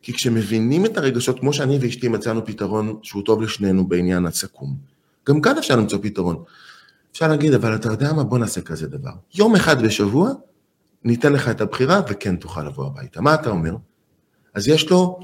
כי 0.02 0.12
כשמבינים 0.12 0.86
את 0.86 0.98
הרגשות, 0.98 1.40
כמו 1.40 1.52
שאני 1.52 1.78
ואשתי 1.80 2.08
מצאנו 2.08 2.46
פתרון 2.46 2.98
שהוא 3.02 3.22
טוב 3.24 3.42
לשנינו 3.42 3.88
בעניין 3.88 4.26
הסכו"ם, 4.26 4.74
גם 5.28 5.40
כאן 5.40 5.58
אפשר 5.58 5.76
למצוא 5.76 5.98
פתרון. 6.02 6.42
אפשר 7.12 7.28
להגיד, 7.28 7.54
אבל 7.54 7.74
אתה 7.74 7.88
יודע 7.88 8.12
מה, 8.12 8.24
בוא 8.24 8.38
נעשה 8.38 8.60
כזה 8.60 8.86
דבר. 8.86 9.10
יום 9.34 9.56
אחד 9.56 9.82
בשבוע, 9.82 10.30
ניתן 11.04 11.32
לך 11.32 11.48
את 11.48 11.60
הבחירה 11.60 12.00
וכן 12.08 12.36
תוכל 12.36 12.62
לבוא 12.62 12.86
הביתה. 12.86 13.20
מה 13.20 13.34
אתה 13.34 13.50
אומר? 13.50 13.76
אז 14.54 14.68
יש 14.68 14.90
לו 14.90 15.20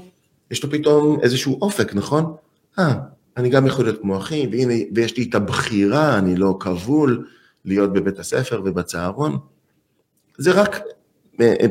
יש 0.51 0.63
לו 0.63 0.71
פתאום 0.71 1.19
איזשהו 1.21 1.61
אופק, 1.61 1.95
נכון? 1.95 2.35
אה, 2.79 2.93
אני 3.37 3.49
גם 3.49 3.67
יכול 3.67 3.85
להיות 3.85 4.01
כמו 4.01 4.17
אחי, 4.17 4.47
והנה, 4.51 4.73
ויש 4.95 5.17
לי 5.17 5.27
את 5.29 5.35
הבחירה, 5.35 6.17
אני 6.17 6.35
לא 6.35 6.57
כבול 6.59 7.27
להיות 7.65 7.93
בבית 7.93 8.19
הספר 8.19 8.61
ובצהרון. 8.65 9.37
זה 10.37 10.51
רק 10.51 10.79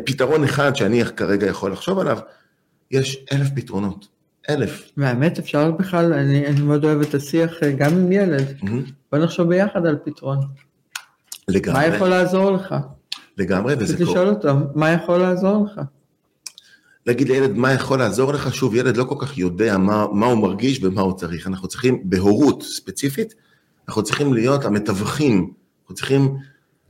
פתרון 0.04 0.44
אחד 0.44 0.76
שאני 0.76 1.04
כרגע 1.04 1.46
יכול 1.46 1.72
לחשוב 1.72 1.98
עליו, 1.98 2.18
יש 2.90 3.24
אלף 3.32 3.48
פתרונות, 3.54 4.08
אלף. 4.50 4.90
והאמת 4.96 5.38
אפשר 5.38 5.70
בכלל, 5.70 6.12
אני, 6.12 6.46
אני 6.46 6.60
מאוד 6.60 6.84
אוהב 6.84 7.00
את 7.00 7.14
השיח 7.14 7.62
אה, 7.62 7.72
גם 7.72 7.92
עם 7.92 8.12
ילד, 8.12 8.54
mm-hmm. 8.60 8.90
בוא 9.12 9.18
נחשוב 9.18 9.48
ביחד 9.48 9.86
על 9.86 9.96
פתרון. 10.04 10.38
לגמרי. 11.48 11.80
מה 11.80 11.86
יכול 11.86 12.08
לעזור 12.08 12.50
לך? 12.50 12.74
לגמרי, 13.38 13.74
וזה 13.78 13.96
קורה. 13.96 14.10
לשאול 14.10 14.28
אותם, 14.28 14.64
מה 14.74 14.90
יכול 14.90 15.18
לעזור 15.18 15.64
לך? 15.66 15.80
להגיד 17.06 17.28
לילד 17.28 17.56
מה 17.56 17.72
יכול 17.72 17.98
לעזור 17.98 18.32
לך, 18.32 18.54
שוב, 18.54 18.74
ילד 18.74 18.96
לא 18.96 19.04
כל 19.04 19.14
כך 19.18 19.38
יודע 19.38 19.78
מה, 19.78 20.06
מה 20.12 20.26
הוא 20.26 20.38
מרגיש 20.38 20.82
ומה 20.82 21.00
הוא 21.00 21.16
צריך. 21.16 21.46
אנחנו 21.46 21.68
צריכים, 21.68 22.00
בהורות 22.04 22.62
ספציפית, 22.62 23.34
אנחנו 23.88 24.02
צריכים 24.02 24.34
להיות 24.34 24.64
המתווכים, 24.64 25.50
אנחנו 25.82 25.94
צריכים... 25.94 26.36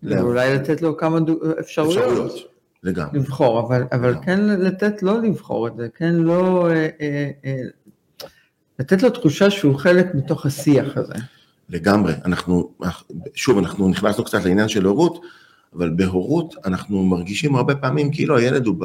לה... 0.03 0.55
לתת 0.55 0.83
לו 0.83 0.97
כמה 0.97 1.21
דו... 1.21 1.39
אפשרויות. 1.61 1.99
אפשרויות, 1.99 2.33
לגמרי. 2.83 3.19
לבחור, 3.19 3.61
אבל, 3.61 3.85
אבל 3.93 4.11
לגמרי. 4.11 4.27
כן 4.27 4.41
לתת 4.41 5.03
לא 5.03 5.23
לבחור 5.23 5.69
את 5.69 5.77
זה, 5.77 5.89
כן 5.95 6.15
לא... 6.15 6.69
אה, 6.71 6.89
אה, 7.01 7.31
אה, 7.45 7.63
לתת 8.79 9.03
לו 9.03 9.11
תחושה 9.11 9.51
שהוא 9.51 9.79
חלק 9.79 10.15
מתוך 10.15 10.47
השיח 10.47 10.97
הזה. 10.97 11.15
לגמרי, 11.69 12.15
אנחנו, 12.25 12.71
שוב, 13.35 13.59
אנחנו 13.59 13.89
נכנסנו 13.89 14.25
קצת 14.25 14.45
לעניין 14.45 14.69
של 14.69 14.85
הורות, 14.85 15.23
אבל 15.75 15.91
בהורות 15.97 16.55
אנחנו 16.65 17.03
מרגישים 17.03 17.57
הרבה 17.57 17.75
פעמים 17.75 18.13
כאילו 18.13 18.39
הילד 18.39 18.67
הוא 18.67 18.77
ב... 18.79 18.85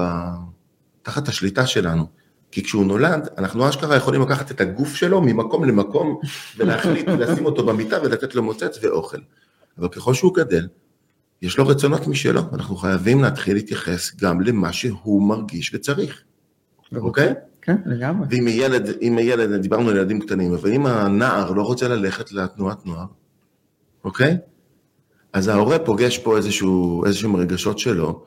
תחת 1.04 1.28
השליטה 1.28 1.68
שלנו. 1.68 2.06
כי 2.52 2.64
כשהוא 2.64 2.86
נולד, 2.86 3.30
אנחנו 3.38 3.70
אשכרה 3.70 3.96
יכולים 3.96 4.22
לקחת 4.22 4.52
את 4.52 4.62
הגוף 4.62 4.96
שלו 4.96 5.22
ממקום 5.22 5.64
למקום 5.64 6.20
ולהחליט 6.58 7.08
לשים 7.08 7.46
אותו 7.46 7.66
במיטה 7.66 8.02
ולתת 8.04 8.36
לו 8.36 8.44
מוצץ 8.44 8.80
ואוכל. 8.82 9.18
אבל 9.78 9.88
ככל 9.88 10.14
שהוא 10.14 10.36
גדל, 10.36 10.68
יש 11.42 11.58
לו 11.58 11.68
רצונות 11.68 12.08
משלו, 12.08 12.42
אנחנו 12.54 12.76
חייבים 12.76 13.22
להתחיל 13.22 13.54
להתייחס 13.54 14.16
גם 14.16 14.42
למה 14.42 14.74
שהוא 14.74 15.24
מרגיש 15.24 15.74
וצריך, 15.74 16.24
אוקיי? 16.96 17.34
כן, 17.62 17.76
לגמרי. 17.86 18.28
ואם 18.30 18.48
הילד, 18.48 18.90
אם 19.02 19.18
הילד, 19.18 19.62
דיברנו 19.62 19.90
על 19.90 19.96
ילדים 19.96 20.20
קטנים, 20.20 20.54
אבל 20.54 20.74
אם 20.74 20.86
הנער 20.86 21.52
לא 21.52 21.62
רוצה 21.62 21.88
ללכת 21.88 22.32
לתנועת 22.32 22.86
נוער, 22.86 23.06
אוקיי? 24.04 24.38
אז 25.34 25.48
ההורה 25.48 25.80
פוגש 25.80 26.18
פה 26.18 26.38
איזשהו, 26.38 27.06
איזשהם 27.06 27.36
רגשות 27.36 27.80
שלו, 27.80 28.26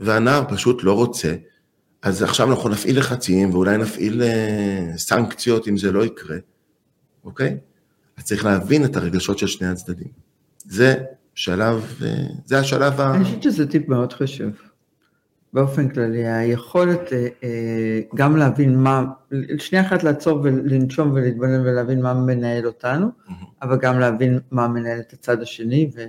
והנער 0.00 0.44
פשוט 0.48 0.84
לא 0.84 0.92
רוצה, 0.92 1.34
אז 2.02 2.22
עכשיו 2.22 2.50
אנחנו 2.50 2.68
נפעיל 2.68 2.98
לחצים, 2.98 3.50
ואולי 3.50 3.78
נפעיל 3.78 4.22
אה, 4.22 4.92
סנקציות 4.96 5.68
אם 5.68 5.76
זה 5.76 5.92
לא 5.92 6.04
יקרה, 6.04 6.36
אוקיי? 7.24 7.56
אז 8.16 8.24
צריך 8.24 8.44
להבין 8.44 8.84
את 8.84 8.96
הרגשות 8.96 9.38
של 9.38 9.46
שני 9.46 9.68
הצדדים. 9.68 10.08
זה 10.64 10.94
שלב, 11.34 12.00
אה, 12.02 12.14
זה 12.46 12.58
השלב 12.58 13.00
ה... 13.00 13.14
אני 13.14 13.24
חושבת 13.24 13.42
שזה 13.42 13.70
טיפ 13.70 13.88
מאוד 13.88 14.12
חשוב. 14.12 14.50
באופן 15.52 15.88
כללי, 15.88 16.28
היכולת 16.28 17.12
אה, 17.12 17.28
אה, 17.44 18.00
גם 18.14 18.36
להבין 18.36 18.78
מה, 18.78 19.04
שנייה 19.58 19.86
אחת 19.86 20.02
לעצור 20.02 20.40
ולנשום 20.42 21.10
ולהתבונן 21.12 21.60
ולהבין 21.60 22.02
מה 22.02 22.14
מנהל 22.14 22.66
אותנו, 22.66 23.06
אבל 23.62 23.78
גם 23.80 23.98
להבין 23.98 24.38
מה 24.50 24.68
מנהל 24.68 25.00
את 25.00 25.12
הצד 25.12 25.42
השני 25.42 25.90
ו, 25.96 26.04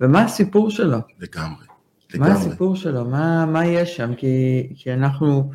ומה 0.00 0.24
הסיפור 0.24 0.70
שלו. 0.70 0.98
לגמרי, 1.20 1.66
מה 2.14 2.28
לגמרי. 2.28 2.32
הסיפור 2.32 2.76
שלו, 2.76 3.04
מה, 3.04 3.46
מה 3.46 3.66
יש 3.66 3.96
שם, 3.96 4.14
כי, 4.14 4.66
כי 4.74 4.92
אנחנו 4.92 5.50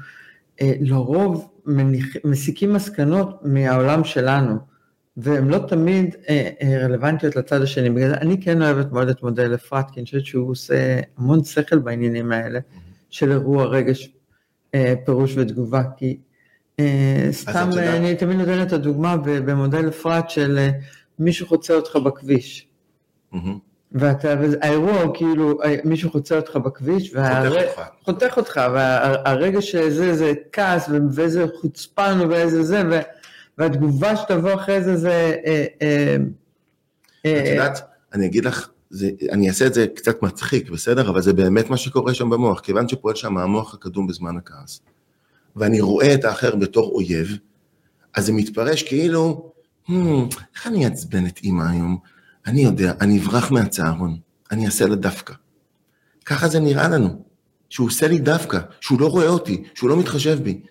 לרוב 0.62 1.52
מניח, 1.66 2.06
מסיקים 2.24 2.74
מסקנות 2.74 3.40
מהעולם 3.44 4.04
שלנו, 4.04 4.75
והן 5.18 5.48
לא 5.48 5.58
תמיד 5.58 6.16
אה, 6.30 6.50
אה, 6.62 6.86
רלוונטיות 6.86 7.36
לצד 7.36 7.62
השני. 7.62 7.90
בגלל 7.90 8.10
זה 8.10 8.16
אני 8.18 8.42
כן 8.42 8.62
אוהבת 8.62 8.92
מאוד 8.92 9.10
את 9.10 9.24
מודל 9.24 9.56
אפרת, 9.56 9.92
כי 9.92 10.00
אני 10.00 10.06
חושבת 10.06 10.26
שהוא 10.26 10.52
עושה 10.52 11.00
המון 11.18 11.44
שכל 11.44 11.78
בעניינים 11.78 12.32
האלה, 12.32 12.60
של 13.10 13.32
אירוע, 13.32 13.66
רגש, 13.66 14.10
אה, 14.76 14.94
פירוש 15.06 15.38
ותגובה, 15.38 15.84
כי 15.98 16.18
אה, 16.80 17.28
סתם, 17.32 17.70
אה, 17.78 17.98
אני 17.98 18.16
תמיד 18.16 18.38
נותנת 18.38 18.68
את 18.68 18.74
הדוגמה 18.74 19.18
במודל 19.18 19.88
אפרת 19.88 20.30
של 20.30 20.58
אה, 20.58 20.70
מישהו 21.20 21.48
חוצה 21.48 21.74
אותך 21.74 21.96
בכביש. 21.96 22.68
מהמם. 23.32 23.58
ואתה, 23.92 24.36
האירוע 24.62 25.02
הוא 25.02 25.16
כאילו, 25.16 25.64
אה, 25.64 25.76
מישהו 25.84 26.12
חוצה 26.12 26.36
אותך 26.36 26.56
בכביש, 26.56 27.16
והר... 27.16 27.50
חותך 27.50 27.62
אותך. 27.68 27.82
חותך 28.04 28.38
אותך, 28.38 28.62
והרגע 28.74 29.62
שזה, 29.62 30.16
זה 30.16 30.34
כעס, 30.52 30.90
ואיזה 31.12 31.46
חוצפן, 31.62 32.20
ואיזה 32.30 32.64
זה, 32.64 32.84
ו- 32.92 33.02
והתגובה 33.58 34.16
שתבוא 34.16 34.54
אחרי 34.54 34.84
זה, 34.84 34.98
זה... 34.98 35.36
אה, 35.46 35.66
אה, 35.82 36.16
את 37.22 37.26
אה, 37.26 37.50
יודעת, 37.52 37.80
אני 38.14 38.26
אגיד 38.26 38.46
לך, 38.46 38.70
אני 39.32 39.50
אעשה 39.50 39.68
את 39.68 39.74
זה 39.74 39.88
קצת 39.96 40.22
מצחיק, 40.22 40.70
בסדר? 40.70 41.10
אבל 41.10 41.22
זה 41.22 41.34
באמת 41.34 41.70
מה 41.70 41.78
שקורה 41.78 42.14
שם 42.14 42.30
במוח, 42.30 42.60
כיוון 42.60 42.88
שפועל 42.88 43.16
שם 43.16 43.38
המוח 43.38 43.74
הקדום 43.74 44.08
בזמן 44.08 44.38
הכעס, 44.38 44.82
ואני 45.56 45.82
רואה 45.82 46.14
את 46.14 46.26
האחר 46.26 46.56
בתור 46.56 46.92
אויב, 46.92 47.38
אז 48.14 48.26
זה 48.26 48.34
מתפרש 48.34 48.84
כאילו, 48.84 49.52
"Hmm, 49.90 49.94
איך 50.56 50.68
אני 50.68 50.86
אעצבן 50.86 51.26
את 51.28 51.40
אימא 51.44 51.64
היום? 51.64 51.98
אני 52.48 52.62
יודע, 52.62 52.94
אני 53.02 53.20
אברח 53.20 53.52
מהצהרון, 53.52 54.18
אני 54.52 54.66
אעשה 54.66 54.88
לה 54.88 54.96
דווקא. 54.96 55.34
ככה 56.26 56.48
זה 56.48 56.60
נראה 56.60 56.88
לנו, 56.88 57.24
שהוא 57.70 57.88
עושה 57.88 58.08
לי 58.08 58.20
דווקא, 58.20 58.60
שהוא 58.82 59.02
לא 59.02 59.08
רואה 59.08 59.28
אותי, 59.28 59.64
שהוא 59.74 59.90
לא 59.90 59.98
מתחשב 60.00 60.44
בי. 60.44 60.62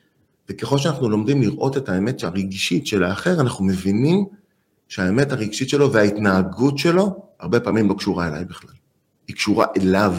וככל 0.49 0.79
שאנחנו 0.79 1.09
לומדים 1.09 1.43
לראות 1.43 1.77
את 1.77 1.89
האמת 1.89 2.25
הרגישית 2.25 2.87
של 2.87 3.05
האחר, 3.05 3.41
אנחנו 3.41 3.65
מבינים 3.65 4.25
שהאמת 4.89 5.33
הרגשית 5.33 5.69
שלו 5.69 5.93
וההתנהגות 5.93 6.79
שלו, 6.79 7.27
הרבה 7.41 7.61
פעמים 7.61 7.89
לא 7.89 7.95
קשורה 7.95 8.29
אליי 8.29 8.45
בכלל. 8.45 8.75
היא 9.29 9.37
קשורה 9.37 9.67
אליו, 9.77 10.17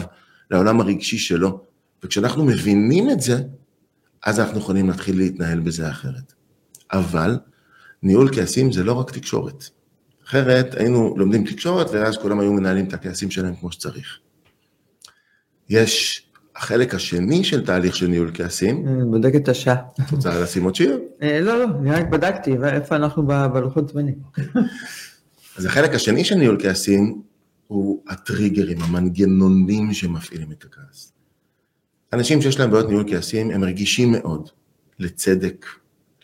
לעולם 0.50 0.80
הרגשי 0.80 1.18
שלו. 1.18 1.60
וכשאנחנו 2.02 2.44
מבינים 2.44 3.10
את 3.10 3.20
זה, 3.20 3.42
אז 4.24 4.40
אנחנו 4.40 4.58
יכולים 4.58 4.88
להתחיל 4.88 5.16
להתנהל 5.16 5.60
בזה 5.60 5.90
אחרת. 5.90 6.32
אבל 6.92 7.38
ניהול 8.02 8.34
כעסים 8.34 8.72
זה 8.72 8.84
לא 8.84 8.92
רק 8.92 9.10
תקשורת. 9.10 9.64
אחרת 10.26 10.74
היינו 10.74 11.14
לומדים 11.18 11.46
תקשורת 11.46 11.90
ואז 11.90 12.16
כולם 12.18 12.40
היו 12.40 12.52
מנהלים 12.52 12.88
את 12.88 12.94
הכעסים 12.94 13.30
שלהם 13.30 13.56
כמו 13.56 13.72
שצריך. 13.72 14.18
יש 15.68 16.25
החלק 16.56 16.94
השני 16.94 17.44
של 17.44 17.66
תהליך 17.66 17.96
של 17.96 18.06
ניהול 18.06 18.30
כעסים, 18.34 18.88
אני 18.88 19.04
בודק 19.10 19.32
את 19.36 19.48
השעה. 19.48 19.76
את 20.00 20.10
רוצה 20.10 20.40
לשים 20.40 20.64
עוד 20.64 20.74
שיר? 20.74 21.00
אה, 21.22 21.40
לא, 21.40 21.58
לא, 21.58 21.66
אני 21.80 21.90
רק 21.90 22.08
בדקתי, 22.08 22.56
איפה 22.64 22.96
אנחנו 22.96 23.26
בלוחות 23.26 23.88
זמנים. 23.88 24.14
אז 25.58 25.64
החלק 25.64 25.94
השני 25.94 26.24
של 26.24 26.34
ניהול 26.34 26.56
כעסים 26.60 27.22
הוא 27.66 28.02
הטריגרים, 28.08 28.82
המנגנונים 28.82 29.92
שמפעילים 29.92 30.52
את 30.52 30.64
הכעס. 30.64 31.12
אנשים 32.12 32.42
שיש 32.42 32.60
להם 32.60 32.70
בעיות 32.70 32.88
ניהול 32.88 33.04
כעסים, 33.08 33.50
הם 33.50 33.64
רגישים 33.64 34.12
מאוד 34.12 34.48
לצדק, 34.98 35.66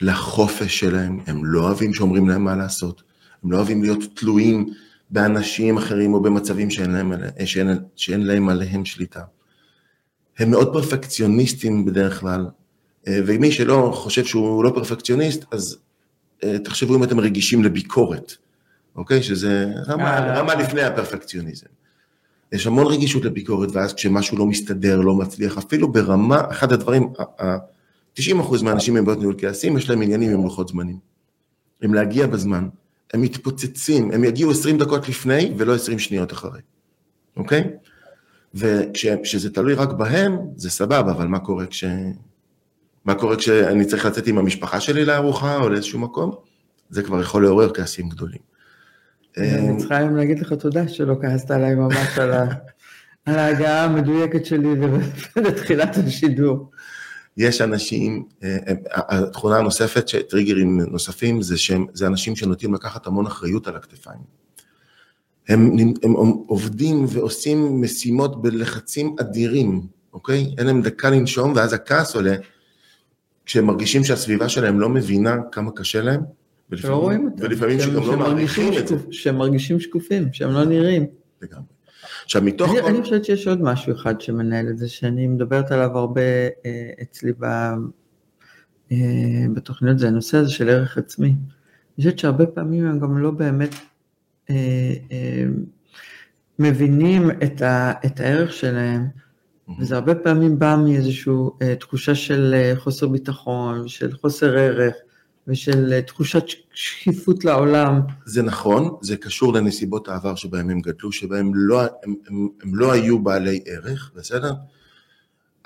לחופש 0.00 0.80
שלהם, 0.80 1.20
הם 1.26 1.44
לא 1.44 1.60
אוהבים 1.60 1.94
שאומרים 1.94 2.28
להם 2.28 2.44
מה 2.44 2.56
לעשות, 2.56 3.02
הם 3.44 3.52
לא 3.52 3.56
אוהבים 3.56 3.82
להיות 3.82 4.00
תלויים 4.14 4.72
באנשים 5.10 5.76
אחרים 5.76 6.14
או 6.14 6.22
במצבים 6.22 6.70
שאין 6.70 6.90
להם, 6.90 7.12
שאין, 7.44 7.68
שאין 7.96 8.26
להם 8.26 8.48
עליהם 8.48 8.84
שליטה. 8.84 9.22
הם 10.38 10.50
מאוד 10.50 10.72
פרפקציוניסטים 10.72 11.84
בדרך 11.84 12.20
כלל, 12.20 12.46
אה, 13.08 13.20
ומי 13.26 13.52
שלא 13.52 13.92
חושב 13.94 14.24
שהוא 14.24 14.64
לא 14.64 14.70
פרפקציוניסט, 14.70 15.44
אז 15.50 15.78
אה, 16.44 16.58
תחשבו 16.58 16.96
אם 16.96 17.04
אתם 17.04 17.20
רגישים 17.20 17.64
לביקורת, 17.64 18.32
אוקיי? 18.96 19.22
שזה 19.22 19.66
רמה. 19.88 20.18
רמה 20.20 20.54
לפני 20.54 20.82
הפרפקציוניזם. 20.82 21.66
יש 22.52 22.66
המון 22.66 22.86
רגישות 22.86 23.24
לביקורת, 23.24 23.68
ואז 23.72 23.94
כשמשהו 23.94 24.38
לא 24.38 24.46
מסתדר, 24.46 25.00
לא 25.00 25.14
מצליח, 25.14 25.58
אפילו 25.58 25.92
ברמה, 25.92 26.40
אחד 26.50 26.72
הדברים, 26.72 27.08
ה- 27.18 27.44
ה- 27.44 27.58
90% 28.14 28.62
מהאנשים 28.62 28.96
עם 28.96 29.04
בעיות 29.04 29.18
ניהול 29.18 29.34
כעסים, 29.38 29.76
יש 29.76 29.90
להם 29.90 30.02
עניינים 30.02 30.32
עם 30.32 30.42
לוחות 30.44 30.68
זמנים. 30.68 30.98
אם 31.84 31.94
להגיע 31.94 32.26
בזמן, 32.26 32.68
הם 33.14 33.22
מתפוצצים, 33.22 34.10
הם 34.10 34.24
יגיעו 34.24 34.50
20 34.50 34.78
דקות 34.78 35.08
לפני 35.08 35.54
ולא 35.58 35.74
20 35.74 35.98
שניות 35.98 36.32
אחרי, 36.32 36.60
אוקיי? 37.36 37.70
וכשזה 38.54 39.52
תלוי 39.52 39.74
רק 39.74 39.92
בהם, 39.92 40.38
זה 40.56 40.70
סבבה, 40.70 41.00
אבל 41.12 41.26
מה 41.26 41.38
קורה 41.38 41.66
כש... 41.66 41.84
מה 43.04 43.14
קורה 43.14 43.36
כשאני 43.36 43.84
צריך 43.84 44.06
לצאת 44.06 44.26
עם 44.26 44.38
המשפחה 44.38 44.80
שלי 44.80 45.04
לארוחה 45.04 45.56
או 45.56 45.68
לאיזשהו 45.68 45.98
מקום? 45.98 46.34
זה 46.90 47.02
כבר 47.02 47.20
יכול 47.20 47.42
לעורר 47.42 47.74
כעסים 47.74 48.08
גדולים. 48.08 48.40
אני 49.38 49.76
צריכה 49.78 49.96
היום 49.96 50.16
להגיד 50.16 50.38
לך 50.38 50.52
תודה 50.52 50.88
שלא 50.88 51.16
כעסת 51.22 51.50
עליי 51.50 51.74
ממש 51.74 52.18
על 52.18 52.32
ה- 52.32 52.54
על 53.26 53.38
ההגעה 53.38 53.84
המדויקת 53.84 54.46
שלי 54.46 54.68
לתחילת 55.36 55.96
השידור. 55.96 56.70
יש 57.36 57.60
אנשים, 57.60 58.24
אה, 58.42 58.56
אה, 58.68 58.74
התכונה 59.08 59.56
הנוספת, 59.56 60.04
טריגרים 60.28 60.80
נוספים, 60.80 61.42
זה 61.42 61.58
שהם, 61.58 61.86
זה 61.92 62.06
אנשים 62.06 62.36
שנוטים 62.36 62.74
לקחת 62.74 63.06
המון 63.06 63.26
אחריות 63.26 63.68
על 63.68 63.76
הכתפיים. 63.76 64.41
הם, 65.48 65.76
הם, 65.78 65.92
הם 66.04 66.12
עובדים 66.46 67.04
ועושים 67.08 67.80
משימות 67.82 68.42
בלחצים 68.42 69.16
אדירים, 69.20 69.86
אוקיי? 70.12 70.54
אין 70.58 70.66
להם 70.66 70.82
דקה 70.82 71.10
לנשום, 71.10 71.52
ואז 71.56 71.72
הכעס 71.72 72.14
עולה, 72.14 72.34
כשהם 73.46 73.66
מרגישים 73.66 74.04
שהסביבה 74.04 74.48
שלהם 74.48 74.80
לא 74.80 74.88
מבינה 74.88 75.36
כמה 75.52 75.70
קשה 75.70 76.02
להם, 76.02 76.20
רואים 76.88 77.24
אותם. 77.24 77.36
ולפעמים 77.44 77.80
שהם- 77.80 77.90
שגם 77.90 78.02
לא 78.02 78.16
מעריכים 78.16 78.72
את 78.78 78.88
זה. 78.88 78.96
שהם 79.10 79.38
מרגישים 79.38 79.80
שקופים, 79.80 80.28
שהם 80.32 80.50
לא 80.50 80.64
נראים. 80.64 81.06
לגמרי. 81.42 81.64
עכשיו, 82.24 82.42
מתוך 82.42 82.70
אני, 82.70 82.80
כל... 82.82 82.86
אני 82.86 83.02
חושבת 83.02 83.24
שיש 83.24 83.48
עוד 83.48 83.62
משהו 83.62 83.92
אחד 83.92 84.20
שמנהל 84.20 84.68
את 84.68 84.78
זה, 84.78 84.88
שאני 84.88 85.26
מדברת 85.26 85.70
עליו 85.70 85.98
הרבה 85.98 86.20
אה, 86.66 86.90
אצלי 87.02 87.32
ב, 87.32 87.44
אה, 88.92 88.96
בתוכניות, 89.54 89.98
זה 89.98 90.08
הנושא 90.08 90.36
הזה 90.38 90.50
של 90.50 90.68
ערך 90.68 90.98
עצמי. 90.98 91.28
אני 91.28 91.36
חושבת 91.96 92.18
שהרבה 92.18 92.46
פעמים 92.46 92.86
הם 92.86 92.98
גם 92.98 93.18
לא 93.18 93.30
באמת 93.30 93.74
מבינים 96.58 97.30
את, 97.30 97.62
ה, 97.62 97.92
את 98.06 98.20
הערך 98.20 98.52
שלהם, 98.52 99.06
וזה 99.78 99.94
הרבה 99.94 100.14
פעמים 100.14 100.58
בא 100.58 100.76
מאיזושהי 100.84 101.32
אה, 101.62 101.74
תחושה 101.74 102.14
של 102.14 102.54
אה, 102.54 102.72
חוסר 102.76 103.08
ביטחון, 103.08 103.88
של 103.88 104.16
חוסר 104.16 104.58
ערך, 104.58 104.94
ושל 105.48 105.92
אה, 105.92 106.02
תחושת 106.02 106.44
שקיפות 106.74 107.44
לעולם. 107.44 108.00
זה 108.24 108.42
נכון, 108.42 108.96
זה 109.00 109.16
קשור 109.16 109.52
לנסיבות 109.52 110.08
העבר 110.08 110.34
שבהם 110.34 110.70
הם 110.70 110.80
גדלו, 110.80 111.12
שבהם 111.12 111.50
לא, 111.54 111.82
הם, 111.82 111.88
הם, 112.28 112.48
הם 112.62 112.74
לא 112.74 112.92
היו 112.92 113.18
בעלי 113.22 113.60
ערך, 113.66 114.12
בסדר? 114.16 114.52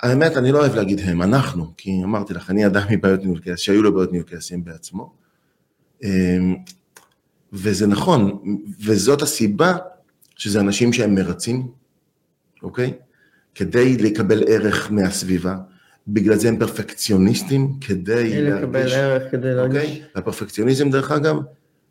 האמת, 0.02 0.36
אני 0.36 0.52
לא 0.52 0.58
אוהב 0.58 0.74
להגיד 0.74 1.00
הם, 1.04 1.22
אנחנו, 1.22 1.72
כי 1.76 2.00
אמרתי 2.04 2.34
לך, 2.34 2.50
אני 2.50 2.66
אדם 2.66 2.82
מבעיות 2.90 3.20
ניהול 3.20 3.40
כעס, 3.42 3.58
שהיו 3.58 3.82
לו 3.82 3.94
בעיות 3.94 4.12
ניהול 4.12 4.26
כעסים 4.28 4.64
בעצמו. 4.64 5.12
וזה 7.52 7.86
נכון, 7.86 8.38
וזאת 8.84 9.22
הסיבה 9.22 9.76
שזה 10.36 10.60
אנשים 10.60 10.92
שהם 10.92 11.14
מרצים, 11.14 11.68
אוקיי? 12.62 12.92
כדי 13.54 13.96
לקבל 13.96 14.44
ערך 14.46 14.90
מהסביבה. 14.90 15.56
בגלל 16.08 16.36
זה 16.36 16.48
הם 16.48 16.58
פרפקציוניסטים, 16.58 17.72
כדי 17.80 18.42
לקבל 18.42 18.92
ערך, 18.92 19.30
כדי 19.30 19.54
להרגיש. 19.54 19.82
אוקיי? 19.82 20.02
והפרפקציוניזם, 20.14 20.90
דרך 20.90 21.10
אגב, 21.10 21.36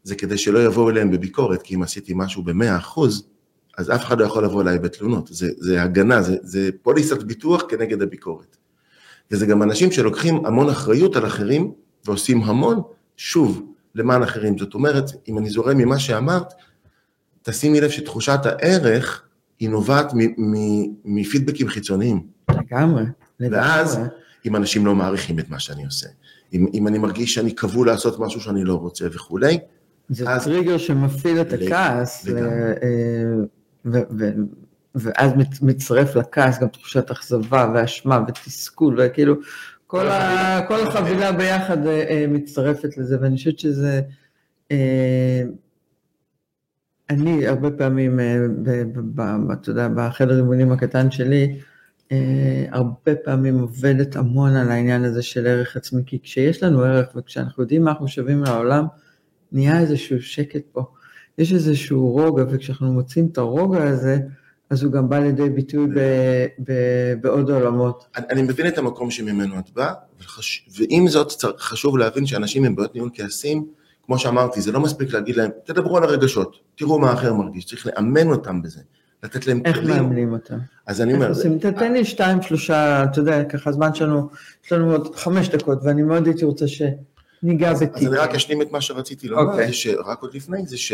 זה 0.03 0.15
כדי 0.15 0.37
שלא 0.37 0.65
יבואו 0.65 0.89
אליהם 0.89 1.11
בביקורת, 1.11 1.61
כי 1.61 1.75
אם 1.75 1.83
עשיתי 1.83 2.13
משהו 2.15 2.43
במאה 2.43 2.77
אחוז, 2.77 3.27
אז 3.77 3.91
אף 3.91 4.03
אחד 4.05 4.19
לא 4.19 4.25
יכול 4.25 4.43
לבוא 4.43 4.61
אליי 4.61 4.79
בתלונות, 4.79 5.27
זה, 5.27 5.49
זה 5.57 5.83
הגנה, 5.83 6.21
זה, 6.21 6.35
זה 6.41 6.69
פוליסת 6.81 7.23
ביטוח 7.23 7.63
כנגד 7.69 8.01
הביקורת. 8.01 8.57
וזה 9.31 9.45
גם 9.45 9.63
אנשים 9.63 9.91
שלוקחים 9.91 10.45
המון 10.45 10.69
אחריות 10.69 11.15
על 11.15 11.25
אחרים 11.25 11.71
ועושים 12.05 12.43
המון, 12.43 12.81
שוב, 13.17 13.74
למען 13.95 14.23
אחרים. 14.23 14.57
זאת 14.57 14.73
אומרת, 14.73 15.11
אם 15.27 15.37
אני 15.37 15.49
זורם 15.49 15.77
ממה 15.77 15.99
שאמרת, 15.99 16.53
תשימי 17.41 17.81
לב 17.81 17.89
שתחושת 17.89 18.39
הערך 18.45 19.23
היא 19.59 19.69
נובעת 19.69 20.11
מפידבקים 21.05 21.67
חיצוניים. 21.67 22.27
לגמרי. 22.51 23.03
ואז, 23.39 23.99
אם 24.45 24.55
אנשים 24.55 24.85
לא 24.85 24.95
מעריכים 24.95 25.39
את 25.39 25.49
מה 25.49 25.59
שאני 25.59 25.85
עושה, 25.85 26.07
אם, 26.53 26.65
אם 26.73 26.87
אני 26.87 26.97
מרגיש 26.97 27.33
שאני 27.33 27.55
כבול 27.55 27.87
לעשות 27.87 28.19
משהו 28.19 28.41
שאני 28.41 28.63
לא 28.63 28.75
רוצה 28.75 29.05
וכולי, 29.11 29.59
זה 30.09 30.29
אז... 30.29 30.43
טריגר 30.43 30.77
שמפעיל 30.77 31.41
את 31.41 31.53
הכעס, 31.53 32.25
ו... 32.27 32.39
ו... 33.85 33.99
ו... 34.19 34.29
ואז 34.95 35.31
מצטרף 35.61 36.15
לכעס 36.15 36.59
גם 36.59 36.67
תחושת 36.67 37.11
אכזבה 37.11 37.71
ואשמה 37.75 38.19
ותסכול, 38.27 38.99
וכאילו 38.99 39.35
כל, 39.87 40.07
ה... 40.07 40.61
כל 40.67 40.87
החבילה 40.87 41.31
ביחד 41.31 41.87
אה, 41.87 42.03
אה, 42.09 42.25
מצטרפת 42.27 42.97
לזה, 42.97 43.17
ואני 43.21 43.35
חושבת 43.37 43.59
שזה... 43.59 44.01
אה, 44.71 45.43
אני 47.09 47.47
הרבה 47.47 47.71
פעמים, 47.71 48.19
אתה 49.53 49.69
יודע, 49.69 49.87
בחדר 49.95 50.37
אימונים 50.37 50.71
הקטן 50.71 51.11
שלי, 51.11 51.59
הרבה 52.71 53.15
פעמים 53.23 53.59
עובדת 53.59 54.15
המון 54.15 54.55
על 54.55 54.71
העניין 54.71 55.03
הזה 55.03 55.21
של 55.21 55.47
ערך 55.47 55.77
עצמי, 55.77 56.01
כי 56.05 56.19
כשיש 56.23 56.63
לנו 56.63 56.83
ערך 56.83 57.15
וכשאנחנו 57.15 57.63
יודעים 57.63 57.83
מה 57.83 57.91
אנחנו 57.91 58.07
שווים 58.07 58.43
לעולם, 58.43 58.85
נהיה 59.51 59.79
איזשהו 59.79 60.21
שקט 60.21 60.61
פה. 60.71 60.83
יש 61.37 61.53
איזשהו 61.53 62.09
רוגע, 62.09 62.43
וכשאנחנו 62.49 62.93
מוצאים 62.93 63.29
את 63.31 63.37
הרוגע 63.37 63.83
הזה, 63.83 64.19
אז 64.69 64.83
הוא 64.83 64.91
גם 64.91 65.09
בא 65.09 65.19
לידי 65.19 65.49
ביטוי 65.49 65.87
ב, 65.87 65.99
ב, 66.59 66.73
בעוד 67.21 67.51
עולמות. 67.51 68.05
אני, 68.17 68.25
אני 68.29 68.41
מבין 68.41 68.67
את 68.67 68.77
המקום 68.77 69.11
שממנו 69.11 69.59
את 69.59 69.69
באה, 69.69 69.93
ועם 70.77 71.07
זאת 71.07 71.33
חשוב 71.57 71.97
להבין 71.97 72.25
שאנשים 72.25 72.63
עם 72.63 72.75
בעיות 72.75 72.95
ניהול 72.95 73.09
כעסים, 73.13 73.65
כמו 74.05 74.19
שאמרתי, 74.19 74.61
זה 74.61 74.71
לא 74.71 74.79
מספיק 74.79 75.13
להגיד 75.13 75.35
להם, 75.35 75.51
תדברו 75.65 75.97
על 75.97 76.03
הרגשות, 76.03 76.57
תראו 76.75 76.99
מה 76.99 77.09
האחר 77.09 77.33
מרגיש, 77.33 77.65
צריך 77.65 77.87
לאמן 77.87 78.27
אותם 78.27 78.61
בזה, 78.61 78.81
לתת 79.23 79.47
להם 79.47 79.63
כלים. 79.63 79.75
איך 79.75 80.01
מאמנים 80.01 80.33
אותם? 80.33 80.57
אז 80.87 81.01
אני 81.01 81.13
אומר... 81.13 81.29
עושים, 81.29 81.59
תתן 81.59 81.93
לי 81.93 82.05
שתיים, 82.05 82.41
שלושה, 82.41 83.03
אתה 83.03 83.19
יודע, 83.19 83.43
ככה 83.43 83.69
הזמן 83.69 83.93
שלנו, 83.93 84.29
יש 84.65 84.71
לנו 84.71 84.91
עוד 84.91 85.15
חמש 85.15 85.49
דקות, 85.49 85.79
ואני 85.83 86.01
מאוד 86.03 86.27
הייתי 86.27 86.45
רוצה 86.45 86.65
שניגע 86.67 87.73
בטיפ. 87.73 87.95
אז 87.95 88.07
אני 88.07 88.17
רק 88.17 88.35
אשלים 88.35 88.61
את 88.61 88.71
מה 88.71 88.81
שרציתי 88.81 89.27
לומר, 89.27 89.43
okay. 89.43 89.51
אוקיי. 89.51 89.67
זה 89.67 89.73
שרק 89.73 90.21
עוד 90.21 90.33
לפני 90.33 90.65
זה, 90.65 90.77
ש... 90.77 90.93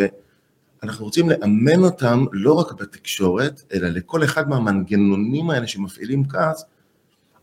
אנחנו 0.83 1.05
רוצים 1.05 1.29
לאמן 1.29 1.83
אותם 1.83 2.25
לא 2.31 2.53
רק 2.53 2.71
בתקשורת, 2.71 3.61
אלא 3.73 3.87
לכל 3.87 4.23
אחד 4.23 4.49
מהמנגנונים 4.49 5.49
האלה 5.49 5.67
שמפעילים 5.67 6.27
כעס, 6.27 6.65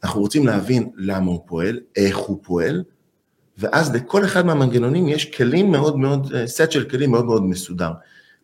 אנחנו 0.05 0.21
רוצים 0.21 0.47
להבין 0.47 0.91
למה 0.97 1.27
הוא 1.27 1.43
פועל, 1.47 1.81
איך 1.97 2.17
הוא 2.17 2.39
פועל, 2.43 2.83
ואז 3.59 3.95
לכל 3.95 4.25
אחד 4.25 4.47
מהמנגנונים 4.47 5.09
יש 5.09 5.25
כלים 5.25 5.71
מאוד 5.71 5.99
מאוד, 5.99 6.33
סט 6.47 6.71
של 6.71 6.85
כלים 6.85 7.11
מאוד 7.11 7.25
מאוד 7.25 7.45
מסודר. 7.45 7.91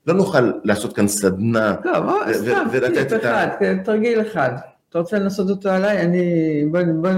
לא 0.06 0.14
נוכל 0.14 0.52
לעשות 0.64 0.96
כאן 0.96 1.08
סדנה 1.08 1.74
לא, 1.84 2.32
סתם, 2.32 2.66
ולתת 2.72 3.12
את 3.12 3.24
ה... 3.24 3.46
כן, 3.58 3.82
תרגיל 3.84 4.20
אחד. 4.20 4.50
אתה 4.90 4.98
רוצה 4.98 5.18
לנסות 5.18 5.50
אותו 5.50 5.70
עליי? 5.70 6.02
אני... 6.02 6.22
בוא, 6.70 6.80
בוא, 7.00 7.10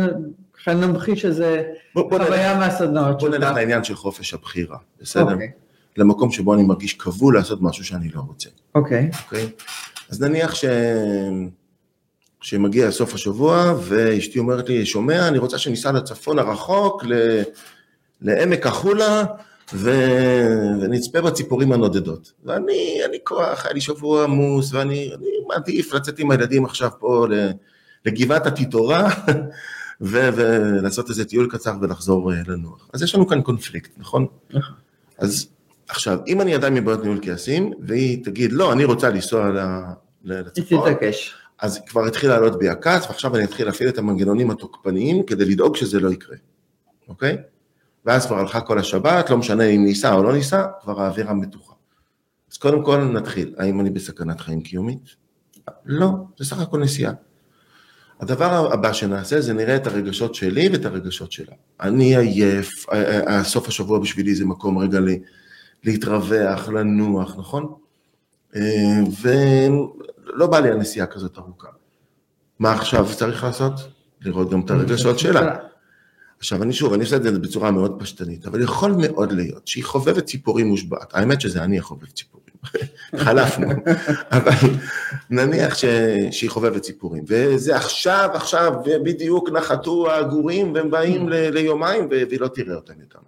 בוא 0.67 0.75
נמחיש 0.75 1.25
איזה 1.25 1.63
חוויה 1.95 2.59
מהסדנאות 2.59 3.21
שלך. 3.21 3.31
בוא 3.31 3.39
נלך 3.39 3.57
לעניין 3.57 3.85
של 3.85 3.95
חופש 3.95 4.35
הבחירה, 4.35 4.77
בסדר? 5.01 5.33
אוקיי. 5.33 5.66
למקום 5.97 6.31
שבו 6.31 6.55
אני 6.55 6.63
מרגיש 6.63 6.95
כבול 6.95 7.35
לעשות 7.35 7.63
משהו 7.63 7.85
שאני 7.85 8.09
לא 8.15 8.21
רוצה. 8.21 8.49
אוקיי. 8.75 9.11
Okay. 9.13 9.17
אוקיי? 9.25 9.45
Okay? 9.45 9.63
אז 10.11 10.21
נניח 10.23 10.55
ש... 10.55 10.65
שמגיע 12.41 12.91
סוף 12.91 13.15
השבוע 13.15 13.75
ואשתי 13.83 14.39
אומרת 14.39 14.69
לי, 14.69 14.87
שומע, 14.87 15.29
אני 15.29 15.39
רוצה 15.39 15.59
שניסע 15.59 15.93
לצפון 15.93 16.39
הרחוק, 16.39 17.05
ל... 17.05 17.43
לעמק 18.23 18.67
החולה, 18.67 19.25
ו... 19.75 19.91
ונצפה 20.81 21.21
בציפורים 21.21 21.73
הנודדות. 21.73 22.33
ואני, 22.45 22.99
אני 23.09 23.17
כוח, 23.25 23.65
היה 23.65 23.75
לי 23.75 23.81
שבוע 23.81 24.25
עמוס, 24.25 24.73
ואני 24.73 25.11
מעדיף 25.49 25.93
לצאת 25.95 26.19
עם 26.19 26.31
הילדים 26.31 26.65
עכשיו 26.65 26.91
פה 26.99 27.27
לגבעת 28.05 28.47
התיתורה, 28.47 29.09
ו... 30.01 30.29
ולעשות 30.37 31.11
איזה 31.11 31.25
טיול 31.25 31.49
קצר 31.51 31.75
ולחזור 31.81 32.33
אה, 32.33 32.39
לנוח. 32.47 32.89
אז 32.93 33.03
יש 33.03 33.15
לנו 33.15 33.27
כאן 33.27 33.43
קונפליקט, 33.43 33.91
נכון? 33.99 34.27
נכון. 34.51 34.75
אז 35.19 35.49
עכשיו, 35.89 36.19
אם 36.27 36.41
אני 36.41 36.55
עדיין 36.55 36.75
מבעיות 36.75 37.03
ניהול 37.03 37.19
כעסים, 37.23 37.73
והיא 37.81 38.25
תגיד, 38.25 38.53
לא, 38.53 38.73
אני 38.73 38.85
רוצה 38.85 39.11
לנסוע 39.11 39.51
לצפון, 40.25 40.93
אז 41.59 41.81
כבר 41.87 42.07
התחיל 42.07 42.31
לעלות 42.31 42.59
בי 42.59 42.69
הכעס, 42.69 43.07
ועכשיו 43.07 43.37
אני 43.37 43.45
אתחיל 43.45 43.67
להפעיל 43.67 43.89
את 43.89 43.99
המנגנונים 43.99 44.51
התוקפניים 44.51 45.23
כדי 45.23 45.45
לדאוג 45.45 45.77
שזה 45.77 46.01
לא 46.01 46.11
יקרה, 46.13 46.37
אוקיי? 47.09 47.37
ואז 48.05 48.27
כבר 48.27 48.39
הלכה 48.39 48.61
כל 48.61 48.79
השבת, 48.79 49.31
לא 49.31 49.37
משנה 49.37 49.65
אם 49.65 49.85
ניסע 49.85 50.15
או 50.15 50.23
לא 50.23 50.33
ניסע, 50.33 50.67
כבר 50.83 51.03
האווירה 51.03 51.35
מתוחה. 51.35 51.73
אז 52.53 52.57
קודם 52.57 52.85
כל 52.85 53.05
נתחיל, 53.05 53.55
האם 53.59 53.81
אני 53.81 53.91
בסכנת 53.91 54.41
חיים 54.41 54.61
קיומית? 54.61 55.17
לא, 55.87 56.09
זה 56.39 56.45
סך 56.45 56.59
הכל 56.59 56.79
נסיעה. 56.79 57.13
הדבר 58.21 58.73
הבא 58.73 58.93
שנעשה 58.93 59.41
זה 59.41 59.53
נראה 59.53 59.77
את 59.77 59.87
הרגשות 59.87 60.35
שלי 60.35 60.69
ואת 60.69 60.85
הרגשות 60.85 61.33
שלה. 61.33 61.55
אני 61.81 62.17
עייף, 62.17 62.87
סוף 63.43 63.69
השבוע 63.69 63.99
בשבילי 63.99 64.35
זה 64.35 64.45
מקום 64.45 64.79
רגע 64.79 64.99
להתרווח, 65.85 66.69
לנוח, 66.69 67.37
נכון? 67.39 67.75
אה, 68.57 69.01
ולא 69.23 70.47
בא 70.47 70.59
לי 70.59 70.71
הנסיעה 70.71 71.07
כזאת 71.07 71.39
ארוכה. 71.39 71.69
מה 72.59 72.73
עכשיו 72.73 73.07
צריך 73.17 73.45
לעשות? 73.45 73.73
לראות 74.21 74.51
גם 74.51 74.61
את 74.61 74.71
הרגשות 74.71 75.19
שלה. 75.19 75.57
עכשיו, 76.39 76.63
אני 76.63 76.73
שוב, 76.73 76.93
אני 76.93 77.03
עושה 77.03 77.17
את 77.17 77.23
זה 77.23 77.39
בצורה 77.39 77.71
מאוד 77.71 77.97
פשטנית, 77.99 78.47
אבל 78.47 78.63
יכול 78.63 78.93
מאוד 78.93 79.33
להיות 79.33 79.69
שהיא 79.69 79.85
חובבת 79.85 80.25
ציפורים 80.25 80.67
מושבעת. 80.67 81.15
האמת 81.15 81.41
שזה 81.41 81.65
אני 81.65 81.79
החובב 81.79 82.07
ציפורים, 82.07 82.47
חלפנו, 83.25 83.69
אבל 84.37 84.69
נניח 85.31 85.75
ש... 85.75 85.85
שהיא 86.31 86.51
חובבת 86.51 86.83
ציפורים, 86.83 87.25
וזה 87.29 87.77
עכשיו, 87.77 88.31
עכשיו, 88.35 88.73
בדיוק 89.05 89.51
נחתו 89.51 90.11
העגורים 90.11 90.75
והם 90.75 90.91
באים 90.91 91.29
ל... 91.29 91.51
ליומיים 91.51 92.09
והיא 92.11 92.41
לא 92.41 92.49
תראה 92.49 92.75
אותם 92.75 92.95
יותר. 93.01 93.19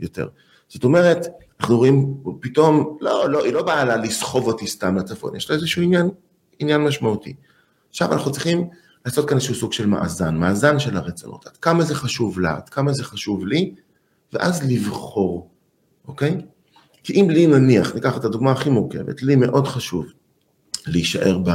יותר. 0.00 0.28
זאת 0.68 0.84
אומרת, 0.84 1.26
אנחנו 1.60 1.76
רואים 1.76 2.14
פתאום, 2.40 2.98
לא, 3.00 3.30
לא, 3.30 3.44
היא 3.44 3.52
לא 3.52 3.62
באה 3.62 3.84
לה 3.84 3.96
לסחוב 3.96 4.46
אותי 4.46 4.66
סתם 4.66 4.96
לצפון, 4.96 5.36
יש 5.36 5.50
לה 5.50 5.56
איזשהו 5.56 5.82
עניין, 5.82 6.10
עניין 6.58 6.80
משמעותי. 6.80 7.34
עכשיו 7.90 8.12
אנחנו 8.12 8.32
צריכים 8.32 8.68
לעשות 9.06 9.28
כאן 9.28 9.36
איזשהו 9.36 9.54
סוג 9.54 9.72
של 9.72 9.86
מאזן, 9.86 10.36
מאזן 10.36 10.78
של 10.78 10.96
הרצונות, 10.96 11.46
עד 11.46 11.56
כמה 11.56 11.84
זה 11.84 11.94
חשוב 11.94 12.40
לה, 12.40 12.56
עד 12.56 12.68
כמה 12.68 12.92
זה 12.92 13.04
חשוב 13.04 13.46
לי, 13.46 13.74
ואז 14.32 14.70
לבחור, 14.70 15.50
אוקיי? 16.08 16.36
כי 17.04 17.20
אם 17.20 17.30
לי 17.30 17.46
נניח, 17.46 17.94
ניקח 17.94 18.16
את 18.16 18.24
הדוגמה 18.24 18.52
הכי 18.52 18.70
מורכבת, 18.70 19.22
לי 19.22 19.36
מאוד 19.36 19.66
חשוב 19.66 20.06
להישאר 20.86 21.38
ב... 21.38 21.48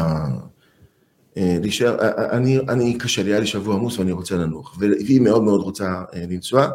אה, 1.38 1.58
להישאר, 1.62 2.00
אה, 2.00 2.08
אה, 2.08 2.38
אני, 2.38 2.60
אני 2.60 2.98
קשה 2.98 3.24
לי, 3.24 3.32
היה 3.32 3.40
לי 3.40 3.48
שבוע 3.48 3.76
עמוס 3.76 4.00
ואני 4.00 4.12
רוצה 4.12 4.36
לנוח, 4.36 4.78
והיא 4.80 5.22
מאוד 5.22 5.44
מאוד 5.44 5.62
רוצה 5.62 6.04
לנסוע, 6.14 6.68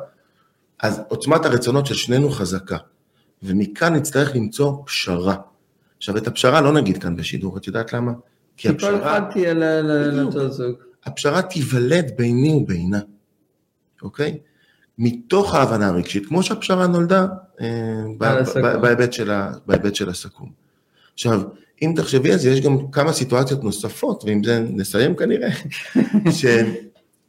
אז 0.82 1.00
עוצמת 1.08 1.44
הרצונות 1.44 1.86
של 1.86 1.94
שנינו 1.94 2.30
חזקה. 2.30 2.76
ומכאן 3.42 3.94
נצטרך 3.94 4.36
למצוא 4.36 4.76
פשרה. 4.86 5.36
עכשיו, 5.96 6.16
את 6.16 6.26
הפשרה 6.26 6.60
לא 6.60 6.72
נגיד 6.72 7.02
כאן 7.02 7.16
בשידור, 7.16 7.56
את 7.56 7.66
יודעת 7.66 7.92
למה? 7.92 8.12
כי 8.56 8.68
הפשרה... 8.68 8.90
כי 8.90 8.98
כל 8.98 9.02
אחד 9.02 9.22
תהיה 9.30 9.54
לאותו 9.54 10.50
זוג. 10.50 10.74
הפשרה 11.04 11.42
תיוולד 11.42 12.12
ביני 12.16 12.52
ובינה, 12.52 13.00
אוקיי? 14.02 14.38
מתוך 14.98 15.54
ההבנה 15.54 15.88
הרגשית, 15.88 16.26
כמו 16.26 16.42
שהפשרה 16.42 16.86
נולדה 16.86 17.26
אה, 17.60 18.02
בהיבט 19.66 19.94
של, 19.94 20.08
הסכו"ם. 20.08 20.48
עכשיו, 21.14 21.42
אם 21.82 21.92
תחשבי 21.96 22.32
על 22.32 22.38
זה, 22.38 22.50
יש 22.50 22.60
גם 22.60 22.90
כמה 22.90 23.12
סיטואציות 23.12 23.64
נוספות, 23.64 24.24
ועם 24.24 24.44
זה 24.44 24.60
נסיים 24.70 25.16
כנראה, 25.16 25.48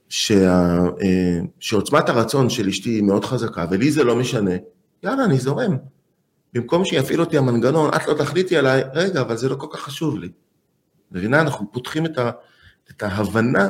שה, 0.10 0.78
אה, 1.02 1.40
שעוצמת 1.60 2.10
הרצון 2.10 2.50
של 2.50 2.68
אשתי 2.68 2.90
היא 2.90 3.04
מאוד 3.04 3.26
חזקה, 3.26 3.66
ולי 3.72 3.92
זה 3.92 4.04
לא 4.04 4.16
משנה, 4.16 4.52
יאללה, 5.04 5.26
אני 5.26 5.40
זורם. 5.40 5.78
במקום 6.54 6.86
שיפעיל 6.86 7.22
אותי 7.22 7.38
המנגנון, 7.38 7.90
את 7.96 8.08
לא 8.08 8.14
תחליטי 8.14 8.58
עליי, 8.58 8.84
רגע, 8.94 9.22
אבל 9.22 9.38
זה 9.38 9.50
לא 9.50 9.56
כל 9.56 9.68
כך 9.72 9.80
חשוב 9.80 10.18
לי. 10.18 10.30
מבינה? 11.12 11.42
אנחנו 11.42 11.72
פותחים 11.72 12.06
את, 12.06 12.18
ה, 12.18 12.32
את 12.92 13.04
ההבנה 13.04 13.70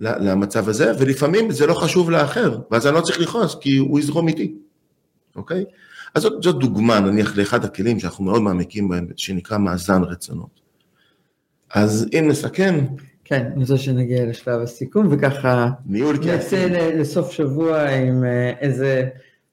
למצב 0.00 0.68
הזה, 0.68 0.92
ולפעמים 0.98 1.50
זה 1.50 1.66
לא 1.66 1.74
חשוב 1.74 2.10
לאחר, 2.10 2.58
ואז 2.70 2.86
אני 2.86 2.94
לא 2.94 3.00
צריך 3.00 3.20
לכעוס, 3.20 3.56
כי 3.60 3.76
הוא 3.76 3.98
יזרום 3.98 4.28
איתי, 4.28 4.54
אוקיי? 5.36 5.64
אז 6.14 6.22
זאת, 6.22 6.42
זאת 6.42 6.58
דוגמה, 6.58 7.00
נניח, 7.00 7.36
לאחד 7.36 7.64
הכלים 7.64 8.00
שאנחנו 8.00 8.24
מאוד 8.24 8.42
מעמיקים 8.42 8.88
בהם, 8.88 9.06
שנקרא 9.16 9.58
מאזן 9.58 10.02
רצונות. 10.02 10.60
אז 11.70 12.06
אם 12.18 12.24
נסכם... 12.28 12.86
כן, 13.30 13.50
אני 13.54 13.60
רוצה 13.60 13.78
שנגיע 13.78 14.26
לשלב 14.26 14.60
הסיכום, 14.60 15.08
וככה... 15.10 15.70
נצא 16.34 16.66
לסוף 16.94 17.30
שבוע 17.32 17.88
עם 17.88 18.24
אה, 18.24 18.52
איזה... 18.60 19.08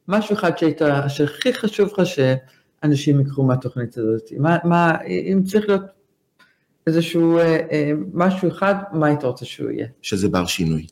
משהו 0.08 0.36
אחד 0.36 0.58
שהיית, 0.58 0.82
שהכי 1.08 1.54
חשוב 1.54 1.90
לך 1.94 2.02
שאנשים 2.06 3.22
יקחו 3.22 3.44
מהתוכנית 3.44 3.98
הזאת, 3.98 4.22
מה, 4.38 4.58
מה, 4.64 4.98
אם 5.06 5.42
צריך 5.46 5.70
להיות 5.70 5.82
איזשהו 6.88 7.38
אה, 7.38 7.58
אה, 7.72 7.92
משהו 8.14 8.50
אחד, 8.50 8.76
מה 8.94 9.08
היית 9.08 9.24
רוצה 9.24 9.46
שהוא 9.46 9.72
יהיה? 9.72 9.88
שזה 10.02 10.30
בר 10.30 10.46
שינוי. 10.46 10.88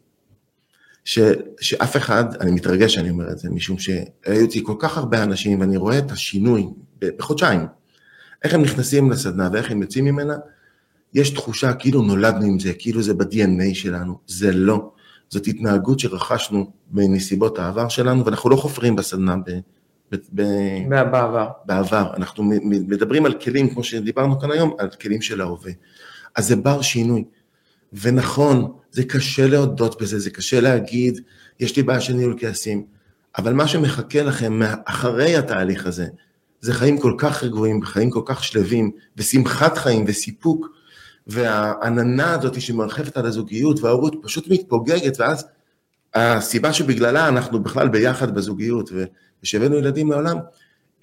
ש, 1.05 1.19
שאף 1.61 1.97
אחד, 1.97 2.35
אני 2.41 2.51
מתרגש 2.51 2.93
שאני 2.93 3.09
אומר 3.09 3.31
את 3.31 3.37
זה, 3.37 3.49
משום 3.49 3.77
שהיו 3.77 4.45
אותי 4.45 4.63
כל 4.63 4.75
כך 4.79 4.97
הרבה 4.97 5.23
אנשים 5.23 5.59
ואני 5.59 5.77
רואה 5.77 5.97
את 5.97 6.11
השינוי 6.11 6.67
בחודשיים, 7.01 7.61
איך 8.43 8.53
הם 8.53 8.61
נכנסים 8.61 9.11
לסדנה 9.11 9.49
ואיך 9.53 9.71
הם 9.71 9.81
יוצאים 9.81 10.05
ממנה, 10.05 10.35
יש 11.15 11.29
תחושה 11.29 11.73
כאילו 11.73 12.01
נולדנו 12.01 12.45
עם 12.45 12.59
זה, 12.59 12.73
כאילו 12.73 13.01
זה 13.01 13.13
ב-DNA 13.13 13.73
שלנו, 13.73 14.19
זה 14.27 14.51
לא. 14.51 14.91
זאת 15.29 15.47
התנהגות 15.47 15.99
שרכשנו 15.99 16.71
בנסיבות 16.87 17.59
העבר 17.59 17.89
שלנו, 17.89 18.25
ואנחנו 18.25 18.49
לא 18.49 18.55
חופרים 18.55 18.95
בסדנה 18.95 19.35
ב, 19.35 19.51
ב, 20.11 20.15
ב, 20.33 20.43
בעבר. 20.89 21.47
בעבר. 21.65 22.13
אנחנו 22.17 22.43
מדברים 22.63 23.25
על 23.25 23.33
כלים, 23.33 23.69
כמו 23.69 23.83
שדיברנו 23.83 24.39
כאן 24.39 24.51
היום, 24.51 24.73
על 24.77 24.89
כלים 25.01 25.21
של 25.21 25.41
ההווה. 25.41 25.71
אז 26.35 26.47
זה 26.47 26.55
בר 26.55 26.81
שינוי. 26.81 27.23
ונכון, 27.93 28.71
זה 28.91 29.03
קשה 29.03 29.47
להודות 29.47 30.01
בזה, 30.01 30.19
זה 30.19 30.29
קשה 30.29 30.59
להגיד, 30.59 31.21
יש 31.59 31.75
לי 31.77 31.83
בעיה 31.83 32.01
של 32.01 32.13
ניהול 32.13 32.35
כעסים, 32.39 32.85
אבל 33.37 33.53
מה 33.53 33.67
שמחכה 33.67 34.23
לכם 34.23 34.59
אחרי 34.85 35.35
התהליך 35.35 35.85
הזה, 35.85 36.07
זה 36.61 36.73
חיים 36.73 36.97
כל 36.97 37.15
כך 37.17 37.43
רגועים, 37.43 37.81
חיים 37.81 38.09
כל 38.09 38.21
כך 38.25 38.43
שלווים, 38.43 38.91
ושמחת 39.17 39.77
חיים 39.77 40.03
וסיפוק, 40.07 40.74
והעננה 41.27 42.33
הזאת 42.33 42.61
שמרחפת 42.61 43.17
על 43.17 43.25
הזוגיות 43.25 43.79
וההורות 43.79 44.15
פשוט 44.23 44.47
מתפוגגת, 44.47 45.19
ואז 45.19 45.45
הסיבה 46.15 46.73
שבגללה 46.73 47.27
אנחנו 47.27 47.63
בכלל 47.63 47.89
ביחד 47.89 48.35
בזוגיות, 48.35 48.89
ושהבאנו 49.43 49.75
ילדים 49.75 50.11
לעולם, 50.11 50.37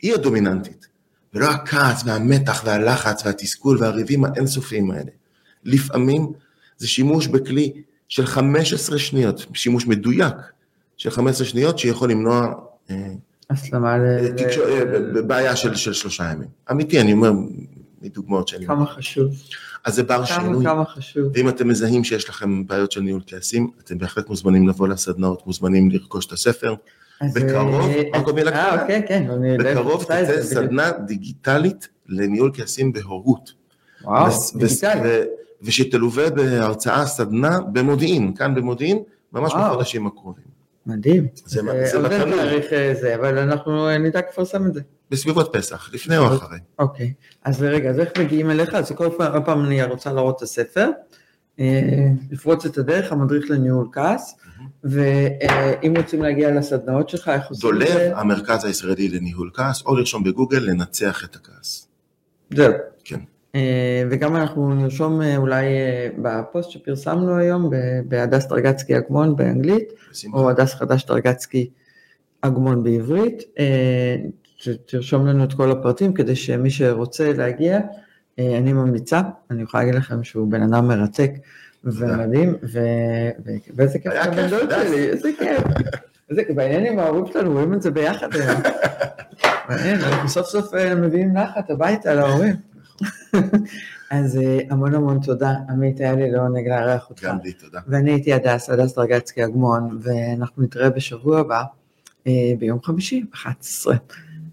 היא 0.03 0.14
הדומיננטית, 0.14 0.87
ולא 1.35 1.51
הכעס 1.51 2.03
והמתח 2.07 2.62
והלחץ 2.66 3.27
והתסכול 3.27 3.79
והריבים 3.81 4.25
האינסופיים 4.25 4.91
האלה. 4.91 5.11
לפעמים 5.64 6.33
זה 6.77 6.89
שימוש 6.89 7.27
בכלי 7.27 7.73
של 8.09 8.27
15 8.27 8.99
שניות, 8.99 9.47
שימוש 9.55 9.87
מדויק 9.87 10.35
של 10.97 11.11
15 11.11 11.47
שניות 11.47 11.79
שיכול 11.79 12.11
למנוע... 12.11 12.53
אה, 12.91 12.97
הסלמה 13.51 13.99
ל... 13.99 14.03
אה, 14.03 15.23
בעיה 15.23 15.57
של, 15.57 15.75
של 15.75 15.93
שלושה 15.93 16.25
ימים. 16.33 16.49
אמיתי, 16.70 17.01
אני 17.01 17.12
אומר 17.12 17.33
מדוגמאות 18.03 18.48
שאני... 18.48 18.66
כמה 18.66 18.86
חשוב. 18.86 19.32
אז 19.84 19.94
זה 19.94 20.03
בר 20.03 20.14
כמה, 20.14 20.26
שינוי. 20.26 20.64
כמה 20.64 20.84
חשוב. 20.84 21.32
ואם 21.34 21.48
אתם 21.48 21.68
מזהים 21.68 22.05
שיש 22.05 22.28
לכם 22.28 22.66
בעיות 22.66 22.92
של 22.92 23.00
ניהול 23.00 23.22
כעסים, 23.26 23.70
אתם 23.84 23.98
בהחלט 23.98 24.28
מוזמנים 24.28 24.68
לבוא 24.68 24.88
לסדנאות, 24.88 25.46
מוזמנים 25.46 25.90
לרכוש 25.90 26.26
את 26.26 26.32
הספר. 26.32 26.74
בקרוב, 27.34 27.90
רק 28.14 28.26
עוד 28.26 28.34
מילה 28.34 28.50
קטנה, 28.50 28.68
אה, 28.68 28.82
אוקיי, 28.82 29.03
כן, 29.09 29.26
בקרוב 29.59 30.05
תצא 30.05 30.42
סדנה 30.42 30.90
דיגיטלית 31.07 31.88
לניהול 32.09 32.50
כעסים 32.55 32.92
בהורות. 32.92 33.53
וואו, 34.05 34.30
דיגיטלית. 34.55 35.03
ושתלווה 35.62 36.30
בהרצאה 36.30 37.07
סדנה 37.07 37.61
במודיעין, 37.72 38.34
כאן 38.34 38.55
במודיעין, 38.55 39.03
ממש 39.32 39.53
בחודשים 39.55 40.07
הקרובים. 40.07 40.44
מדהים. 40.86 41.26
זה, 41.34 41.61
זה 41.84 41.98
בתנור. 41.98 42.40
אה, 42.72 42.94
זה, 43.00 43.14
אבל 43.14 43.38
אנחנו 43.38 43.88
אה, 43.88 43.98
נדאג 43.98 44.24
לפרסם 44.32 44.66
את 44.66 44.74
זה. 44.74 44.80
בסביבות 45.12 45.56
פסח, 45.56 45.90
לפני 45.94 46.18
או 46.18 46.26
אחרי. 46.26 46.58
אוקיי, 46.78 47.12
אז 47.44 47.62
רגע, 47.62 47.90
אז 47.90 48.00
איך 48.00 48.08
מגיעים 48.18 48.50
אליך? 48.50 48.74
אז 48.74 48.92
כל 48.92 49.08
פעם, 49.18 49.44
פעם 49.44 49.64
אני 49.64 49.82
רוצה 49.82 50.12
להראות 50.12 50.36
את 50.36 50.42
הספר, 50.42 50.90
אה, 51.60 52.08
לפרוץ 52.30 52.66
את 52.66 52.78
הדרך, 52.78 53.12
המדריך 53.12 53.50
לניהול 53.50 53.88
כעס, 53.92 54.36
ואם 54.84 55.94
רוצים 55.96 56.22
להגיע 56.22 56.50
לסדנאות 56.50 57.08
שלך, 57.08 57.28
איך 57.28 57.48
עושים 57.48 57.70
את 57.70 57.78
זה? 57.78 57.94
דולב, 57.94 58.12
המרכז 58.16 58.64
הישראלי 58.64 59.08
לניהול 59.08 59.50
כעס, 59.54 59.82
או 59.86 59.96
לרשום 59.96 60.24
בגוגל, 60.24 60.58
לנצח 60.58 61.24
את 61.24 61.36
הכעס. 61.36 61.88
זהו. 62.54 62.72
כן. 63.04 63.20
אה, 63.54 64.02
וגם 64.10 64.36
אנחנו 64.36 64.74
נרשום 64.74 65.22
אה, 65.22 65.36
אולי 65.36 65.64
אה, 65.64 66.08
בפוסט 66.22 66.70
שפרסמנו 66.70 67.36
היום 67.36 67.70
בהדס 68.08 68.46
דרגצקי 68.46 68.98
אגמון 68.98 69.36
באנגלית, 69.36 69.92
או 70.32 70.50
הדס 70.50 70.74
חדש 70.74 71.06
דרגצקי 71.06 71.70
אגמון 72.40 72.82
בעברית, 72.82 73.42
תרשום 74.86 75.26
לנו 75.26 75.44
את 75.44 75.52
כל 75.52 75.70
הפרטים 75.70 76.14
כדי 76.14 76.36
שמי 76.36 76.70
שרוצה 76.70 77.32
להגיע, 77.32 77.80
אני 78.38 78.72
ממליצה, 78.72 79.20
אני 79.50 79.62
יכולה 79.62 79.84
להגיד 79.84 80.00
לכם 80.00 80.24
שהוא 80.24 80.50
בן 80.50 80.62
אדם 80.62 80.88
מרתק 80.88 81.30
ומדהים, 81.84 82.54
ואיזה 83.76 83.98
כיף 83.98 84.12
לבן 84.12 84.48
דוד 84.50 84.70
שלי, 84.70 85.08
איזה 85.08 85.30
כיף. 85.38 85.62
איזה 86.30 86.44
כיף, 86.44 86.56
בעניינים 86.56 86.98
ההורים 86.98 87.24
שלנו 87.32 87.52
רואים 87.52 87.74
את 87.74 87.82
זה 87.82 87.90
ביחד 87.90 88.36
היום. 88.36 88.60
מעניין, 89.68 90.00
אנחנו 90.00 90.28
סוף 90.28 90.46
סוף 90.46 90.74
מביאים 90.74 91.32
נחת 91.32 91.70
הביתה 91.70 92.14
להורים. 92.14 92.54
אז 94.10 94.36
אה, 94.36 94.58
המון 94.70 94.94
המון 94.94 95.20
תודה, 95.20 95.54
עמית, 95.68 96.00
היה 96.00 96.12
לי 96.12 96.30
לעונג 96.30 96.68
לארח 96.68 97.10
אותך. 97.10 97.24
גם 97.24 97.38
לי, 97.44 97.52
תודה. 97.52 97.80
ואני 97.86 98.10
הייתי 98.10 98.32
הדס, 98.32 98.70
הדס 98.70 98.94
דרגצקי 98.94 99.44
אגמון, 99.44 99.98
ואנחנו 100.02 100.62
נתראה 100.62 100.90
בשבוע 100.90 101.40
הבא, 101.40 101.62
אה, 102.26 102.52
ביום 102.58 102.82
חמישי, 102.82 103.24
11. 103.34 103.96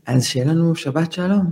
אז 0.10 0.26
שיהיה 0.26 0.46
לנו 0.46 0.76
שבת 0.76 1.12
שלום. 1.12 1.52